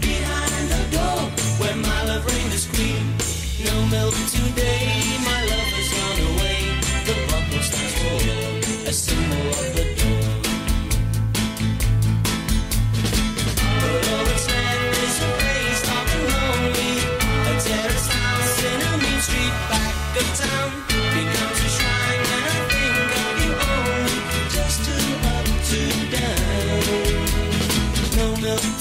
Behind 0.00 0.68
the 0.74 0.96
door 0.96 1.18
where 1.60 1.76
my 1.76 2.04
love 2.04 2.24
reigned 2.26 2.52
as 2.52 2.66
queen. 2.66 3.04
No 3.64 3.86
milk 3.86 4.14
today, 4.30 4.95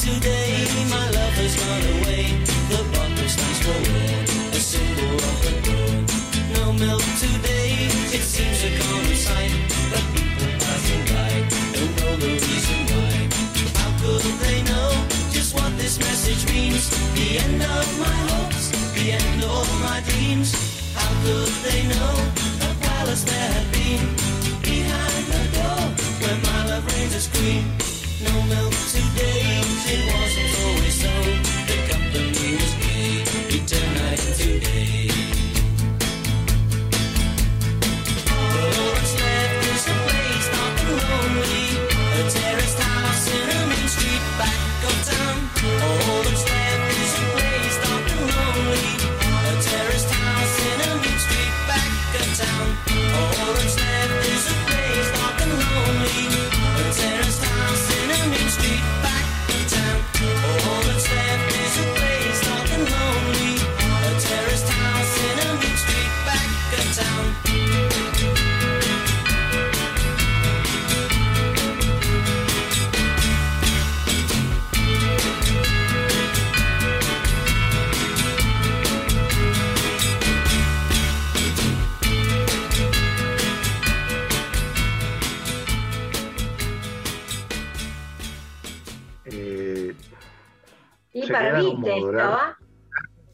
today, 0.05 0.67
my 0.87 1.09
love 1.17 1.35
has 1.41 1.55
gone 1.57 1.85
away. 1.97 2.37
The 2.69 2.81
bottle 2.93 3.25
stands 3.25 3.59
for 3.65 3.81
a 4.53 4.61
symbol 4.61 5.17
of 5.17 5.37
the 5.41 5.53
dawn. 5.65 6.01
No 6.53 6.65
milk 6.73 7.05
today, 7.17 7.89
it 8.13 8.21
seems 8.21 8.61
a 8.69 8.71
common 8.85 9.17
sight. 9.17 9.53
But 9.89 10.05
people 10.13 10.51
passing 10.61 11.03
by 11.09 11.31
don't 11.73 11.93
know 11.97 12.13
the 12.21 12.31
reason 12.37 12.81
why. 12.93 13.17
How 13.81 13.91
could 14.01 14.25
they 14.45 14.61
know 14.69 14.89
just 15.33 15.55
what 15.57 15.73
this 15.81 15.97
message 15.97 16.43
means? 16.53 16.85
The 17.17 17.41
end 17.41 17.61
of 17.63 17.87
my 17.97 18.17
hopes, 18.29 18.69
the 18.93 19.17
end 19.17 19.41
of 19.41 19.65
my 19.81 20.05
dreams. 20.05 20.53
How 20.93 21.09
could 21.25 21.53
they 21.65 21.81
know 21.93 22.15
the 22.61 22.71
palace 22.85 23.23
there 23.23 23.49
had 23.57 23.67
been? 23.73 24.05
Behind 24.61 25.23
the 25.33 25.43
door 25.57 25.81
where 26.21 26.39
my 26.49 26.59
love 26.69 26.85
reigns 26.93 27.15
as 27.15 27.27
queen. 27.27 27.84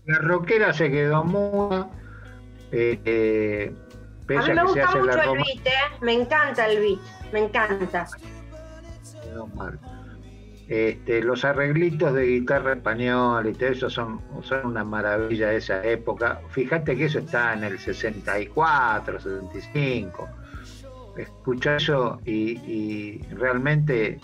La 0.05 0.17
rockera 0.19 0.73
se 0.73 0.89
quedó 0.91 1.23
muda. 1.23 1.89
eh, 2.71 2.99
eh, 3.05 3.73
A 3.75 4.27
pese 4.27 4.49
mí 4.49 4.55
me 4.55 4.63
gusta 4.63 4.87
mucho 4.87 5.21
el 5.21 5.37
beat, 5.37 5.67
¿eh? 5.67 5.71
Me 6.01 6.13
encanta 6.13 6.67
el 6.67 6.79
beat, 6.79 6.99
me 7.33 7.39
encanta. 7.39 8.07
Este, 10.67 11.21
los 11.21 11.43
arreglitos 11.43 12.13
de 12.13 12.25
guitarra 12.25 12.73
española 12.73 13.49
y 13.49 13.53
todo 13.53 13.69
eso 13.69 13.89
son, 13.89 14.21
son 14.41 14.67
una 14.67 14.85
maravilla 14.85 15.49
de 15.49 15.57
esa 15.57 15.83
época. 15.83 16.39
Fíjate 16.49 16.95
que 16.95 17.05
eso 17.05 17.19
está 17.19 17.53
en 17.53 17.65
el 17.65 17.77
64, 17.77 19.19
65. 19.19 20.29
Escucha 21.17 21.75
eso 21.75 22.19
y, 22.23 22.51
y 22.59 23.21
realmente 23.35 24.17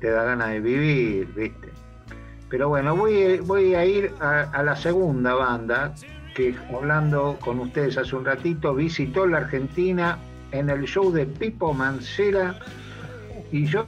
te 0.00 0.10
da 0.10 0.24
ganas 0.24 0.48
de 0.50 0.60
vivir, 0.60 1.26
¿viste? 1.34 1.68
Pero 2.52 2.68
bueno, 2.68 2.94
voy, 2.94 3.38
voy 3.38 3.74
a 3.74 3.82
ir 3.86 4.12
a, 4.20 4.62
la 4.62 4.76
segunda 4.76 5.32
banda 5.32 5.94
que 6.34 6.54
hablando 6.70 7.38
con 7.40 7.58
ustedes 7.60 7.96
hace 7.96 8.14
un 8.14 8.26
ratito 8.26 8.74
visitó 8.74 9.26
la 9.26 9.38
Argentina 9.38 10.18
en 10.50 10.68
el 10.68 10.84
show 10.84 11.10
de 11.10 11.24
Pipo 11.24 11.72
Mancera. 11.72 12.58
Y 13.52 13.64
yo 13.64 13.86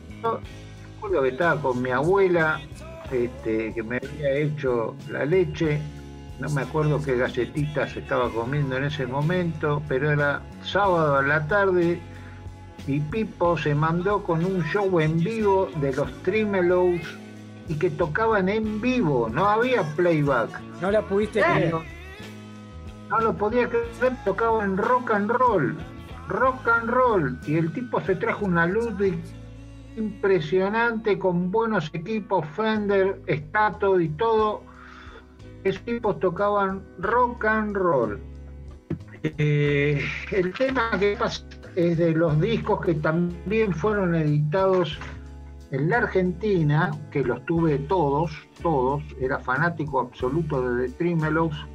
recuerdo 0.95 1.23
que 1.25 1.29
estaba 1.29 1.61
con 1.61 1.83
mi 1.83 1.91
abuela 1.91 2.59
este, 3.13 3.75
que 3.75 3.83
me 3.83 3.99
había 3.99 4.33
hecho 4.33 4.97
la 5.11 5.27
leche. 5.27 5.79
No 6.41 6.49
me 6.49 6.63
acuerdo 6.63 7.03
qué 7.03 7.19
galletitas 7.19 7.95
estaba 7.95 8.31
comiendo 8.31 8.79
en 8.79 8.85
ese 8.85 9.07
momento 9.07 9.83
pero 9.91 10.11
era 10.11 10.41
sábado 10.63 11.17
a 11.19 11.23
la 11.23 11.47
tarde 11.49 12.01
y 12.87 12.99
Pipo 12.99 13.59
se 13.59 13.75
mandó 13.75 14.23
con 14.23 14.43
un 14.43 14.65
show 14.65 15.01
en 15.01 15.23
vivo 15.23 15.69
de 15.83 15.93
los 15.93 16.11
Trimelows 16.23 17.24
y 17.69 17.75
que 17.79 17.91
tocaban 17.91 18.49
en 18.49 18.81
vivo, 18.81 19.29
no 19.33 19.47
había 19.49 19.83
playback. 19.97 20.61
No 20.81 20.91
la 20.91 21.03
pudiste 21.03 21.41
Eh. 21.41 21.45
creer. 21.45 21.75
No 23.11 23.21
lo 23.21 23.35
podía 23.35 23.69
creer, 23.69 23.87
tocaba 24.25 24.65
en 24.65 24.77
rock 24.77 25.11
and 25.13 25.31
roll, 25.31 25.77
rock 26.29 26.67
and 26.69 26.91
roll. 26.91 27.39
Y 27.47 27.57
el 27.57 27.73
tipo 27.73 28.01
se 28.01 28.17
trajo 28.17 28.45
una 28.47 28.67
Ludwig 28.67 29.19
impresionante 29.97 31.19
con 31.19 31.51
buenos 31.51 31.91
equipos, 31.93 32.47
Fender, 32.57 33.21
Stato 33.29 34.01
y 34.01 34.09
todo. 34.11 34.63
esos 35.63 35.83
tipos 35.85 36.21
tocaban 36.21 36.83
rock 36.99 37.45
and 37.47 37.75
roll. 37.75 38.21
Eh, 39.23 40.05
el 40.33 40.53
tema 40.53 40.91
que 40.99 41.17
pasa 41.19 41.47
es 41.75 41.97
de 41.97 42.13
los 42.13 42.39
discos 42.39 42.85
que 42.85 42.93
también 42.95 43.73
fueron 43.73 44.15
editados 44.15 44.99
en 45.75 45.91
la 45.91 45.99
Argentina, 45.99 46.91
que 47.11 47.23
los 47.25 47.45
tuve 47.47 47.79
todos, 47.79 48.31
todos, 48.63 49.03
era 49.21 49.39
fanático 49.41 50.01
absoluto 50.01 50.63
de 50.63 50.89
The 50.89 50.93
Tremelows. 50.95 51.67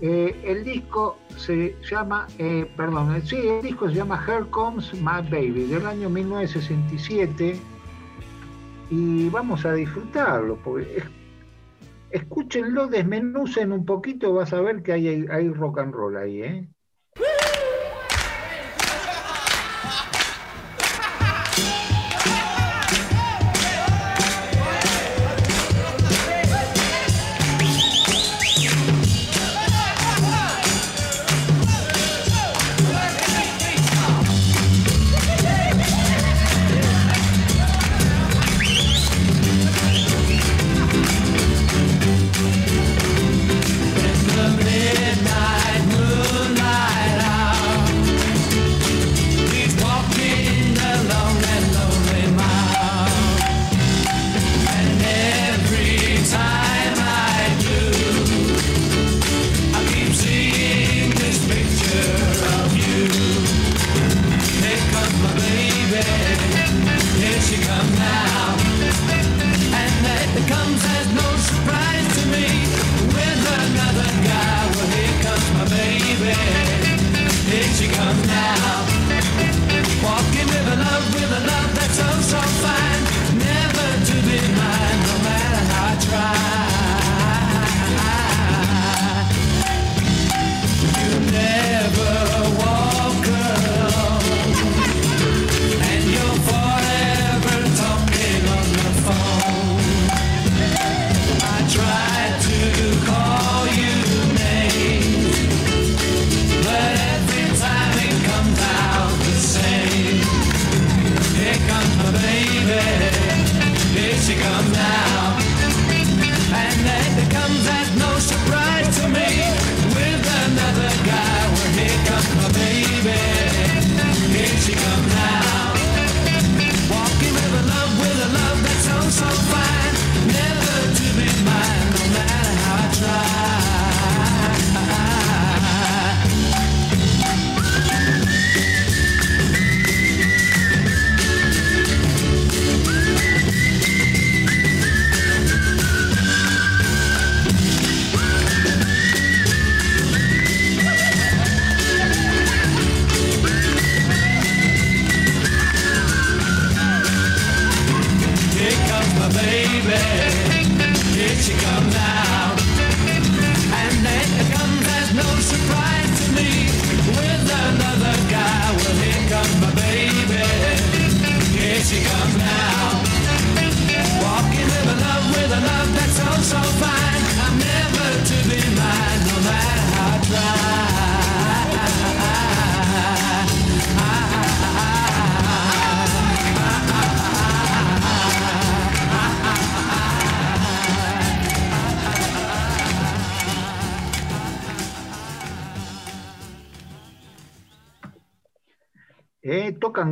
Eh, 0.00 0.36
el 0.44 0.64
disco 0.64 1.16
se 1.36 1.76
llama, 1.88 2.26
eh, 2.38 2.68
perdón, 2.76 3.22
sí, 3.24 3.36
el 3.36 3.62
disco 3.62 3.88
se 3.88 3.96
llama 3.96 4.22
Here 4.26 4.46
Comes 4.50 4.92
My 4.94 5.22
Baby, 5.30 5.66
del 5.66 5.86
año 5.86 6.10
1967, 6.10 7.56
y 8.90 9.28
vamos 9.28 9.64
a 9.64 9.72
disfrutarlo, 9.72 10.56
porque 10.64 11.04
escúchenlo, 12.10 12.88
desmenucen 12.88 13.72
un 13.72 13.84
poquito, 13.84 14.34
vas 14.34 14.52
a 14.52 14.60
ver 14.60 14.82
que 14.82 14.92
hay, 14.92 15.26
hay 15.30 15.48
rock 15.48 15.78
and 15.78 15.94
roll 15.94 16.16
ahí, 16.16 16.42
¿eh? 16.42 16.68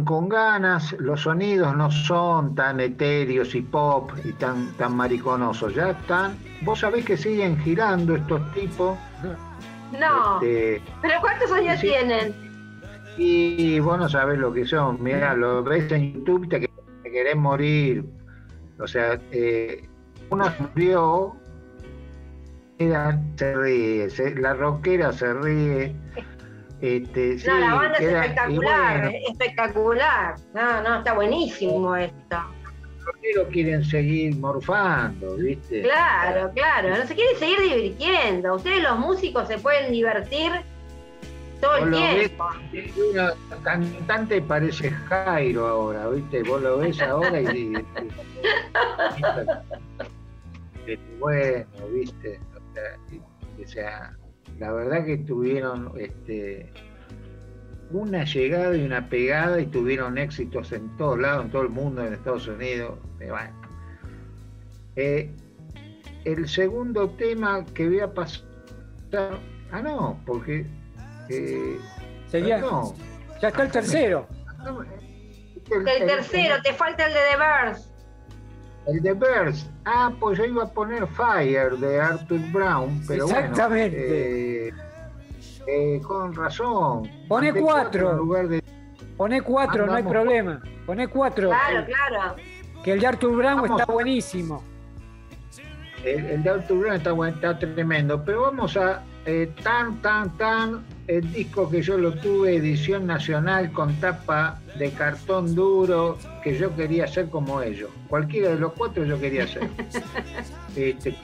Con 0.04 0.28
ganas, 0.28 0.92
los 0.98 1.22
sonidos 1.22 1.76
no 1.76 1.90
son 1.90 2.54
tan 2.54 2.80
etéreos 2.80 3.54
y 3.54 3.62
pop 3.62 4.10
y 4.24 4.32
tan, 4.32 4.72
tan 4.76 4.96
mariconosos, 4.96 5.74
ya 5.74 5.90
están, 5.90 6.36
vos 6.62 6.80
sabés 6.80 7.04
que 7.04 7.16
siguen 7.16 7.58
girando 7.58 8.16
estos 8.16 8.40
tipos. 8.52 8.96
No, 9.98 10.40
este, 10.40 10.80
pero 11.02 11.14
¿cuántos 11.20 11.50
años 11.52 11.80
tienen? 11.80 12.34
Y 13.18 13.80
vos 13.80 13.98
no 13.98 14.08
sabés 14.08 14.38
lo 14.38 14.52
que 14.52 14.64
son, 14.64 15.02
mira, 15.02 15.34
lo 15.34 15.62
ves 15.62 15.90
en 15.92 16.14
YouTube 16.14 16.48
te, 16.48 16.60
te 17.02 17.10
querés 17.10 17.36
morir. 17.36 18.04
O 18.78 18.86
sea, 18.86 19.20
eh, 19.32 19.86
uno 20.30 20.46
murió, 20.58 21.36
se 23.36 23.54
ríe, 23.56 24.08
la 24.36 24.54
rockera 24.54 25.12
se 25.12 25.34
ríe. 25.34 25.94
Este, 26.80 27.36
no, 27.46 27.58
la 27.58 27.74
banda 27.74 27.98
es 27.98 28.06
espectacular, 28.06 29.12
espectacular. 29.28 30.34
No, 30.54 30.82
no, 30.82 30.98
está 30.98 31.12
buenísimo 31.12 31.94
esto. 31.94 32.38
Los 33.34 33.48
quieren 33.48 33.84
seguir 33.84 34.34
morfando, 34.36 35.36
¿viste? 35.36 35.82
Claro, 35.82 36.50
claro, 36.54 36.96
no 36.96 37.06
se 37.06 37.14
quieren 37.14 37.36
seguir 37.38 37.60
divirtiendo. 37.60 38.54
Ustedes 38.54 38.82
los 38.82 38.98
músicos 38.98 39.46
se 39.46 39.58
pueden 39.58 39.92
divertir 39.92 40.52
todo 41.60 41.76
el 41.76 41.92
tiempo. 41.92 42.48
Una 43.10 43.34
cantante 43.62 44.40
parece 44.40 44.90
Jairo 44.90 45.66
ahora, 45.66 46.08
¿viste? 46.08 46.42
Vos 46.44 46.62
lo 46.62 46.78
ves 46.78 46.98
ahora 47.02 47.38
y... 47.40 47.72
bueno, 51.18 51.66
¿viste? 51.92 52.40
O 53.62 53.66
sea, 53.66 54.16
la 54.60 54.72
verdad 54.72 55.06
que 55.06 55.16
tuvieron 55.16 55.92
este, 55.98 56.70
una 57.90 58.24
llegada 58.24 58.76
y 58.76 58.84
una 58.84 59.08
pegada 59.08 59.58
y 59.58 59.66
tuvieron 59.66 60.18
éxitos 60.18 60.70
en 60.72 60.94
todos 60.98 61.18
lados, 61.18 61.46
en 61.46 61.50
todo 61.50 61.62
el 61.62 61.70
mundo, 61.70 62.06
en 62.06 62.12
Estados 62.12 62.46
Unidos. 62.46 62.98
Eh, 64.96 65.30
el 66.26 66.46
segundo 66.46 67.08
tema 67.10 67.64
que 67.74 67.88
voy 67.88 68.00
a 68.00 68.12
pasar. 68.12 68.44
Ah, 69.72 69.80
no, 69.82 70.20
porque. 70.26 70.66
Eh, 71.30 71.78
Sería. 72.28 72.58
No. 72.58 72.94
Ya 73.40 73.48
está 73.48 73.62
el 73.62 73.70
tercero. 73.72 74.28
El, 75.70 76.06
tercero, 76.06 76.56
te 76.62 76.74
falta 76.74 77.06
el 77.06 77.14
de 77.14 77.20
The 77.30 77.36
Birds. 77.36 77.89
El 78.90 79.02
de 79.02 79.14
Birds. 79.14 79.70
Ah, 79.84 80.10
pues 80.18 80.38
yo 80.38 80.44
iba 80.44 80.64
a 80.64 80.68
poner 80.68 81.06
Fire 81.06 81.76
de 81.76 82.00
Arthur 82.00 82.40
Brown, 82.52 83.02
pero 83.06 83.24
Exactamente. 83.24 84.68
Eh, 84.68 84.72
eh, 85.66 86.00
con 86.02 86.34
razón. 86.34 87.08
Pone 87.28 87.52
cuatro. 87.52 88.14
lugar 88.14 88.48
de... 88.48 88.62
Pone 89.16 89.42
cuatro, 89.42 89.86
no 89.86 89.92
hay 89.94 90.02
problema. 90.02 90.60
Pone 90.86 91.06
cuatro. 91.08 91.50
Claro, 91.50 91.86
claro. 91.86 92.36
Que 92.82 92.92
el 92.92 93.00
de 93.00 93.06
Arthur 93.06 93.36
Brown 93.36 93.70
está 93.70 93.84
buenísimo. 93.84 94.64
El, 96.04 96.42
de 96.42 96.50
Arthur 96.50 96.78
Brown 96.78 96.96
está, 96.96 97.28
está 97.28 97.58
tremendo, 97.58 98.24
pero 98.24 98.42
vamos 98.42 98.76
a 98.76 99.02
eh, 99.26 99.52
tan, 99.62 100.00
tan, 100.00 100.36
tan, 100.38 100.84
el 101.10 101.32
disco 101.32 101.68
que 101.68 101.82
yo 101.82 101.98
lo 101.98 102.12
tuve, 102.12 102.54
edición 102.54 103.04
nacional 103.04 103.72
con 103.72 103.92
tapa 103.96 104.60
de 104.78 104.92
cartón 104.92 105.56
duro, 105.56 106.16
que 106.44 106.56
yo 106.56 106.74
quería 106.76 107.08
ser 107.08 107.28
como 107.28 107.60
ellos. 107.62 107.90
Cualquiera 108.08 108.50
de 108.50 108.60
los 108.60 108.72
cuatro 108.74 109.04
yo 109.04 109.18
quería 109.18 109.44
ser. 109.48 109.68
este, 110.76 111.16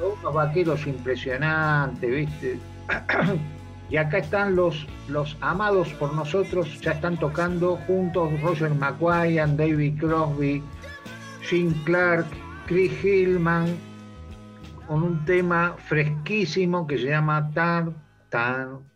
unos 0.00 0.32
vaqueros 0.32 0.86
impresionantes, 0.86 2.08
¿viste? 2.08 2.58
y 3.90 3.96
acá 3.96 4.18
están 4.18 4.54
los, 4.54 4.86
los 5.08 5.36
amados 5.40 5.88
por 5.94 6.14
nosotros, 6.14 6.80
ya 6.80 6.92
están 6.92 7.16
tocando 7.18 7.78
juntos 7.88 8.40
Roger 8.42 8.70
McGuire, 8.70 9.44
David 9.56 9.98
Crosby, 9.98 10.62
Jim 11.48 11.74
Clark, 11.82 12.26
Chris 12.66 12.92
Hillman, 13.02 13.76
con 14.86 15.02
un 15.02 15.24
tema 15.24 15.74
fresquísimo 15.88 16.86
que 16.86 16.96
se 16.96 17.06
llama 17.06 17.50
Tan 17.52 17.96
Tan 18.28 18.89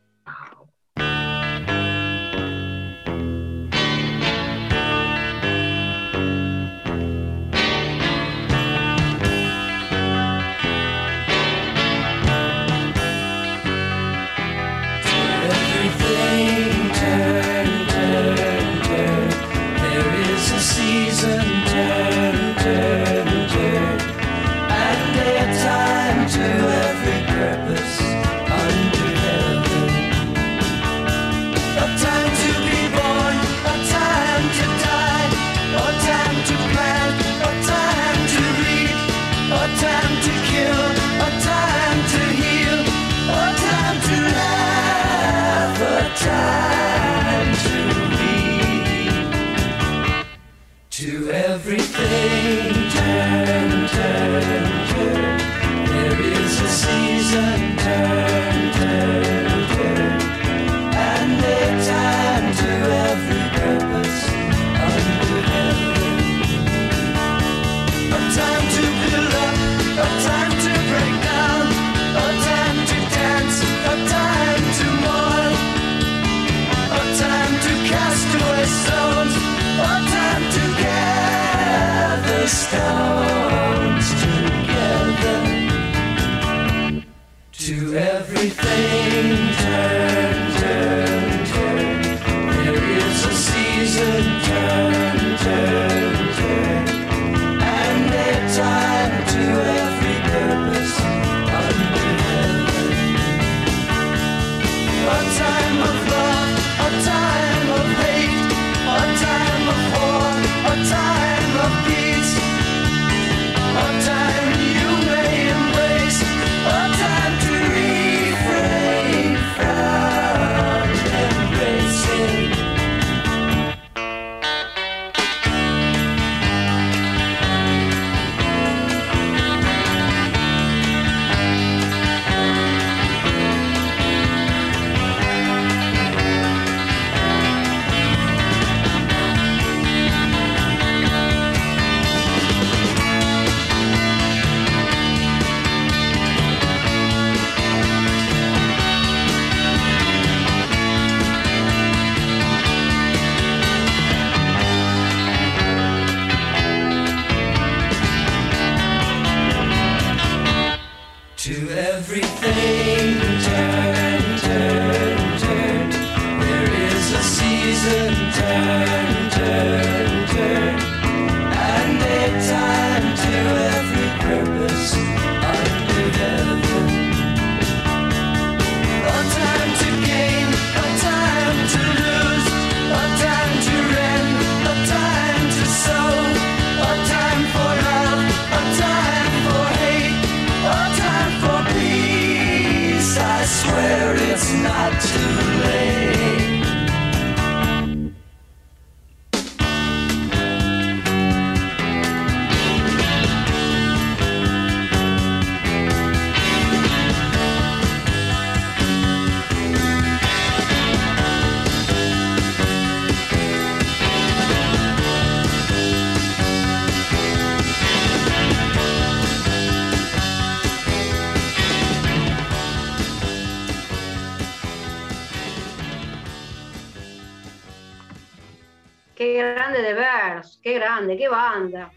banda. 231.65 231.91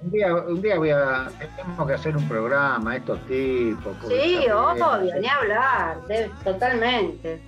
Un 0.00 0.10
día, 0.12 0.34
un 0.34 0.62
día 0.62 0.78
voy 0.78 0.90
a, 0.90 1.28
tenemos 1.56 1.86
que 1.86 1.94
hacer 1.94 2.16
un 2.16 2.28
programa, 2.28 2.96
estos 2.96 3.20
tipos. 3.26 3.96
Sí, 4.06 4.46
obvio, 4.48 5.20
ni 5.20 5.26
hablar, 5.26 5.98
totalmente. 6.44 7.40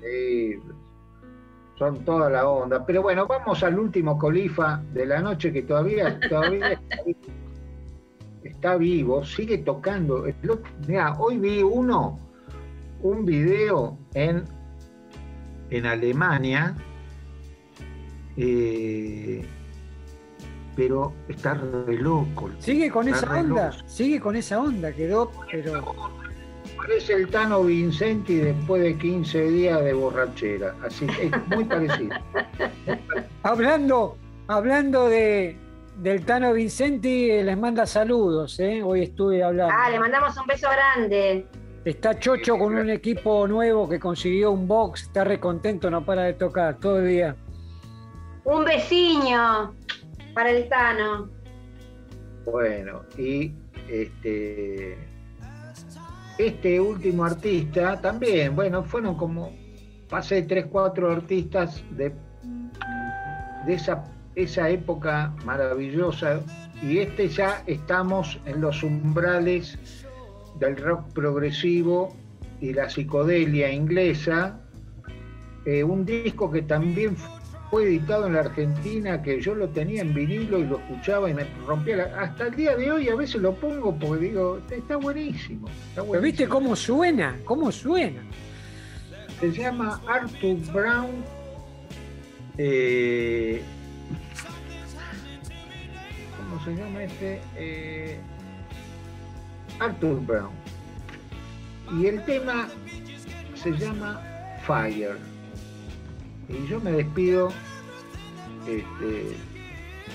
Sí. 0.00 0.54
son 1.78 2.02
toda 2.04 2.30
la 2.30 2.48
onda. 2.48 2.86
Pero 2.86 3.02
bueno, 3.02 3.26
vamos 3.26 3.62
al 3.62 3.78
último 3.78 4.18
colifa 4.18 4.82
de 4.92 5.04
la 5.04 5.20
noche 5.20 5.52
que 5.52 5.62
todavía, 5.62 6.18
todavía 6.20 6.80
está 8.42 8.76
vivo, 8.76 9.22
sigue 9.24 9.58
tocando. 9.58 10.24
Mira, 10.86 11.14
hoy 11.18 11.38
vi 11.38 11.62
uno, 11.62 12.18
un 13.02 13.26
video 13.26 13.98
en, 14.14 14.44
en 15.68 15.84
Alemania, 15.84 16.74
eh, 18.38 19.44
pero 20.76 21.12
está 21.28 21.54
re 21.54 21.96
loco. 21.96 22.50
Sigue 22.58 22.90
con 22.90 23.08
esa 23.08 23.40
onda, 23.40 23.72
sigue 23.86 24.20
con 24.20 24.36
esa 24.36 24.60
onda, 24.60 24.92
quedó, 24.92 25.32
pero 25.50 25.82
Parece 26.76 27.14
el 27.14 27.28
Tano 27.28 27.64
Vincenti 27.64 28.36
después 28.36 28.82
de 28.82 28.96
15 28.96 29.42
días 29.48 29.82
de 29.82 29.92
borrachera. 29.92 30.74
Así 30.84 31.06
es 31.20 31.32
muy 31.48 31.64
parecido. 31.64 32.16
hablando, 33.42 34.16
hablando 34.46 35.08
de, 35.08 35.56
del 35.96 36.24
Tano 36.24 36.52
Vincenti, 36.52 37.30
eh, 37.30 37.42
les 37.42 37.58
manda 37.58 37.86
saludos. 37.86 38.60
¿eh? 38.60 38.82
Hoy 38.84 39.02
estuve 39.02 39.42
hablando. 39.42 39.74
Ah, 39.76 39.90
le 39.90 39.98
mandamos 39.98 40.36
un 40.36 40.46
beso 40.46 40.68
grande. 40.68 41.46
Está 41.84 42.18
Chocho 42.18 42.58
con 42.58 42.74
un 42.74 42.90
equipo 42.90 43.46
nuevo 43.48 43.88
que 43.88 43.98
consiguió 43.98 44.50
un 44.52 44.68
box. 44.68 45.04
Está 45.04 45.24
recontento, 45.24 45.90
no 45.90 46.04
para 46.04 46.22
de 46.22 46.34
tocar 46.34 46.78
todo 46.78 46.98
el 46.98 47.08
día. 47.08 47.36
Un 48.44 48.64
vecino 48.64 49.74
para 50.36 50.50
el 50.50 50.68
Tano. 50.68 51.30
Bueno, 52.44 53.00
y 53.16 53.54
este 53.88 54.98
este 56.36 56.78
último 56.78 57.24
artista 57.24 57.98
también, 58.02 58.54
bueno, 58.54 58.84
fueron 58.84 59.16
como, 59.16 59.56
pasé 60.10 60.42
tres, 60.42 60.66
cuatro 60.66 61.10
artistas 61.10 61.82
de, 61.92 62.12
de 63.64 63.72
esa, 63.72 64.04
esa 64.34 64.68
época 64.68 65.34
maravillosa 65.46 66.40
y 66.82 66.98
este 66.98 67.28
ya 67.28 67.62
estamos 67.66 68.38
en 68.44 68.60
los 68.60 68.82
umbrales 68.82 69.78
del 70.58 70.76
rock 70.76 71.10
progresivo 71.14 72.14
y 72.60 72.74
la 72.74 72.90
psicodelia 72.90 73.72
inglesa, 73.72 74.60
eh, 75.64 75.82
un 75.82 76.04
disco 76.04 76.50
que 76.50 76.60
también 76.60 77.16
fue 77.70 77.84
editado 77.84 78.26
en 78.26 78.34
la 78.34 78.40
Argentina, 78.40 79.22
que 79.22 79.40
yo 79.40 79.54
lo 79.54 79.68
tenía 79.68 80.02
en 80.02 80.14
vinilo 80.14 80.58
y 80.58 80.66
lo 80.66 80.78
escuchaba 80.78 81.28
y 81.28 81.34
me 81.34 81.44
rompía 81.66 81.96
la... 81.96 82.04
Hasta 82.20 82.46
el 82.46 82.54
día 82.54 82.76
de 82.76 82.90
hoy 82.90 83.08
a 83.08 83.16
veces 83.16 83.40
lo 83.42 83.54
pongo 83.54 83.96
porque 83.98 84.26
digo, 84.26 84.60
está 84.70 84.96
buenísimo. 84.96 85.68
Está 85.88 86.02
¿Viste 86.18 86.46
cómo 86.48 86.76
suena? 86.76 87.38
¿Cómo 87.44 87.72
suena? 87.72 88.22
Se 89.40 89.50
llama 89.52 90.00
Arthur 90.06 90.56
Brown. 90.72 91.24
Eh, 92.56 93.62
¿Cómo 96.38 96.64
se 96.64 96.74
llama 96.74 97.02
este? 97.02 97.40
Eh, 97.56 98.18
Arthur 99.80 100.20
Brown. 100.24 100.52
Y 101.98 102.06
el 102.06 102.24
tema 102.24 102.68
se 103.54 103.72
llama 103.72 104.22
Fire 104.66 105.35
y 106.48 106.66
yo 106.66 106.80
me 106.80 106.92
despido, 106.92 107.48
este, 108.66 109.36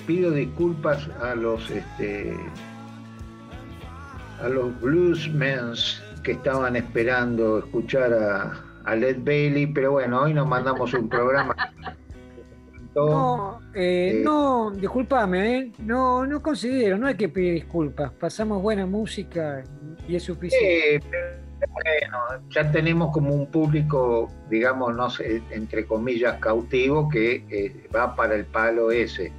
pido 0.07 0.31
disculpas 0.31 1.09
a 1.21 1.35
los 1.35 1.69
este, 1.69 2.35
a 4.41 4.47
los 4.47 4.79
bluesmen 4.81 5.73
que 6.23 6.33
estaban 6.33 6.75
esperando 6.75 7.59
escuchar 7.59 8.13
a, 8.13 8.63
a, 8.85 8.95
Led 8.95 9.17
Bailey, 9.23 9.67
pero 9.67 9.93
bueno, 9.93 10.21
hoy 10.21 10.33
nos 10.33 10.47
mandamos 10.47 10.93
un 10.93 11.09
programa. 11.09 11.55
No, 12.95 13.61
eh, 13.73 14.19
eh, 14.19 14.21
no, 14.23 14.71
discúlpame, 14.71 15.57
¿eh? 15.57 15.71
no, 15.79 16.25
no 16.25 16.41
considero, 16.41 16.97
no 16.97 17.07
hay 17.07 17.15
que 17.15 17.29
pedir 17.29 17.53
disculpas, 17.53 18.11
pasamos 18.11 18.61
buena 18.61 18.85
música 18.85 19.63
y 20.07 20.15
es 20.17 20.23
suficiente. 20.23 21.05
Bueno, 21.69 22.17
ya 22.49 22.71
tenemos 22.71 23.11
como 23.11 23.33
un 23.33 23.45
público, 23.45 24.31
digamos, 24.49 24.95
no 24.95 25.09
sé, 25.09 25.41
entre 25.51 25.85
comillas, 25.85 26.39
cautivo 26.39 27.07
que 27.09 27.45
eh, 27.49 27.87
va 27.95 28.15
para 28.15 28.35
el 28.35 28.45
palo 28.45 28.91
ese. 28.91 29.31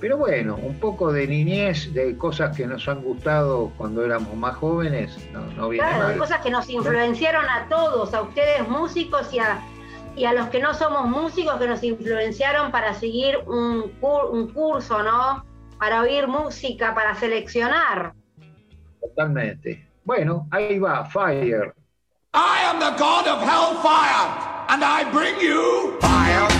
Pero 0.00 0.16
bueno, 0.16 0.56
un 0.56 0.78
poco 0.80 1.12
de 1.12 1.26
niñez, 1.26 1.92
de 1.92 2.16
cosas 2.16 2.56
que 2.56 2.66
nos 2.66 2.88
han 2.88 3.02
gustado 3.02 3.72
cuando 3.76 4.04
éramos 4.04 4.34
más 4.34 4.56
jóvenes, 4.56 5.16
no, 5.32 5.40
no 5.52 5.68
viene 5.68 5.86
claro, 5.86 6.08
de 6.08 6.16
cosas 6.16 6.40
que 6.40 6.50
nos 6.50 6.68
influenciaron 6.68 7.44
a 7.44 7.68
todos, 7.68 8.12
a 8.14 8.22
ustedes 8.22 8.66
músicos 8.68 9.32
y 9.32 9.38
a, 9.38 9.60
y 10.16 10.24
a 10.24 10.32
los 10.32 10.48
que 10.48 10.60
no 10.60 10.74
somos 10.74 11.06
músicos, 11.08 11.56
que 11.58 11.68
nos 11.68 11.82
influenciaron 11.84 12.72
para 12.72 12.94
seguir 12.94 13.38
un, 13.46 13.92
un 14.00 14.52
curso, 14.52 15.02
¿no? 15.02 15.44
Para 15.78 16.00
oír 16.00 16.26
música, 16.26 16.94
para 16.94 17.14
seleccionar. 17.14 18.14
Totalmente. 19.00 19.91
Bueno, 20.04 20.48
ahí 20.50 20.78
va, 20.78 21.04
Fire. 21.04 21.74
I 22.34 22.62
am 22.64 22.80
the 22.80 22.98
god 22.98 23.26
of 23.28 23.40
hellfire, 23.40 24.66
and 24.68 24.82
I 24.82 25.04
bring 25.12 25.38
you 25.40 25.98
fire. 26.00 26.51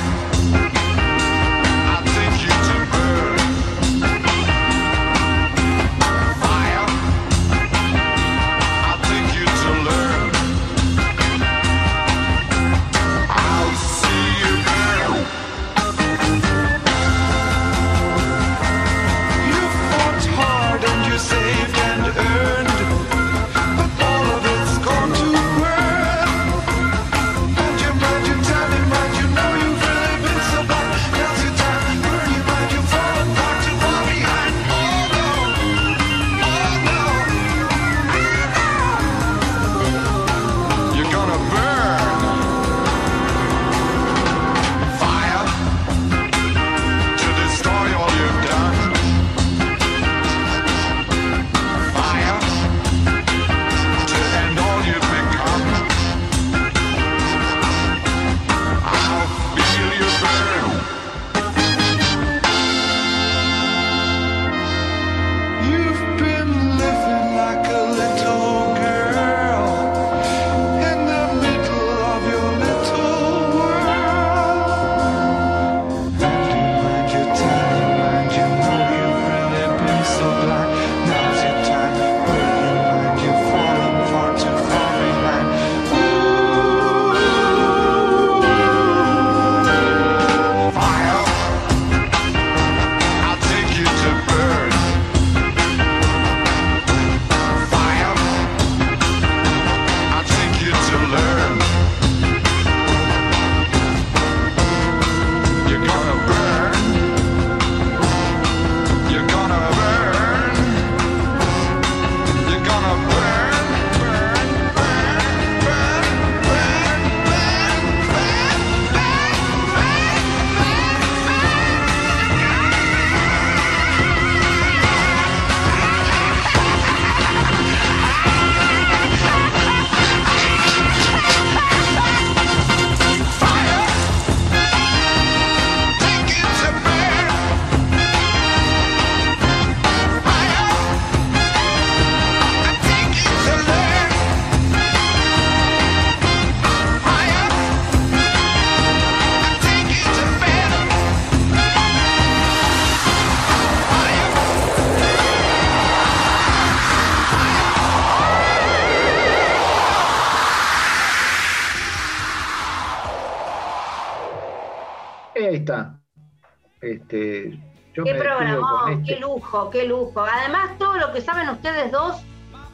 Este, 166.81 167.59
qué 167.95 168.15
programón, 168.15 168.93
este. 168.93 169.15
qué 169.15 169.21
lujo, 169.21 169.71
qué 169.71 169.87
lujo. 169.87 170.21
Además, 170.21 170.77
todo 170.79 170.97
lo 170.97 171.13
que 171.13 171.21
saben 171.21 171.49
ustedes 171.49 171.93
dos 171.93 172.21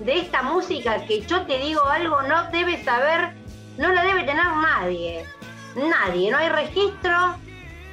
de 0.01 0.19
esta 0.19 0.43
música, 0.43 1.05
que 1.05 1.21
yo 1.23 1.43
te 1.47 1.59
digo 1.59 1.83
algo, 1.85 2.23
no 2.23 2.51
debe 2.51 2.83
saber, 2.85 3.35
no 3.77 3.93
la 3.93 4.03
debe 4.03 4.21
tener 4.21 4.47
nadie. 4.47 5.25
Nadie, 5.77 6.31
no 6.31 6.39
hay 6.39 6.49
registro 6.49 7.37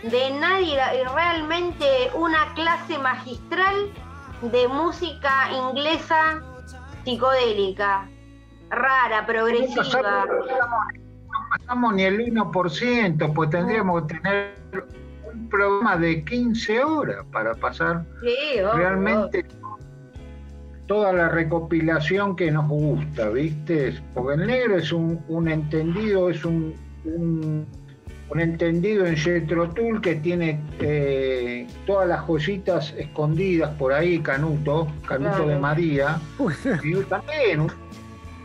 de 0.04 0.32
nadie, 0.40 0.80
realmente 1.14 1.86
una 2.14 2.54
clase 2.54 2.98
magistral 3.00 3.92
de 4.42 4.68
música 4.68 5.50
inglesa 5.52 6.42
psicodélica, 7.04 8.08
rara, 8.70 9.26
progresiva. 9.26 10.26
No 11.58 11.66
pasamos, 11.66 11.94
ni 11.96 12.04
el 12.04 12.34
1%, 12.34 13.34
pues 13.34 13.50
tendríamos 13.50 14.04
que 14.04 14.16
tener 14.16 14.56
un 15.34 15.50
programa 15.50 15.98
de 15.98 16.24
15 16.24 16.84
horas 16.84 17.26
para 17.32 17.54
pasar 17.54 18.06
realmente 18.76 19.46
toda 20.88 21.14
la 21.14 21.30
recopilación 21.30 22.36
que 22.36 22.52
nos 22.52 22.68
gusta, 22.68 23.30
¿viste? 23.30 24.00
Porque 24.14 24.42
el 24.42 24.48
negro 24.48 24.78
es 24.78 24.92
un, 24.92 25.48
entendido, 25.48 26.30
es 26.30 26.46
un 26.46 26.76
un 28.30 28.40
entendido 28.40 29.06
en 29.06 29.16
Jetro 29.16 29.70
Tool 29.70 30.02
que 30.02 30.16
tiene 30.16 30.60
eh, 30.80 31.68
todas 31.86 32.08
las 32.08 32.22
joyitas 32.26 32.94
escondidas 32.98 33.74
por 33.76 33.94
ahí, 33.94 34.20
Canuto, 34.20 34.88
Canuto 35.08 35.48
de 35.48 35.60
María. 35.60 36.20
y 36.84 36.96
también 37.04 37.68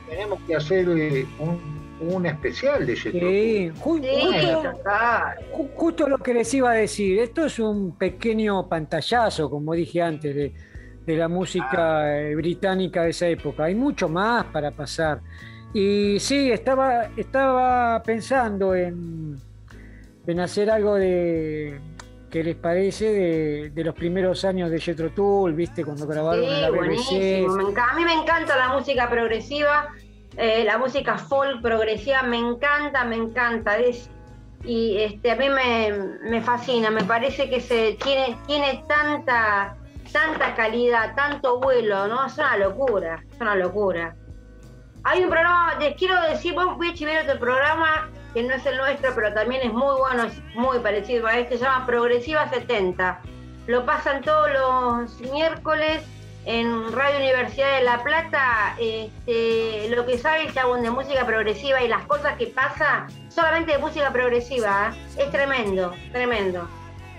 tenemos 0.08 0.38
que 0.46 0.56
hacer 0.56 0.88
eh, 0.90 1.26
un, 1.38 1.79
especial 2.26 2.86
de 2.86 2.96
Jetro 2.96 3.28
sí, 3.28 3.72
justo, 5.76 6.08
lo 6.08 6.18
que 6.18 6.34
les 6.34 6.52
iba 6.54 6.70
a 6.70 6.74
decir, 6.74 7.18
esto 7.18 7.44
es 7.44 7.58
un 7.58 7.96
pequeño 7.96 8.68
pantallazo, 8.68 9.50
como 9.50 9.74
dije 9.74 10.02
antes, 10.02 10.34
de, 10.34 10.52
la 11.06 11.28
música 11.28 12.02
ah. 12.02 12.20
eh, 12.20 12.36
británica 12.36 13.02
de 13.02 13.10
esa 13.10 13.26
época. 13.26 13.64
Hay 13.64 13.74
mucho 13.74 14.08
más 14.08 14.44
para 14.46 14.70
pasar. 14.70 15.20
Y 15.74 16.20
sí, 16.20 16.52
estaba, 16.52 17.10
estaba 17.16 18.00
pensando 18.04 18.76
en 18.76 19.36
en 20.30 20.40
hacer 20.40 20.70
algo 20.70 20.94
de 20.94 21.80
que 22.30 22.44
les 22.44 22.54
parece 22.54 23.70
de, 23.74 23.84
los 23.84 23.94
primeros 23.94 24.44
años 24.44 24.70
de 24.70 24.78
Jetro 24.78 25.10
Tull, 25.10 25.52
¿viste? 25.52 25.84
Cuando 25.84 26.06
grabaron 26.06 26.44
sí, 26.44 26.60
la 26.60 26.70
Buenísimo. 26.70 27.54
a 27.76 27.94
mí 27.96 28.04
me 28.04 28.12
encanta 28.12 28.56
la 28.56 28.68
música 28.68 29.10
progresiva, 29.10 29.88
eh, 30.36 30.64
la 30.64 30.78
música 30.78 31.18
folk 31.18 31.60
progresiva, 31.60 32.22
me 32.22 32.38
encanta, 32.38 33.04
me 33.04 33.16
encanta. 33.16 33.76
y 34.64 34.98
este, 34.98 35.30
a 35.32 35.36
mí 35.36 35.46
me, 35.48 36.40
fascina, 36.42 36.90
me 36.90 37.04
parece 37.04 37.48
que 37.50 37.60
se 37.60 37.96
tiene, 38.02 38.38
tiene 38.46 38.84
tanta, 38.88 39.76
tanta 40.12 40.54
calidad, 40.54 41.14
tanto 41.14 41.60
vuelo, 41.60 42.06
¿no? 42.08 42.26
Es 42.26 42.38
una 42.38 42.56
locura, 42.56 43.24
es 43.30 43.40
una 43.40 43.56
locura. 43.56 44.14
Hay 45.02 45.24
un 45.24 45.30
programa, 45.30 45.76
les 45.80 45.96
quiero 45.96 46.20
decir, 46.22 46.54
voy 46.54 46.90
a 46.90 46.94
chivar 46.94 47.24
otro 47.24 47.40
programa 47.40 48.10
que 48.34 48.42
no 48.42 48.54
es 48.54 48.64
el 48.66 48.76
nuestro, 48.76 49.14
pero 49.14 49.32
también 49.32 49.62
es 49.62 49.72
muy 49.72 49.98
bueno, 49.98 50.24
es 50.24 50.40
muy 50.54 50.78
parecido 50.80 51.26
a 51.26 51.38
este, 51.38 51.58
se 51.58 51.64
llama 51.64 51.86
Progresiva 51.86 52.48
70. 52.48 53.20
Lo 53.66 53.84
pasan 53.86 54.22
todos 54.22 54.50
los 54.52 55.20
miércoles 55.32 56.02
en 56.50 56.92
Radio 56.92 57.18
Universidad 57.18 57.78
de 57.78 57.84
La 57.84 58.02
Plata. 58.02 58.76
Este, 58.80 59.88
lo 59.94 60.04
que 60.04 60.18
sabe 60.18 60.46
el 60.46 60.52
chabón 60.52 60.82
de 60.82 60.90
música 60.90 61.24
progresiva 61.24 61.80
y 61.82 61.86
las 61.88 62.04
cosas 62.06 62.36
que 62.36 62.48
pasa, 62.48 63.06
solamente 63.28 63.72
de 63.72 63.78
música 63.78 64.12
progresiva, 64.12 64.92
¿eh? 64.92 65.22
es 65.22 65.30
tremendo, 65.30 65.92
tremendo. 66.10 66.68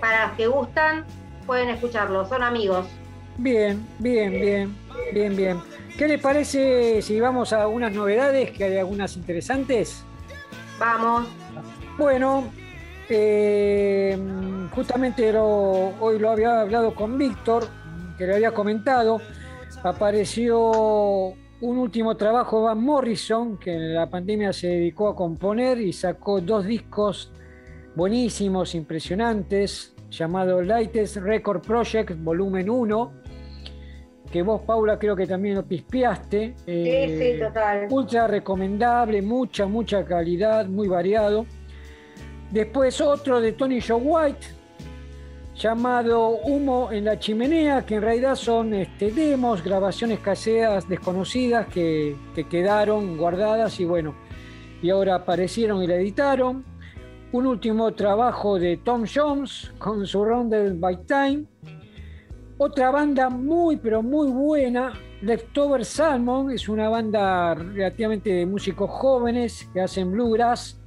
Para 0.02 0.28
los 0.28 0.36
que 0.36 0.48
gustan, 0.48 1.06
pueden 1.46 1.70
escucharlo, 1.70 2.28
son 2.28 2.44
amigos. 2.44 2.88
Bien, 3.38 3.88
bien, 4.00 4.32
bien, 4.32 4.78
bien, 5.14 5.38
bien. 5.38 5.62
¿Qué 5.98 6.08
les 6.08 6.22
parece 6.22 7.02
si 7.02 7.20
vamos 7.20 7.54
a 7.54 7.62
algunas 7.62 7.94
novedades, 7.94 8.52
que 8.52 8.66
hay 8.66 8.78
algunas 8.78 9.16
interesantes? 9.16 10.04
Vamos. 10.78 11.30
Bueno, 11.98 12.52
eh, 13.08 14.18
justamente 14.76 15.34
hoy 15.38 16.20
lo 16.20 16.32
había 16.32 16.62
hablado 16.62 16.94
con 16.94 17.18
Víctor, 17.18 17.68
que 18.18 18.28
le 18.28 18.36
había 18.36 18.52
comentado. 18.52 19.22
Apareció 19.84 21.34
un 21.62 21.78
último 21.78 22.16
trabajo 22.18 22.60
de 22.60 22.66
Van 22.66 22.84
Morrison, 22.84 23.58
que 23.58 23.74
en 23.74 23.96
la 23.96 24.10
pandemia 24.10 24.54
se 24.54 24.68
dedicó 24.68 25.10
a 25.10 25.16
componer 25.16 25.80
y 25.80 25.94
sacó 25.94 26.42
dos 26.42 26.66
discos 26.66 27.32
buenísimos, 27.96 28.76
impresionantes, 28.76 29.96
llamado 30.10 30.62
Lightest 30.62 31.18
Record 31.18 31.62
Project, 31.62 32.12
volumen 32.18 32.70
1 32.70 33.22
que 34.32 34.42
vos, 34.42 34.62
Paula, 34.62 34.98
creo 34.98 35.16
que 35.16 35.28
también 35.28 35.56
lo 35.56 35.66
pispeaste. 35.66 36.54
sí, 36.56 36.64
sí, 36.66 36.74
eh, 36.74 37.40
total. 37.40 37.88
Ultra 37.90 38.28
recomendable, 38.28 39.22
mucha, 39.22 39.66
mucha 39.68 40.06
calidad, 40.06 40.66
muy 40.68 40.88
variado. 40.88 41.46
Después 42.50 43.00
otro 43.02 43.42
de 43.42 43.52
Tony 43.52 43.82
Joe 43.82 44.02
White, 44.02 44.48
llamado 45.56 46.30
Humo 46.30 46.92
en 46.92 47.06
la 47.06 47.20
chimenea, 47.20 47.86
que 47.86 47.96
en 47.96 48.02
realidad 48.02 48.36
son 48.36 48.74
este, 48.74 49.12
demos, 49.12 49.64
grabaciones 49.64 50.20
caseras 50.20 50.88
desconocidas 50.88 51.68
que, 51.68 52.16
que 52.34 52.48
quedaron 52.48 53.18
guardadas 53.18 53.80
y 53.80 53.86
bueno, 53.86 54.16
y 54.82 54.90
ahora 54.90 55.16
aparecieron 55.16 55.84
y 55.84 55.88
la 55.88 55.96
editaron. 55.96 56.64
Un 57.34 57.48
último 57.48 57.94
trabajo 57.94 58.60
de 58.60 58.78
Tom 58.78 59.06
Jones 59.06 59.72
con 59.78 60.06
Surrounded 60.06 60.76
by 60.80 61.06
Time 61.06 61.46
otra 62.64 62.92
banda 62.92 63.28
muy, 63.32 63.78
pero 63.78 64.04
muy 64.04 64.30
buena, 64.30 64.94
Leftover 65.24 65.84
Salmon, 65.84 66.52
es 66.52 66.70
una 66.70 66.90
banda 66.90 67.56
relativamente 67.56 68.30
de 68.30 68.46
músicos 68.46 68.88
jóvenes 68.88 69.68
que 69.74 69.82
hacen 69.82 70.12
bluegrass 70.12 70.80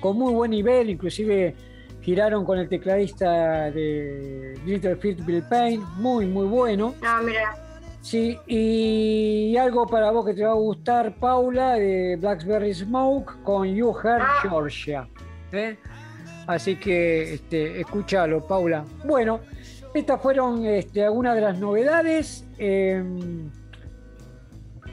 con 0.00 0.16
muy 0.16 0.32
buen 0.32 0.52
nivel, 0.52 0.90
inclusive 0.90 1.56
giraron 2.02 2.44
con 2.44 2.58
el 2.58 2.68
tecladista 2.68 3.70
de 3.70 4.58
Little 4.66 4.96
Feet 4.96 5.24
Bill 5.24 5.42
Payne, 5.48 5.82
muy, 5.96 6.26
muy 6.26 6.46
bueno. 6.46 6.94
Ah, 7.02 7.20
mira. 7.24 7.54
Sí, 8.00 8.36
y 8.48 9.56
algo 9.56 9.86
para 9.86 10.10
vos 10.10 10.26
que 10.26 10.34
te 10.34 10.44
va 10.44 10.50
a 10.50 10.54
gustar, 10.54 11.14
Paula, 11.14 11.74
de 11.74 12.16
Blackberry 12.16 12.74
Smoke 12.74 13.42
con 13.44 13.72
You 13.72 13.94
Heard 13.96 14.22
ah. 14.22 14.38
Georgia. 14.42 15.08
¿eh? 15.52 15.78
Así 16.48 16.74
que 16.74 17.34
este, 17.34 17.80
escúchalo, 17.80 18.44
Paula. 18.44 18.84
Bueno, 19.04 19.40
estas 19.94 20.20
fueron 20.20 20.66
este, 20.66 21.04
algunas 21.04 21.36
de 21.36 21.40
las 21.42 21.58
novedades. 21.58 22.44
Em, 22.58 23.48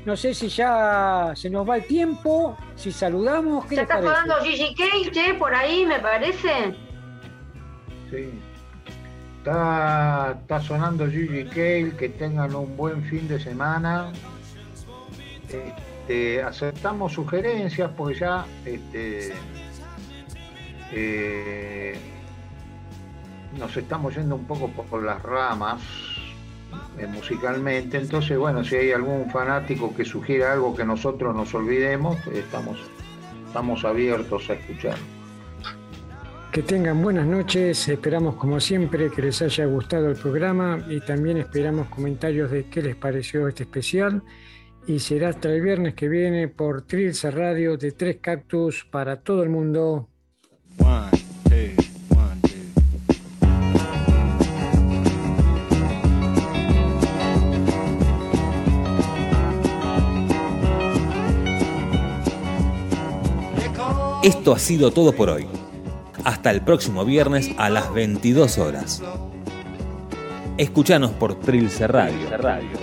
no 0.05 0.15
sé 0.15 0.35
si 0.35 0.47
ya 0.47 1.33
se 1.35 1.49
nos 1.49 1.67
va 1.67 1.77
el 1.77 1.85
tiempo, 1.85 2.55
si 2.75 2.91
saludamos. 2.91 3.65
¿qué 3.65 3.81
está 3.81 3.99
sonando 3.99 4.35
Gigi 4.43 4.75
Cage 4.75 5.33
por 5.33 5.55
ahí, 5.55 5.83
me 5.83 5.99
parece? 5.99 6.75
Sí. 8.09 8.29
Está, 9.37 10.37
está 10.41 10.61
sonando 10.61 11.09
Gigi 11.09 11.45
Cale, 11.45 11.93
que 11.97 12.09
tengan 12.09 12.53
un 12.55 12.75
buen 12.75 13.03
fin 13.03 13.27
de 13.27 13.39
semana. 13.39 14.11
Este, 15.49 16.41
aceptamos 16.43 17.13
sugerencias 17.13 17.91
porque 17.95 18.19
ya 18.19 18.45
este, 18.65 19.33
eh, 20.91 21.95
nos 23.57 23.75
estamos 23.77 24.15
yendo 24.15 24.35
un 24.35 24.45
poco 24.45 24.69
por 24.69 25.03
las 25.03 25.21
ramas 25.21 25.81
eh, 26.97 27.07
musicalmente, 27.07 27.97
entonces 27.97 28.37
bueno, 28.37 28.63
si 28.63 28.75
hay 28.75 28.91
algún 28.91 29.29
fanático 29.29 29.95
que 29.95 30.05
sugiera 30.05 30.53
algo 30.53 30.75
que 30.75 30.85
nosotros 30.85 31.35
nos 31.35 31.53
olvidemos, 31.53 32.17
estamos, 32.27 32.79
estamos 33.47 33.85
abiertos 33.85 34.49
a 34.49 34.53
escuchar. 34.53 34.97
Que 36.51 36.63
tengan 36.63 37.01
buenas 37.03 37.27
noches, 37.27 37.87
esperamos 37.87 38.35
como 38.35 38.59
siempre 38.59 39.11
que 39.11 39.21
les 39.21 39.39
haya 39.43 39.65
gustado 39.65 40.09
el 40.09 40.15
programa 40.15 40.83
y 40.89 40.99
también 40.99 41.37
esperamos 41.37 41.89
comentarios 41.89 42.49
de 42.49 42.65
qué 42.65 42.81
les 42.81 42.95
pareció 42.95 43.47
este 43.47 43.63
especial 43.63 44.23
y 44.87 44.97
será 44.97 45.29
hasta 45.29 45.53
el 45.53 45.61
viernes 45.61 45.93
que 45.93 46.09
viene 46.09 46.47
por 46.47 46.81
Trilce 46.81 47.29
Radio 47.29 47.77
de 47.77 47.91
Tres 47.91 48.17
Cactus 48.19 48.83
para 48.89 49.17
todo 49.17 49.43
el 49.43 49.49
mundo. 49.49 50.09
Esto 64.23 64.53
ha 64.53 64.59
sido 64.59 64.91
todo 64.91 65.13
por 65.13 65.29
hoy. 65.29 65.47
Hasta 66.23 66.51
el 66.51 66.61
próximo 66.61 67.05
viernes 67.05 67.49
a 67.57 67.69
las 67.69 67.93
22 67.93 68.57
horas. 68.57 69.01
Escuchanos 70.57 71.11
por 71.11 71.39
Trilce 71.39 71.87
Radio. 71.87 72.27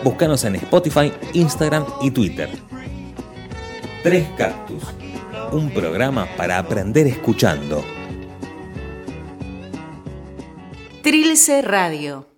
Búscanos 0.03 0.45
en 0.45 0.57
Spotify, 0.57 1.13
Instagram 1.35 1.85
y 2.01 2.11
Twitter. 2.11 2.49
Tres 4.03 4.27
Cactus. 4.37 4.83
Un 5.53 5.71
programa 5.71 6.27
para 6.37 6.59
aprender 6.59 7.07
escuchando. 7.07 7.85
Trilce 11.03 11.63
Radio 11.63 12.36